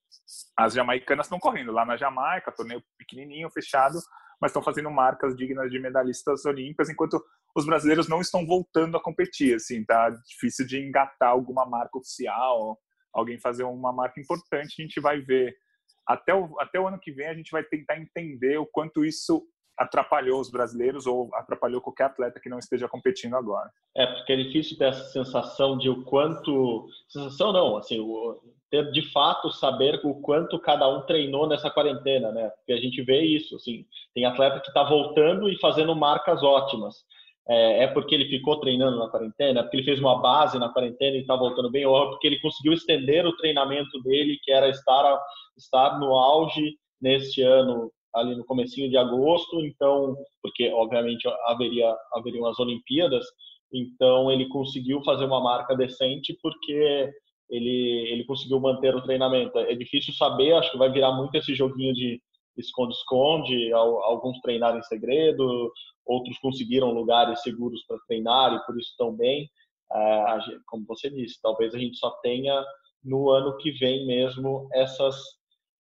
as 0.58 0.74
jamaicanas 0.74 1.26
estão 1.26 1.40
correndo 1.40 1.72
lá 1.72 1.86
na 1.86 1.98
Jamaica, 1.98 2.52
torneio 2.52 2.84
pequenininho, 2.98 3.50
fechado, 3.50 4.00
mas 4.40 4.50
estão 4.52 4.64
fazendo 4.64 4.90
marcas 4.90 5.36
dignas 5.36 5.70
de 5.70 5.80
medalhistas 5.80 6.46
olímpicas, 6.46 6.90
enquanto 6.90 7.24
os 7.56 7.66
brasileiros 7.66 8.08
não 8.08 8.22
estão 8.22 8.46
voltando 8.46 8.98
a 8.98 9.04
competir, 9.04 9.56
assim, 9.56 9.84
tá 9.84 10.10
difícil 10.10 10.66
de 10.66 10.80
engatar 10.80 11.30
alguma 11.30 11.66
marca 11.66 11.98
oficial, 11.98 12.80
alguém 13.14 13.40
fazer 13.40 13.64
uma 13.64 13.92
marca 13.92 14.20
importante, 14.20 14.76
a 14.80 14.82
gente 14.82 15.00
vai 15.00 15.20
ver 15.20 15.54
até 16.08 16.34
o, 16.34 16.60
até 16.60 16.80
o 16.80 16.88
ano 16.88 17.00
que 17.00 17.12
vem 17.12 17.28
a 17.28 17.34
gente 17.34 17.52
vai 17.52 17.64
tentar 17.64 17.98
entender 17.98 18.58
o 18.58 18.66
quanto 18.66 19.06
isso 19.06 19.46
atrapalhou 19.82 20.40
os 20.40 20.52
brasileiros 20.52 21.08
ou 21.08 21.30
atrapalhou 21.34 21.82
qualquer 21.82 22.06
atleta 22.06 22.40
que 22.40 22.50
não 22.50 22.60
esteja 22.60 22.88
competindo 22.88 23.36
agora. 23.36 23.70
É, 23.96 24.06
porque 24.06 24.34
é 24.34 24.38
difícil 24.38 24.78
ter 24.78 24.90
essa 24.90 25.06
sensação 25.06 25.78
de 25.78 25.90
o 25.90 26.04
quanto. 26.04 26.88
Sensação 27.08 27.52
não, 27.52 27.78
assim, 27.78 28.00
o, 28.00 28.40
ter 28.70 28.92
de 28.92 29.02
fato 29.12 29.52
saber 29.52 30.00
o 30.04 30.16
quanto 30.22 30.60
cada 30.60 30.88
um 30.88 31.02
treinou 31.06 31.48
nessa 31.48 31.70
quarentena, 31.70 32.32
né? 32.32 32.50
Porque 32.50 32.74
a 32.74 32.78
gente 32.78 33.02
vê 33.04 33.22
isso, 33.22 33.56
assim, 33.56 33.86
tem 34.14 34.26
atleta 34.26 34.60
que 34.60 34.68
está 34.68 34.84
voltando 34.84 35.50
e 35.50 35.60
fazendo 35.60 35.96
marcas 35.96 36.42
ótimas. 36.44 36.96
É, 37.50 37.84
é, 37.84 37.88
porque 37.88 38.14
ele 38.14 38.30
ficou 38.30 38.60
treinando 38.60 39.00
na 39.00 39.10
quarentena, 39.10 39.60
é 39.60 39.64
porque 39.64 39.78
ele 39.78 39.84
fez 39.84 40.00
uma 40.00 40.22
base 40.22 40.60
na 40.60 40.70
quarentena 40.70 41.18
e 41.18 41.22
está 41.22 41.36
voltando 41.36 41.72
bem, 41.72 41.86
ou 41.86 42.02
é 42.02 42.10
porque 42.12 42.28
ele 42.28 42.40
conseguiu 42.40 42.72
estender 42.72 43.26
o 43.26 43.36
treinamento 43.36 44.00
dele, 44.04 44.40
que 44.44 44.52
era 44.52 44.70
estar, 44.70 45.20
estar 45.58 46.00
no 46.00 46.14
auge 46.14 46.78
neste 47.02 47.42
ano 47.42 47.92
ali 48.14 48.36
no 48.36 48.46
comecinho 48.46 48.90
de 48.90 48.98
agosto, 48.98 49.64
então, 49.66 50.16
porque 50.42 50.70
obviamente 50.72 51.28
haveria 51.46 51.96
haveriam 52.14 52.46
as 52.46 52.60
Olimpíadas, 52.60 53.26
então 53.74 54.32
ele 54.32 54.48
conseguiu 54.50 55.02
fazer 55.04 55.26
uma 55.26 55.42
marca 55.42 55.76
decente 55.76 56.38
porque 56.42 57.10
ele 57.50 58.10
ele 58.12 58.24
conseguiu 58.26 58.60
manter 58.60 58.96
o 58.96 59.04
treinamento. 59.04 59.58
É 59.58 59.76
difícil 59.76 60.14
saber, 60.14 60.54
acho 60.54 60.72
que 60.72 60.78
vai 60.78 60.92
virar 60.92 61.14
muito 61.14 61.36
esse 61.36 61.54
joguinho 61.56 61.94
de 61.94 62.22
esconde-esconde, 62.58 63.72
alguns 63.74 64.40
treinaram 64.42 64.80
em 64.80 64.84
segredo, 64.84 65.72
outros 66.06 66.38
conseguiram 66.40 66.92
lugares 66.92 67.42
seguros 67.42 67.84
para 67.88 67.98
treinar 68.08 68.54
e 68.54 68.66
por 68.66 68.78
isso 68.78 68.90
estão 68.92 69.16
bem. 69.16 69.50
É, 69.94 70.38
como 70.68 70.86
você 70.86 71.10
disse, 71.10 71.42
talvez 71.42 71.74
a 71.74 71.80
gente 71.80 71.98
só 71.98 72.12
tenha 72.22 72.64
no 73.04 73.30
ano 73.30 73.58
que 73.58 73.72
vem 73.72 74.06
mesmo 74.06 74.70
essas 74.74 75.16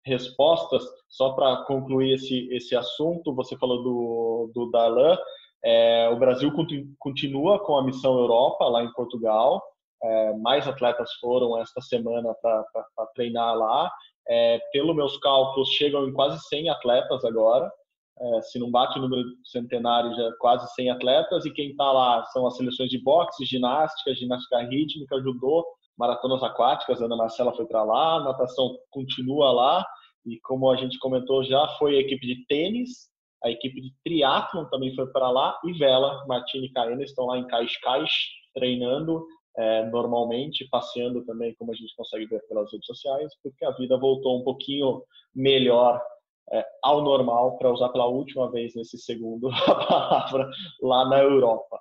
respostas. 0.05 0.83
Só 1.09 1.33
para 1.33 1.63
concluir 1.65 2.13
esse, 2.13 2.47
esse 2.51 2.75
assunto, 2.75 3.35
você 3.35 3.57
falou 3.57 3.83
do, 3.83 4.51
do 4.53 4.71
Darlan. 4.71 5.17
É, 5.63 6.09
o 6.09 6.17
Brasil 6.17 6.51
continua 6.97 7.59
com 7.59 7.77
a 7.77 7.83
missão 7.83 8.17
Europa 8.17 8.65
lá 8.65 8.83
em 8.83 8.91
Portugal. 8.93 9.61
É, 10.03 10.33
mais 10.37 10.67
atletas 10.67 11.11
foram 11.19 11.59
esta 11.59 11.81
semana 11.81 12.33
para 12.41 12.65
treinar 13.13 13.55
lá. 13.55 13.91
É, 14.27 14.59
pelo 14.71 14.93
meus 14.93 15.17
cálculos, 15.17 15.69
chegam 15.69 16.07
em 16.07 16.13
quase 16.13 16.39
100 16.47 16.69
atletas 16.69 17.23
agora. 17.25 17.71
É, 18.19 18.41
se 18.43 18.59
não 18.59 18.69
bate 18.69 18.97
o 18.97 19.01
número 19.01 19.23
centenário, 19.43 20.13
já 20.15 20.23
é 20.23 20.31
quase 20.39 20.67
100 20.73 20.91
atletas. 20.91 21.45
E 21.45 21.51
quem 21.51 21.71
está 21.71 21.91
lá 21.91 22.23
são 22.25 22.47
as 22.47 22.55
seleções 22.55 22.89
de 22.89 23.01
boxe, 23.01 23.45
ginástica, 23.45 24.15
ginástica 24.15 24.59
rítmica, 24.63 25.21
judô, 25.21 25.65
maratonas 25.97 26.43
aquáticas. 26.43 27.01
A 27.01 27.05
Ana 27.05 27.15
Marcela 27.15 27.55
foi 27.55 27.65
para 27.65 27.83
lá, 27.83 28.15
a 28.15 28.23
natação 28.23 28.77
continua 28.89 29.51
lá. 29.51 29.85
E 30.25 30.39
como 30.41 30.69
a 30.69 30.75
gente 30.75 30.99
comentou 30.99 31.43
já, 31.43 31.67
foi 31.79 31.97
a 31.97 31.99
equipe 31.99 32.25
de 32.25 32.45
tênis, 32.45 33.09
a 33.43 33.49
equipe 33.49 33.81
de 33.81 33.91
triatlon 34.03 34.65
também 34.65 34.93
foi 34.95 35.07
para 35.11 35.29
lá 35.31 35.59
e 35.65 35.73
vela, 35.73 36.23
Martini 36.27 36.67
e 36.67 36.71
Caena 36.71 37.03
estão 37.03 37.25
lá 37.25 37.39
em 37.39 37.47
Cascais 37.47 38.11
treinando 38.53 39.25
é, 39.57 39.85
normalmente, 39.89 40.67
passeando 40.69 41.25
também, 41.25 41.53
como 41.55 41.71
a 41.71 41.75
gente 41.75 41.95
consegue 41.95 42.25
ver 42.25 42.41
pelas 42.47 42.71
redes 42.71 42.85
sociais, 42.85 43.33
porque 43.43 43.65
a 43.65 43.71
vida 43.71 43.97
voltou 43.97 44.39
um 44.39 44.43
pouquinho 44.43 45.03
melhor 45.35 46.01
é, 46.51 46.65
ao 46.83 47.01
normal, 47.01 47.57
para 47.57 47.71
usar 47.71 47.89
pela 47.89 48.07
última 48.07 48.49
vez 48.51 48.75
nesse 48.75 48.97
segundo 48.97 49.49
a 49.67 49.75
palavra, 49.75 50.49
lá 50.81 51.07
na 51.07 51.19
Europa. 51.19 51.79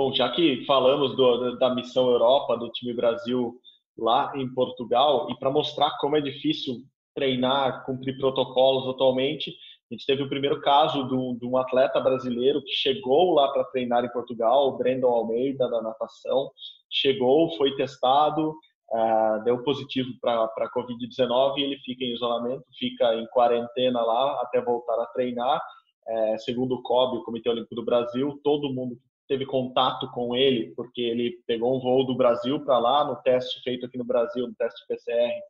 Bom, 0.00 0.14
já 0.14 0.30
que 0.30 0.64
falamos 0.64 1.14
do, 1.14 1.58
da 1.58 1.74
missão 1.74 2.08
Europa, 2.08 2.56
do 2.56 2.70
time 2.70 2.94
Brasil 2.94 3.60
lá 3.98 4.32
em 4.34 4.48
Portugal, 4.54 5.30
e 5.30 5.38
para 5.38 5.50
mostrar 5.50 5.94
como 5.98 6.16
é 6.16 6.22
difícil 6.22 6.76
treinar, 7.14 7.84
cumprir 7.84 8.16
protocolos 8.16 8.88
atualmente. 8.88 9.50
A 9.50 9.94
gente 9.94 10.06
teve 10.06 10.22
o 10.22 10.28
primeiro 10.30 10.58
caso 10.62 11.06
de 11.06 11.44
um 11.44 11.58
atleta 11.58 12.00
brasileiro 12.00 12.62
que 12.62 12.72
chegou 12.72 13.34
lá 13.34 13.52
para 13.52 13.64
treinar 13.64 14.02
em 14.02 14.10
Portugal, 14.10 14.68
o 14.68 14.78
Brandon 14.78 15.10
Almeida, 15.10 15.68
da 15.68 15.82
natação. 15.82 16.50
Chegou, 16.90 17.54
foi 17.58 17.76
testado, 17.76 18.54
uh, 18.90 19.44
deu 19.44 19.62
positivo 19.62 20.08
para 20.18 20.44
a 20.44 20.72
Covid-19 20.74 21.58
e 21.58 21.62
ele 21.62 21.76
fica 21.84 22.02
em 22.04 22.14
isolamento, 22.14 22.64
fica 22.78 23.16
em 23.16 23.26
quarentena 23.26 24.00
lá 24.00 24.40
até 24.40 24.62
voltar 24.62 24.98
a 24.98 25.06
treinar. 25.08 25.60
Uh, 26.08 26.38
segundo 26.38 26.76
o 26.76 26.82
COB, 26.82 27.18
o 27.18 27.22
Comitê 27.22 27.50
Olímpico 27.50 27.74
do 27.74 27.84
Brasil, 27.84 28.40
todo 28.42 28.72
mundo 28.72 28.96
teve 29.30 29.46
contato 29.46 30.10
com 30.10 30.34
ele, 30.34 30.74
porque 30.74 31.00
ele 31.00 31.38
pegou 31.46 31.76
um 31.76 31.80
voo 31.80 32.04
do 32.04 32.16
Brasil 32.16 32.58
para 32.64 32.80
lá, 32.80 33.04
no 33.04 33.14
teste 33.22 33.62
feito 33.62 33.86
aqui 33.86 33.96
no 33.96 34.04
Brasil, 34.04 34.44
no 34.44 34.54
teste 34.56 34.84
PCR, 34.88 35.40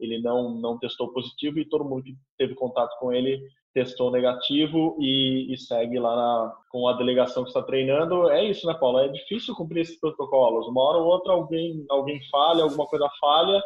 ele 0.00 0.22
não, 0.22 0.54
não 0.58 0.78
testou 0.78 1.12
positivo 1.12 1.58
e 1.58 1.68
todo 1.68 1.84
mundo 1.84 2.04
que 2.04 2.16
teve 2.38 2.54
contato 2.54 2.98
com 2.98 3.12
ele 3.12 3.38
testou 3.74 4.10
negativo 4.10 4.96
e, 4.98 5.52
e 5.52 5.58
segue 5.58 5.98
lá 5.98 6.16
na, 6.16 6.54
com 6.70 6.88
a 6.88 6.94
delegação 6.94 7.42
que 7.42 7.50
está 7.50 7.62
treinando. 7.62 8.30
É 8.30 8.42
isso, 8.42 8.66
né, 8.66 8.72
Paulo? 8.72 9.00
É 9.00 9.08
difícil 9.08 9.54
cumprir 9.54 9.82
esses 9.82 10.00
protocolos. 10.00 10.66
Uma 10.66 10.82
hora 10.82 10.98
ou 10.98 11.04
outra 11.04 11.34
alguém, 11.34 11.84
alguém 11.90 12.18
falha, 12.30 12.62
alguma 12.62 12.86
coisa 12.86 13.06
falha 13.20 13.62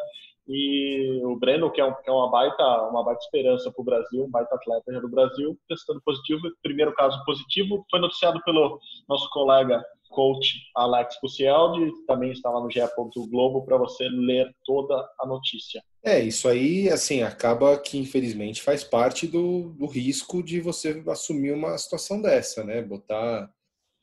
e 0.51 1.21
o 1.23 1.37
Breno, 1.37 1.71
que 1.71 1.79
é, 1.79 1.85
um, 1.85 1.93
que 1.93 2.09
é 2.09 2.11
uma 2.11 2.29
baita 2.29 2.63
uma 2.89 3.03
baita 3.03 3.21
esperança 3.23 3.71
para 3.71 3.81
o 3.81 3.85
Brasil, 3.85 4.25
um 4.25 4.29
baita 4.29 4.53
atleta 4.53 4.91
já 4.91 4.99
do 4.99 5.09
Brasil, 5.09 5.57
testando 5.67 6.01
positivo. 6.03 6.41
Primeiro 6.61 6.93
caso 6.93 7.23
positivo 7.25 7.85
foi 7.89 7.99
noticiado 7.99 8.41
pelo 8.43 8.79
nosso 9.07 9.29
colega 9.29 9.83
coach 10.09 10.59
Alex 10.75 11.19
Pucieldi, 11.19 11.91
também 12.05 12.31
está 12.31 12.49
lá 12.49 12.59
no 12.61 12.69
GE. 12.69 12.81
Globo 13.29 13.63
para 13.63 13.77
você 13.77 14.07
ler 14.09 14.53
toda 14.65 14.95
a 15.19 15.25
notícia. 15.25 15.81
É, 16.03 16.19
isso 16.19 16.47
aí, 16.47 16.89
assim, 16.89 17.23
acaba 17.23 17.77
que 17.77 17.97
infelizmente 17.97 18.61
faz 18.61 18.83
parte 18.83 19.27
do, 19.27 19.69
do 19.69 19.85
risco 19.85 20.43
de 20.43 20.59
você 20.59 21.01
assumir 21.07 21.53
uma 21.53 21.77
situação 21.77 22.21
dessa, 22.21 22.63
né? 22.63 22.81
Botar 22.81 23.49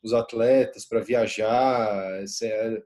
os 0.03 0.13
atletas 0.13 0.85
para 0.87 1.01
viajar, 1.01 2.21
é, 2.41 2.83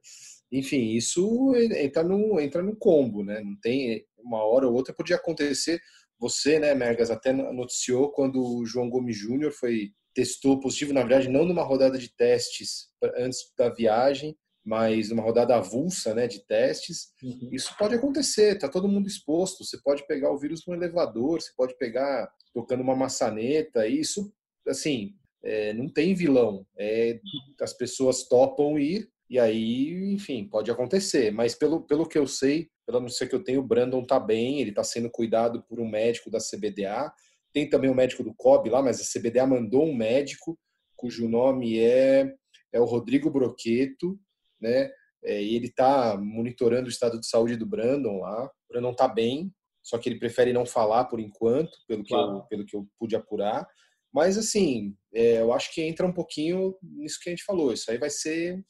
enfim, 0.53 0.91
isso 0.91 1.55
entra 1.55 2.03
no, 2.03 2.39
entra 2.39 2.61
no 2.61 2.75
combo, 2.75 3.23
né? 3.23 3.41
Não 3.41 3.59
tem 3.59 4.05
uma 4.19 4.43
hora 4.43 4.67
ou 4.67 4.73
outra, 4.75 4.93
podia 4.93 5.15
acontecer. 5.15 5.81
Você, 6.19 6.59
né, 6.59 6.75
Mergas, 6.75 7.09
até 7.09 7.33
noticiou 7.33 8.11
quando 8.11 8.39
o 8.41 8.63
João 8.63 8.87
Gomes 8.87 9.17
Júnior 9.17 9.51
foi 9.51 9.91
testou 10.13 10.59
positivo, 10.59 10.93
na 10.93 11.01
verdade, 11.01 11.27
não 11.27 11.43
numa 11.43 11.63
rodada 11.63 11.97
de 11.97 12.07
testes 12.15 12.89
antes 13.17 13.51
da 13.57 13.67
viagem, 13.69 14.37
mas 14.63 15.09
numa 15.09 15.23
rodada 15.23 15.55
avulsa, 15.55 16.13
né, 16.13 16.27
de 16.27 16.45
testes. 16.45 17.07
Uhum. 17.21 17.49
Isso 17.51 17.75
pode 17.75 17.95
acontecer, 17.95 18.59
tá 18.59 18.69
todo 18.69 18.87
mundo 18.87 19.07
exposto. 19.07 19.65
Você 19.65 19.81
pode 19.81 20.05
pegar 20.05 20.31
o 20.31 20.37
vírus 20.37 20.65
no 20.67 20.75
elevador, 20.75 21.41
você 21.41 21.51
pode 21.57 21.75
pegar 21.79 22.31
tocando 22.53 22.81
uma 22.81 22.95
maçaneta. 22.95 23.87
Isso, 23.87 24.31
assim, 24.67 25.15
é, 25.43 25.73
não 25.73 25.89
tem 25.89 26.13
vilão. 26.13 26.63
É, 26.77 27.19
as 27.59 27.73
pessoas 27.73 28.27
topam 28.27 28.77
ir 28.77 29.11
e 29.29 29.39
aí, 29.39 30.13
enfim, 30.13 30.47
pode 30.47 30.69
acontecer. 30.69 31.31
Mas 31.31 31.55
pelo, 31.55 31.81
pelo 31.81 32.07
que 32.07 32.17
eu 32.17 32.27
sei, 32.27 32.69
pela 32.85 32.99
notícia 32.99 33.27
que 33.27 33.35
eu 33.35 33.43
tenho, 33.43 33.61
o 33.61 33.67
Brandon 33.67 34.05
tá 34.05 34.19
bem, 34.19 34.59
ele 34.59 34.69
está 34.69 34.83
sendo 34.83 35.09
cuidado 35.09 35.63
por 35.63 35.79
um 35.79 35.87
médico 35.87 36.29
da 36.29 36.39
CBDA. 36.39 37.11
Tem 37.51 37.69
também 37.69 37.89
o 37.89 37.95
médico 37.95 38.23
do 38.23 38.33
COB 38.33 38.69
lá, 38.69 38.81
mas 38.81 38.99
a 38.99 39.19
CBDA 39.19 39.45
mandou 39.45 39.85
um 39.85 39.95
médico 39.95 40.57
cujo 40.95 41.27
nome 41.27 41.79
é, 41.79 42.33
é 42.71 42.79
o 42.79 42.85
Rodrigo 42.85 43.29
Broqueto, 43.29 44.19
né? 44.59 44.89
É, 45.23 45.41
e 45.41 45.55
ele 45.55 45.67
está 45.67 46.17
monitorando 46.17 46.87
o 46.87 46.89
estado 46.89 47.19
de 47.19 47.27
saúde 47.27 47.55
do 47.55 47.65
Brandon 47.65 48.19
lá. 48.19 48.45
O 48.45 48.73
Brandon 48.73 48.91
está 48.91 49.07
bem, 49.07 49.53
só 49.81 49.97
que 49.97 50.09
ele 50.09 50.19
prefere 50.19 50.53
não 50.53 50.65
falar 50.65 51.05
por 51.05 51.19
enquanto, 51.19 51.77
pelo 51.87 52.03
que, 52.03 52.13
claro. 52.13 52.37
eu, 52.37 52.41
pelo 52.43 52.65
que 52.65 52.75
eu 52.75 52.87
pude 52.97 53.15
apurar. 53.15 53.65
Mas, 54.13 54.37
assim, 54.37 54.95
é, 55.13 55.41
eu 55.41 55.51
acho 55.51 55.73
que 55.73 55.81
entra 55.81 56.05
um 56.05 56.13
pouquinho 56.13 56.75
nisso 56.81 57.19
que 57.21 57.29
a 57.29 57.31
gente 57.31 57.43
falou. 57.43 57.73
Isso 57.73 57.89
aí 57.89 57.97
vai 57.97 58.09
ser. 58.09 58.63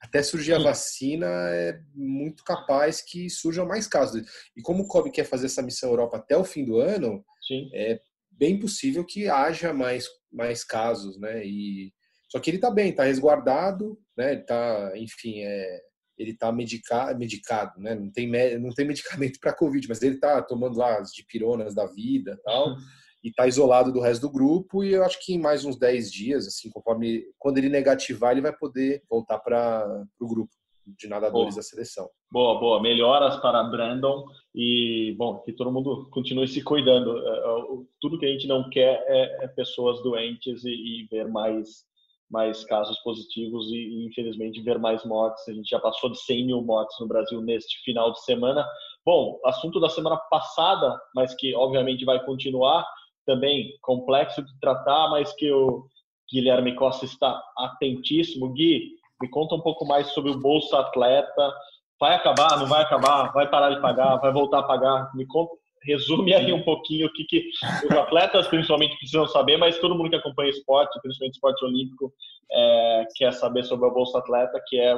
Até 0.00 0.22
surgir 0.22 0.54
a 0.54 0.58
vacina, 0.58 1.26
é 1.26 1.78
muito 1.94 2.42
capaz 2.42 3.02
que 3.02 3.28
surjam 3.28 3.66
mais 3.66 3.86
casos. 3.86 4.22
E 4.56 4.62
como 4.62 4.84
o 4.84 4.88
COB 4.88 5.10
quer 5.10 5.24
fazer 5.24 5.46
essa 5.46 5.62
missão 5.62 5.90
Europa 5.90 6.16
até 6.16 6.36
o 6.36 6.44
fim 6.44 6.64
do 6.64 6.78
ano, 6.78 7.24
Sim. 7.46 7.70
é 7.74 8.00
bem 8.30 8.58
possível 8.58 9.04
que 9.04 9.28
haja 9.28 9.72
mais, 9.74 10.06
mais 10.32 10.64
casos, 10.64 11.18
né? 11.18 11.44
E, 11.44 11.92
só 12.30 12.40
que 12.40 12.48
ele 12.48 12.56
está 12.56 12.70
bem, 12.70 12.90
está 12.90 13.04
resguardado, 13.04 13.98
né? 14.16 14.32
Ele 14.32 14.42
tá, 14.42 14.92
enfim, 14.96 15.40
é, 15.40 15.80
ele 16.16 16.30
está 16.30 16.50
medica, 16.50 17.12
medicado, 17.14 17.78
né? 17.80 17.94
Não 17.94 18.10
tem, 18.10 18.30
não 18.58 18.70
tem 18.70 18.86
medicamento 18.88 19.38
para 19.38 19.52
Covid, 19.52 19.86
mas 19.88 20.00
ele 20.00 20.14
está 20.14 20.40
tomando 20.40 20.78
lá 20.78 20.98
as 20.98 21.12
dipironas 21.12 21.74
da 21.74 21.86
vida 21.86 22.40
tal, 22.44 22.76
e 23.22 23.28
está 23.28 23.46
isolado 23.46 23.92
do 23.92 24.00
resto 24.00 24.22
do 24.22 24.32
grupo. 24.32 24.82
E 24.82 24.92
eu 24.92 25.04
acho 25.04 25.18
que 25.24 25.34
em 25.34 25.38
mais 25.38 25.64
uns 25.64 25.76
10 25.76 26.10
dias, 26.10 26.46
assim, 26.46 26.70
conforme 26.70 27.24
quando 27.38 27.58
ele 27.58 27.68
negativar, 27.68 28.32
ele 28.32 28.40
vai 28.40 28.56
poder 28.56 29.02
voltar 29.08 29.38
para 29.38 30.04
o 30.20 30.28
grupo 30.28 30.50
de 30.98 31.08
nadadores 31.08 31.54
Bom. 31.54 31.58
da 31.58 31.62
seleção. 31.62 32.08
Boa, 32.30 32.58
boa. 32.58 32.82
Melhoras 32.82 33.36
para 33.36 33.62
Brandon 33.64 34.24
e, 34.54 35.14
bom, 35.16 35.38
que 35.40 35.52
todo 35.52 35.72
mundo 35.72 36.08
continue 36.10 36.48
se 36.48 36.62
cuidando. 36.62 37.16
É, 37.18 37.30
é, 37.30 37.84
tudo 38.00 38.18
que 38.18 38.26
a 38.26 38.28
gente 38.30 38.46
não 38.46 38.68
quer 38.70 39.04
é, 39.06 39.44
é 39.44 39.48
pessoas 39.48 40.02
doentes 40.02 40.64
e, 40.64 40.70
e, 40.70 41.06
ver 41.10 41.28
mais, 41.28 41.84
mais 42.30 42.64
casos 42.64 42.98
positivos 43.00 43.70
e, 43.70 43.76
e, 43.76 44.06
infelizmente, 44.06 44.62
ver 44.62 44.78
mais 44.78 45.04
mortes. 45.04 45.46
A 45.48 45.52
gente 45.52 45.68
já 45.68 45.78
passou 45.78 46.10
de 46.10 46.20
100 46.20 46.46
mil 46.46 46.62
mortes 46.62 46.98
no 47.00 47.08
Brasil 47.08 47.40
neste 47.40 47.82
final 47.84 48.12
de 48.12 48.22
semana. 48.24 48.66
Bom, 49.04 49.40
assunto 49.44 49.80
da 49.80 49.88
semana 49.88 50.16
passada, 50.16 50.98
mas 51.14 51.34
que, 51.34 51.54
obviamente, 51.54 52.04
vai 52.04 52.24
continuar, 52.24 52.86
também 53.24 53.72
complexo 53.82 54.42
de 54.42 54.60
tratar, 54.60 55.10
mas 55.10 55.32
que 55.34 55.50
o 55.52 55.84
Guilherme 56.32 56.74
Costa 56.74 57.04
está 57.04 57.42
atentíssimo. 57.56 58.52
Gui, 58.52 58.92
me 59.20 59.28
conta 59.28 59.54
um 59.54 59.60
pouco 59.60 59.84
mais 59.84 60.08
sobre 60.08 60.30
o 60.30 60.38
Bolsa 60.38 60.78
Atleta, 60.78 61.52
vai 61.98 62.14
acabar, 62.14 62.58
não 62.58 62.66
vai 62.66 62.82
acabar, 62.82 63.32
vai 63.32 63.48
parar 63.48 63.70
de 63.74 63.80
pagar, 63.80 64.16
vai 64.16 64.32
voltar 64.32 64.60
a 64.60 64.62
pagar? 64.62 65.10
Me 65.14 65.26
conta, 65.26 65.52
resume 65.82 66.34
aí 66.34 66.52
um 66.52 66.62
pouquinho 66.62 67.06
o 67.06 67.12
que, 67.12 67.24
que 67.24 67.50
os 67.84 67.96
atletas 67.96 68.48
principalmente 68.48 68.96
precisam 68.98 69.26
saber, 69.26 69.56
mas 69.56 69.78
todo 69.78 69.94
mundo 69.94 70.10
que 70.10 70.16
acompanha 70.16 70.50
esporte, 70.50 71.00
principalmente 71.02 71.34
esporte 71.34 71.64
olímpico, 71.64 72.12
é, 72.50 73.06
quer 73.16 73.32
saber 73.32 73.64
sobre 73.64 73.88
a 73.88 73.92
Bolsa 73.92 74.18
Atleta, 74.18 74.60
que 74.66 74.78
é 74.78 74.94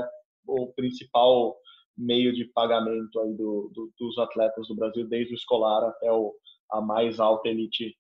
o 0.47 0.73
principal 0.75 1.57
meio 1.97 2.33
de 2.33 2.45
pagamento 2.47 3.21
aí 3.21 3.33
do, 3.35 3.71
do, 3.75 3.93
dos 3.99 4.19
atletas 4.19 4.69
do 4.69 4.75
Brasil, 4.75 5.07
desde 5.09 5.35
o 5.35 5.37
escolar 5.37 5.85
até 5.89 6.11
o, 6.11 6.33
a 6.71 6.81
mais 6.81 7.21
alta 7.21 7.49
elite 7.49 7.95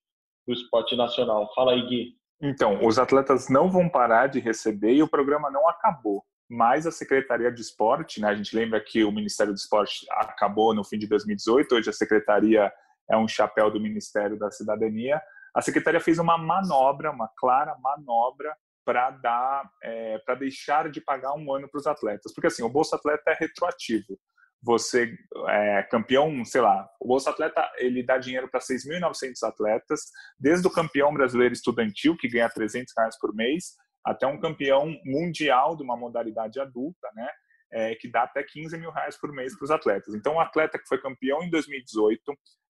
do 0.46 0.52
esporte 0.52 0.96
nacional. 0.96 1.50
Fala 1.54 1.72
aí, 1.72 1.86
Gui. 1.86 2.14
Então, 2.40 2.84
os 2.84 2.98
atletas 2.98 3.48
não 3.48 3.70
vão 3.70 3.88
parar 3.88 4.26
de 4.26 4.40
receber 4.40 4.92
e 4.94 5.02
o 5.02 5.08
programa 5.08 5.50
não 5.50 5.68
acabou 5.68 6.24
mas 6.52 6.86
a 6.86 6.90
Secretaria 6.90 7.50
de 7.50 7.62
Esporte, 7.62 8.20
né, 8.20 8.28
a 8.28 8.34
gente 8.34 8.54
lembra 8.54 8.78
que 8.78 9.02
o 9.02 9.10
Ministério 9.10 9.54
do 9.54 9.56
Esporte 9.56 10.04
acabou 10.10 10.74
no 10.74 10.84
fim 10.84 10.98
de 10.98 11.06
2018, 11.06 11.74
hoje 11.74 11.88
a 11.88 11.94
Secretaria 11.94 12.70
é 13.10 13.16
um 13.16 13.26
chapéu 13.26 13.70
do 13.70 13.80
Ministério 13.80 14.38
da 14.38 14.50
Cidadania. 14.50 15.20
A 15.54 15.62
Secretaria 15.62 15.98
fez 15.98 16.18
uma 16.18 16.36
manobra, 16.36 17.10
uma 17.10 17.26
clara 17.38 17.74
manobra 17.78 18.54
para 18.84 19.10
dar, 19.10 19.66
é, 19.82 20.18
para 20.18 20.34
deixar 20.34 20.90
de 20.90 21.00
pagar 21.00 21.32
um 21.32 21.54
ano 21.54 21.68
para 21.70 21.78
os 21.78 21.86
atletas, 21.86 22.34
porque 22.34 22.48
assim 22.48 22.62
o 22.62 22.68
Bolsa 22.68 22.96
Atleta 22.96 23.30
é 23.30 23.34
retroativo. 23.34 24.18
Você 24.62 25.16
é 25.48 25.82
campeão, 25.84 26.44
sei 26.44 26.60
lá, 26.60 26.88
o 27.00 27.08
Bolsa 27.08 27.30
Atleta 27.30 27.68
ele 27.78 28.04
dá 28.04 28.16
dinheiro 28.16 28.48
para 28.48 28.60
6.900 28.60 29.42
atletas, 29.42 30.00
desde 30.38 30.66
o 30.66 30.70
campeão 30.70 31.12
brasileiro 31.12 31.52
estudantil 31.52 32.16
que 32.16 32.28
ganha 32.28 32.48
300 32.48 32.92
reais 32.96 33.18
por 33.18 33.34
mês 33.34 33.74
até 34.04 34.26
um 34.26 34.40
campeão 34.40 34.94
mundial 35.04 35.76
de 35.76 35.82
uma 35.82 35.96
modalidade 35.96 36.60
adulta, 36.60 37.08
né? 37.14 37.28
É, 37.74 37.94
que 37.94 38.10
dá 38.10 38.24
até 38.24 38.42
15 38.42 38.76
mil 38.76 38.90
reais 38.90 39.16
por 39.18 39.32
mês 39.32 39.56
para 39.56 39.64
os 39.64 39.70
atletas. 39.70 40.14
Então, 40.14 40.34
o 40.34 40.40
atleta 40.40 40.78
que 40.78 40.86
foi 40.86 41.00
campeão 41.00 41.42
em 41.42 41.48
2018 41.48 42.20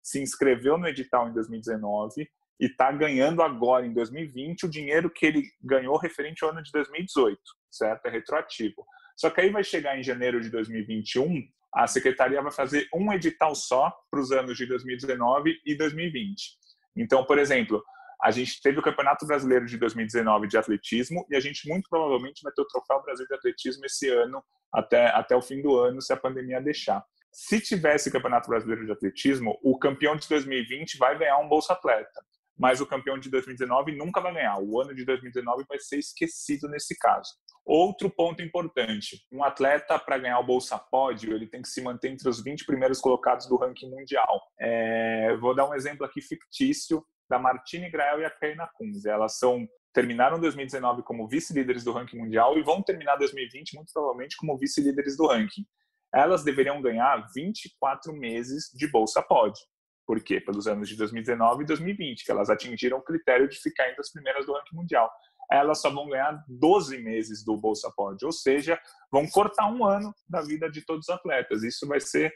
se 0.03 0.21
inscreveu 0.21 0.77
no 0.77 0.87
edital 0.87 1.27
em 1.29 1.33
2019 1.33 2.29
e 2.61 2.67
está 2.67 2.93
ganhando 2.93 3.43
agora, 3.43 3.87
em 3.87 3.95
2020, 3.95 4.67
o 4.67 4.71
dinheiro 4.71 5.09
que 5.09 5.25
ele 5.25 5.43
ganhou 5.63 5.97
referente 5.97 6.45
ao 6.45 6.51
ano 6.51 6.63
de 6.63 6.71
2018, 6.71 7.41
certo? 7.71 8.05
É 8.07 8.11
retroativo. 8.11 8.85
Só 9.21 9.29
que 9.29 9.39
aí 9.39 9.51
vai 9.51 9.63
chegar 9.63 9.99
em 9.99 10.03
janeiro 10.03 10.41
de 10.41 10.49
2021, 10.49 11.47
a 11.75 11.87
secretaria 11.87 12.41
vai 12.41 12.51
fazer 12.51 12.89
um 12.95 13.13
edital 13.13 13.55
só 13.55 13.93
para 14.11 14.19
os 14.19 14.33
anos 14.33 14.57
de 14.57 14.65
2019 14.65 15.61
e 15.67 15.77
2020. 15.77 16.57
Então, 16.97 17.23
por 17.27 17.39
exemplo, 17.39 17.85
a 18.23 18.31
gente 18.31 18.63
teve 18.63 18.79
o 18.79 18.83
Campeonato 18.83 19.27
Brasileiro 19.27 19.67
de 19.67 19.77
2019 19.77 20.49
de 20.49 20.57
atletismo 20.57 21.27
e 21.29 21.37
a 21.37 21.41
gente 21.41 21.69
muito 21.69 21.87
provavelmente 21.91 22.41
vai 22.43 22.51
ter 22.51 22.63
o 22.63 22.67
Troféu 22.67 23.03
Brasil 23.03 23.27
de 23.27 23.35
Atletismo 23.35 23.85
esse 23.85 24.09
ano, 24.09 24.43
até, 24.73 25.09
até 25.09 25.37
o 25.37 25.43
fim 25.43 25.61
do 25.61 25.79
ano, 25.79 26.01
se 26.01 26.15
a 26.15 26.17
pandemia 26.17 26.59
deixar. 26.59 27.05
Se 27.31 27.61
tivesse 27.61 28.11
Campeonato 28.11 28.49
Brasileiro 28.49 28.87
de 28.87 28.93
Atletismo, 28.93 29.61
o 29.63 29.79
campeão 29.79 30.17
de 30.17 30.27
2020 30.31 30.97
vai 30.97 31.19
ganhar 31.19 31.37
um 31.37 31.49
Bolsa 31.49 31.75
Atleta, 31.75 32.25
mas 32.59 32.81
o 32.81 32.87
campeão 32.87 33.19
de 33.19 33.29
2019 33.29 33.95
nunca 33.99 34.23
vai 34.23 34.33
ganhar. 34.33 34.59
O 34.61 34.81
ano 34.81 34.95
de 34.95 35.05
2019 35.05 35.67
vai 35.69 35.79
ser 35.79 35.99
esquecido 35.99 36.71
nesse 36.71 36.97
caso. 36.99 37.31
Outro 37.65 38.11
ponto 38.11 38.43
importante: 38.43 39.25
um 39.31 39.45
atleta, 39.45 39.99
para 39.99 40.19
ganhar 40.19 40.39
o 40.39 40.47
Bolsa 40.47 40.79
Pódio, 40.79 41.35
ele 41.35 41.47
tem 41.47 41.63
que 41.63 41.69
se 41.69 41.83
manter 41.83 42.09
entre 42.09 42.29
os 42.29 42.43
20 42.43 42.65
primeiros 42.65 43.01
colocados 43.01 43.47
do 43.47 43.57
ranking 43.57 43.91
mundial. 43.91 44.43
É, 44.59 45.37
vou 45.37 45.55
dar 45.55 45.69
um 45.69 45.75
exemplo 45.75 46.05
aqui 46.05 46.21
fictício 46.21 47.05
da 47.29 47.39
Martine 47.39 47.91
Grael 47.91 48.21
e 48.21 48.25
a 48.25 48.67
Kunz. 48.75 49.05
Elas 49.05 49.39
são 49.39 49.69
terminaram 49.93 50.41
2019 50.41 51.03
como 51.03 51.29
vice-líderes 51.29 51.85
do 51.85 51.93
ranking 51.93 52.19
mundial 52.19 52.57
e 52.57 52.63
vão 52.63 52.83
terminar 52.83 53.17
2020 53.17 53.75
muito 53.75 53.93
provavelmente 53.93 54.37
como 54.37 54.57
vice-líderes 54.57 55.17
do 55.17 55.27
ranking. 55.27 55.65
Elas 56.13 56.43
deveriam 56.43 56.81
ganhar 56.81 57.25
24 57.35 58.13
meses 58.13 58.71
de 58.75 58.89
bolsa 58.89 59.23
pod. 59.23 59.59
Por 60.07 60.21
quê? 60.23 60.41
Pelos 60.41 60.67
anos 60.67 60.89
de 60.89 60.97
2019 60.97 61.63
e 61.63 61.67
2020, 61.67 62.25
que 62.25 62.31
elas 62.33 62.51
atingiram 62.51 62.99
o 62.99 63.03
critério 63.03 63.49
de 63.49 63.57
ficar 63.61 63.89
entre 63.89 64.01
as 64.01 64.11
primeiras 64.11 64.45
do 64.45 64.53
ranking 64.53 64.75
mundial. 64.75 65.09
Elas 65.51 65.81
só 65.81 65.91
vão 65.91 66.09
ganhar 66.09 66.45
12 66.49 66.99
meses 66.99 67.45
do 67.45 67.57
bolsa 67.57 67.91
pod, 67.97 68.25
ou 68.25 68.33
seja, 68.33 68.81
vão 69.11 69.27
cortar 69.29 69.67
um 69.71 69.85
ano 69.85 70.15
da 70.29 70.43
vida 70.43 70.71
de 70.71 70.85
todos 70.85 71.09
os 71.09 71.15
atletas. 71.15 71.63
Isso 71.63 71.87
vai 71.87 72.01
ser 72.01 72.33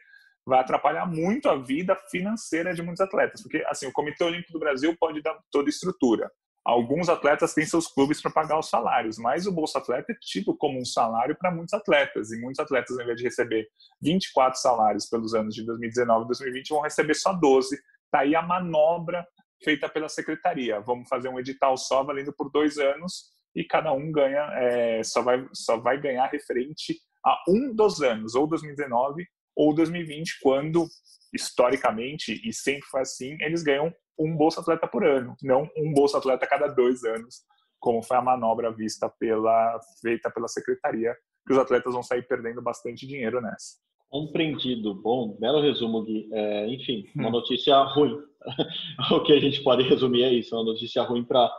vai 0.47 0.61
atrapalhar 0.61 1.07
muito 1.07 1.49
a 1.49 1.57
vida 1.57 1.97
financeira 2.11 2.75
de 2.75 2.83
muitos 2.83 3.01
atletas, 3.01 3.41
porque 3.41 3.65
assim 3.67 3.87
o 3.87 3.93
Comitê 3.93 4.25
Olímpico 4.25 4.53
do 4.53 4.59
Brasil 4.59 4.95
pode 4.99 5.23
dar 5.23 5.39
toda 5.51 5.71
estrutura. 5.71 6.31
Alguns 6.65 7.11
atletas 7.11 7.53
têm 7.53 7.67
seus 7.67 7.87
clubes 7.87 8.23
para 8.23 8.31
pagar 8.31 8.59
os 8.59 8.71
salários, 8.71 9.19
mas 9.19 9.47
o 9.47 9.53
Bolsa 9.53 9.79
Atleta 9.79 10.13
é 10.13 10.17
tido 10.19 10.57
como 10.57 10.81
um 10.81 10.85
salário 10.85 11.37
para 11.39 11.51
muitos 11.51 11.75
atletas, 11.75 12.33
e 12.33 12.41
muitos 12.41 12.59
atletas, 12.59 12.97
ao 12.97 13.03
invés 13.03 13.19
de 13.19 13.25
receber 13.25 13.69
24 14.01 14.59
salários 14.59 15.07
pelos 15.07 15.35
anos 15.35 15.55
de 15.55 15.65
2019 15.65 16.25
e 16.25 16.27
2020, 16.29 16.69
vão 16.71 16.81
receber 16.81 17.15
só 17.15 17.35
12. 17.35 17.75
Está 17.75 18.21
aí 18.21 18.35
a 18.35 18.41
manobra 18.41 19.27
feita 19.65 19.89
pela 19.89 20.09
secretaria. 20.09 20.81
Vamos 20.81 21.09
fazer 21.09 21.29
um 21.29 21.39
edital 21.39 21.77
só 21.77 22.05
valendo 22.05 22.33
por 22.33 22.51
dois 22.51 22.79
anos 22.79 23.33
e 23.57 23.65
cada 23.65 23.93
um 23.93 24.13
ganha, 24.13 24.43
é, 24.55 25.03
só, 25.03 25.23
vai, 25.23 25.47
só 25.53 25.79
vai 25.79 26.01
ganhar 26.01 26.27
referente 26.27 26.97
a 27.25 27.43
um 27.49 27.75
dos 27.75 28.03
anos, 28.03 28.35
ou 28.35 28.47
2019 28.47 29.25
ou 29.57 29.75
2020, 29.75 30.41
quando, 30.43 30.87
historicamente, 31.33 32.41
e 32.45 32.53
sempre 32.53 32.87
foi 32.89 33.03
assim, 33.03 33.37
eles 33.41 33.63
ganham 33.63 33.95
um 34.19 34.37
Bolsa 34.37 34.61
Atleta 34.61 34.87
por 34.87 35.05
ano, 35.05 35.37
não 35.43 35.69
um 35.77 35.93
Bolsa 35.93 36.19
Atleta 36.19 36.45
a 36.45 36.49
cada 36.49 36.67
dois 36.67 37.05
anos, 37.05 37.43
como 37.79 38.03
foi 38.03 38.17
a 38.17 38.23
manobra 38.23 38.73
vista 38.73 39.09
pela, 39.09 39.79
feita 40.01 40.31
pela 40.31 40.49
secretaria, 40.49 41.15
que 41.47 41.53
os 41.53 41.59
atletas 41.59 41.93
vão 41.93 42.03
sair 42.03 42.23
perdendo 42.23 42.63
bastante 42.63 43.07
dinheiro 43.07 43.41
nessa. 43.41 43.77
Compreendido. 44.09 44.95
Bom, 44.95 45.37
belo 45.39 45.61
resumo, 45.61 46.03
Gui. 46.03 46.29
É, 46.33 46.69
enfim, 46.69 47.05
uma 47.15 47.29
hum. 47.29 47.33
notícia 47.33 47.77
ruim. 47.83 48.17
o 49.13 49.23
que 49.23 49.33
a 49.33 49.41
gente 49.41 49.63
pode 49.63 49.83
resumir 49.83 50.23
é 50.23 50.33
isso, 50.33 50.55
uma 50.55 50.65
notícia 50.65 51.03
ruim 51.03 51.25
para 51.25 51.51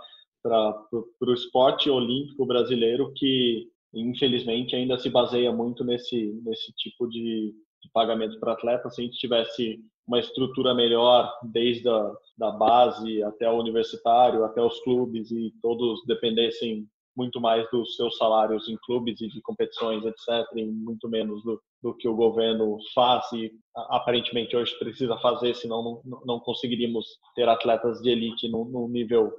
o 0.93 1.33
esporte 1.33 1.89
olímpico 1.89 2.45
brasileiro 2.45 3.11
que, 3.15 3.67
infelizmente, 3.93 4.75
ainda 4.75 4.97
se 4.99 5.09
baseia 5.09 5.51
muito 5.51 5.83
nesse, 5.83 6.39
nesse 6.43 6.73
tipo 6.73 7.07
de, 7.07 7.53
de 7.81 7.89
pagamento 7.93 8.39
para 8.39 8.53
atletas. 8.53 8.95
Se 8.95 9.01
a 9.01 9.05
gente 9.05 9.17
tivesse 9.17 9.79
uma 10.07 10.19
estrutura 10.19 10.73
melhor, 10.73 11.31
desde 11.43 11.89
a 11.89 12.11
da 12.37 12.51
base 12.51 13.23
até 13.23 13.49
o 13.49 13.57
universitário, 13.57 14.43
até 14.43 14.61
os 14.61 14.79
clubes, 14.81 15.31
e 15.31 15.53
todos 15.61 16.01
dependessem 16.05 16.85
muito 17.15 17.39
mais 17.39 17.69
dos 17.71 17.95
seus 17.95 18.17
salários 18.17 18.67
em 18.67 18.77
clubes 18.85 19.21
e 19.21 19.27
de 19.27 19.41
competições, 19.41 20.03
etc., 20.03 20.45
e 20.55 20.65
muito 20.65 21.07
menos 21.07 21.43
do, 21.43 21.61
do 21.81 21.95
que 21.95 22.07
o 22.07 22.15
governo 22.15 22.77
faz 22.93 23.31
e 23.31 23.51
aparentemente 23.75 24.55
hoje 24.55 24.77
precisa 24.77 25.17
fazer, 25.17 25.55
senão 25.55 26.01
não, 26.03 26.21
não 26.25 26.39
conseguiríamos 26.39 27.05
ter 27.35 27.47
atletas 27.47 28.01
de 28.01 28.09
elite 28.09 28.49
no, 28.49 28.65
no 28.65 28.87
nível 28.87 29.31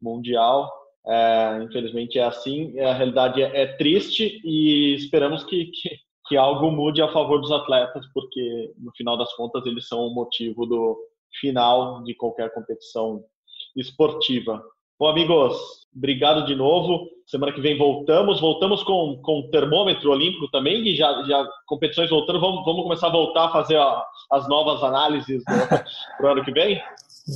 mundial. 0.00 0.70
É, 1.06 1.62
infelizmente 1.62 2.18
é 2.18 2.24
assim, 2.24 2.78
a 2.78 2.92
realidade 2.92 3.42
é, 3.42 3.62
é 3.62 3.76
triste 3.76 4.40
e 4.44 4.94
esperamos 4.94 5.44
que, 5.44 5.66
que, 5.66 5.90
que 6.26 6.36
algo 6.36 6.70
mude 6.70 7.00
a 7.00 7.12
favor 7.12 7.40
dos 7.40 7.50
atletas, 7.50 8.06
porque 8.12 8.72
no 8.78 8.92
final 8.96 9.16
das 9.16 9.32
contas 9.34 9.64
eles 9.66 9.88
são 9.88 10.06
o 10.06 10.14
motivo 10.14 10.66
do 10.66 10.98
final 11.40 12.02
de 12.02 12.14
qualquer 12.14 12.52
competição 12.52 13.24
esportiva. 13.76 14.62
Bom, 14.98 15.08
amigos, 15.08 15.79
obrigado 15.94 16.46
de 16.46 16.54
novo. 16.54 17.08
Semana 17.26 17.52
que 17.52 17.60
vem 17.60 17.78
voltamos. 17.78 18.40
Voltamos 18.40 18.82
com, 18.82 19.20
com 19.22 19.48
termômetro 19.50 20.10
olímpico 20.10 20.50
também, 20.50 20.86
e 20.86 20.96
já, 20.96 21.22
já 21.24 21.48
competições 21.66 22.10
voltando. 22.10 22.40
Vamos, 22.40 22.64
vamos 22.64 22.82
começar 22.82 23.08
a 23.08 23.12
voltar 23.12 23.44
a 23.46 23.52
fazer 23.52 23.76
a, 23.76 24.04
as 24.32 24.48
novas 24.48 24.82
análises 24.82 25.42
para 26.18 26.28
o 26.28 26.32
ano 26.32 26.44
que 26.44 26.52
vem? 26.52 26.80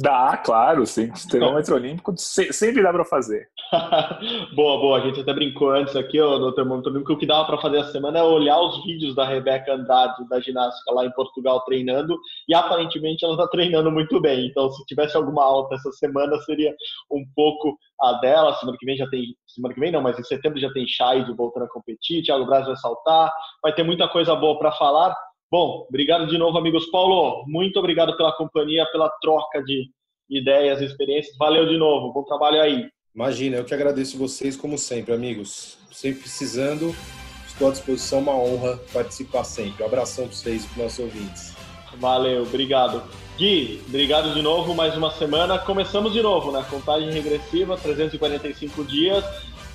Dá, 0.02 0.36
claro, 0.38 0.86
sim. 0.86 1.12
Termômetro 1.30 1.76
olímpico 1.76 2.14
sempre 2.16 2.82
dá 2.82 2.92
para 2.92 3.04
fazer. 3.04 3.48
boa, 4.54 4.78
boa. 4.78 4.98
A 4.98 5.00
gente 5.00 5.20
até 5.20 5.32
brincou 5.32 5.70
antes 5.70 5.94
aqui 5.94 6.20
ó, 6.20 6.38
no 6.38 6.52
termômetro 6.52 6.90
olímpico. 6.90 7.12
O 7.12 7.18
que 7.18 7.26
dava 7.26 7.46
para 7.46 7.60
fazer 7.60 7.78
essa 7.78 7.92
semana 7.92 8.18
é 8.18 8.22
olhar 8.22 8.58
os 8.60 8.84
vídeos 8.84 9.14
da 9.14 9.24
Rebeca 9.24 9.74
Andrade 9.74 10.28
da 10.28 10.40
ginástica 10.40 10.92
lá 10.92 11.04
em 11.04 11.12
Portugal 11.12 11.60
treinando 11.64 12.18
e 12.48 12.54
aparentemente 12.54 13.24
ela 13.24 13.34
está 13.34 13.46
treinando 13.48 13.90
muito 13.90 14.20
bem. 14.20 14.46
Então, 14.46 14.70
se 14.70 14.84
tivesse 14.86 15.16
alguma 15.16 15.44
alta 15.44 15.74
essa 15.74 15.92
semana, 15.92 16.36
seria 16.40 16.74
um 17.10 17.24
pouco 17.34 17.78
a 18.00 18.14
dela. 18.14 18.54
Semana 18.54 18.76
que 18.78 18.86
vem 18.86 18.96
já 18.96 19.08
tem. 19.08 19.34
Semana 19.46 19.74
que 19.74 19.80
vem 19.80 19.92
não, 19.92 20.02
mas 20.02 20.18
em 20.18 20.24
setembro 20.24 20.58
já 20.60 20.72
tem 20.72 20.86
Chay 20.86 21.24
voltando 21.36 21.64
a 21.64 21.68
competir. 21.68 22.22
Thiago 22.22 22.46
Braz 22.46 22.66
vai 22.66 22.76
saltar. 22.76 23.32
Vai 23.62 23.74
ter 23.74 23.82
muita 23.82 24.08
coisa 24.08 24.34
boa 24.34 24.58
para 24.58 24.72
falar. 24.72 25.14
Bom, 25.50 25.86
obrigado 25.88 26.26
de 26.26 26.36
novo, 26.36 26.58
amigos. 26.58 26.86
Paulo, 26.86 27.44
muito 27.46 27.78
obrigado 27.78 28.16
pela 28.16 28.32
companhia, 28.32 28.86
pela 28.90 29.08
troca 29.20 29.62
de 29.62 29.88
ideias 30.28 30.80
e 30.80 30.84
experiências. 30.84 31.36
Valeu 31.36 31.68
de 31.68 31.76
novo, 31.76 32.12
bom 32.12 32.24
trabalho 32.24 32.60
aí. 32.60 32.88
Imagina, 33.14 33.58
eu 33.58 33.64
que 33.64 33.72
agradeço 33.72 34.18
vocês, 34.18 34.56
como 34.56 34.76
sempre, 34.76 35.14
amigos. 35.14 35.78
Sempre 35.92 36.22
precisando, 36.22 36.92
estou 37.46 37.68
à 37.68 37.70
disposição, 37.70 38.18
uma 38.18 38.36
honra 38.36 38.80
participar 38.92 39.44
sempre. 39.44 39.84
Um 39.84 39.86
abração 39.86 40.26
para 40.26 40.34
vocês 40.34 40.64
e 40.64 40.66
para 40.66 40.72
os 40.72 40.82
nossos 40.82 40.98
ouvintes. 40.98 41.54
Valeu, 41.98 42.42
obrigado. 42.42 43.00
Gui, 43.36 43.82
obrigado 43.88 44.32
de 44.32 44.40
novo, 44.40 44.74
mais 44.76 44.96
uma 44.96 45.10
semana. 45.10 45.58
Começamos 45.58 46.12
de 46.12 46.22
novo, 46.22 46.52
né? 46.52 46.64
Contagem 46.70 47.10
regressiva, 47.10 47.76
345 47.76 48.84
dias. 48.84 49.24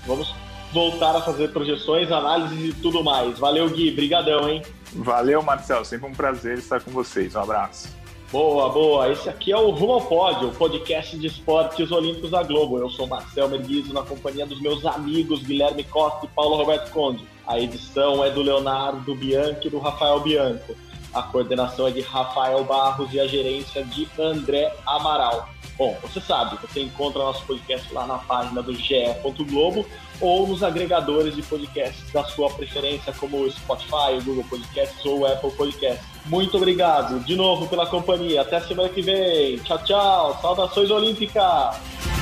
Vamos 0.07 0.33
voltar 0.71 1.13
a 1.13 1.21
fazer 1.21 1.49
projeções, 1.49 2.09
análises 2.09 2.69
e 2.69 2.73
tudo 2.81 3.03
mais. 3.03 3.37
Valeu, 3.37 3.69
Gui. 3.69 3.91
Brigadão, 3.91 4.47
hein? 4.47 4.61
Valeu, 4.93 5.43
Marcel. 5.43 5.83
Sempre 5.83 6.07
um 6.07 6.13
prazer 6.13 6.57
estar 6.57 6.79
com 6.81 6.91
vocês. 6.91 7.35
Um 7.35 7.41
abraço. 7.41 7.89
Boa, 8.31 8.69
boa. 8.69 9.11
Esse 9.11 9.27
aqui 9.27 9.51
é 9.51 9.57
o 9.57 9.71
Rumo 9.71 9.93
ao 9.93 10.01
Pódio, 10.01 10.49
o 10.49 10.55
podcast 10.55 11.17
de 11.17 11.27
esportes 11.27 11.91
olímpicos 11.91 12.31
da 12.31 12.43
Globo. 12.43 12.77
Eu 12.77 12.89
sou 12.89 13.07
Marcel 13.07 13.49
Merguizo, 13.49 13.93
na 13.93 14.03
companhia 14.03 14.45
dos 14.45 14.61
meus 14.61 14.85
amigos 14.85 15.43
Guilherme 15.43 15.83
Costa 15.83 16.25
e 16.25 16.29
Paulo 16.29 16.55
Roberto 16.55 16.91
Conde. 16.91 17.27
A 17.45 17.59
edição 17.59 18.23
é 18.23 18.29
do 18.29 18.41
Leonardo 18.41 19.13
Bianchi 19.15 19.67
e 19.67 19.69
do 19.69 19.79
Rafael 19.79 20.21
Bianco. 20.21 20.75
A 21.13 21.21
coordenação 21.23 21.87
é 21.87 21.91
de 21.91 22.01
Rafael 22.01 22.63
Barros 22.63 23.13
e 23.13 23.19
a 23.19 23.27
gerência 23.27 23.83
de 23.83 24.07
André 24.19 24.73
Amaral. 24.85 25.49
Bom, 25.77 25.97
você 26.01 26.19
sabe, 26.19 26.57
você 26.61 26.81
encontra 26.81 27.19
nosso 27.19 27.45
podcast 27.45 27.93
lá 27.93 28.05
na 28.05 28.17
página 28.17 28.61
do 28.61 28.73
GE. 28.75 29.15
Globo 29.49 29.85
ou 30.19 30.45
nos 30.45 30.61
agregadores 30.61 31.33
de 31.35 31.41
podcasts 31.41 32.11
da 32.11 32.23
sua 32.25 32.49
preferência, 32.49 33.13
como 33.13 33.41
o 33.41 33.49
Spotify, 33.49 34.17
o 34.17 34.23
Google 34.23 34.43
Podcasts 34.49 35.05
ou 35.05 35.19
o 35.19 35.25
Apple 35.25 35.51
Podcasts. 35.51 36.05
Muito 36.25 36.57
obrigado 36.57 37.21
de 37.21 37.35
novo 37.35 37.67
pela 37.67 37.87
companhia. 37.87 38.41
Até 38.41 38.59
semana 38.59 38.89
que 38.89 39.01
vem. 39.01 39.57
Tchau, 39.59 39.79
tchau. 39.79 40.37
Saudações 40.41 40.91
Olímpicas! 40.91 42.18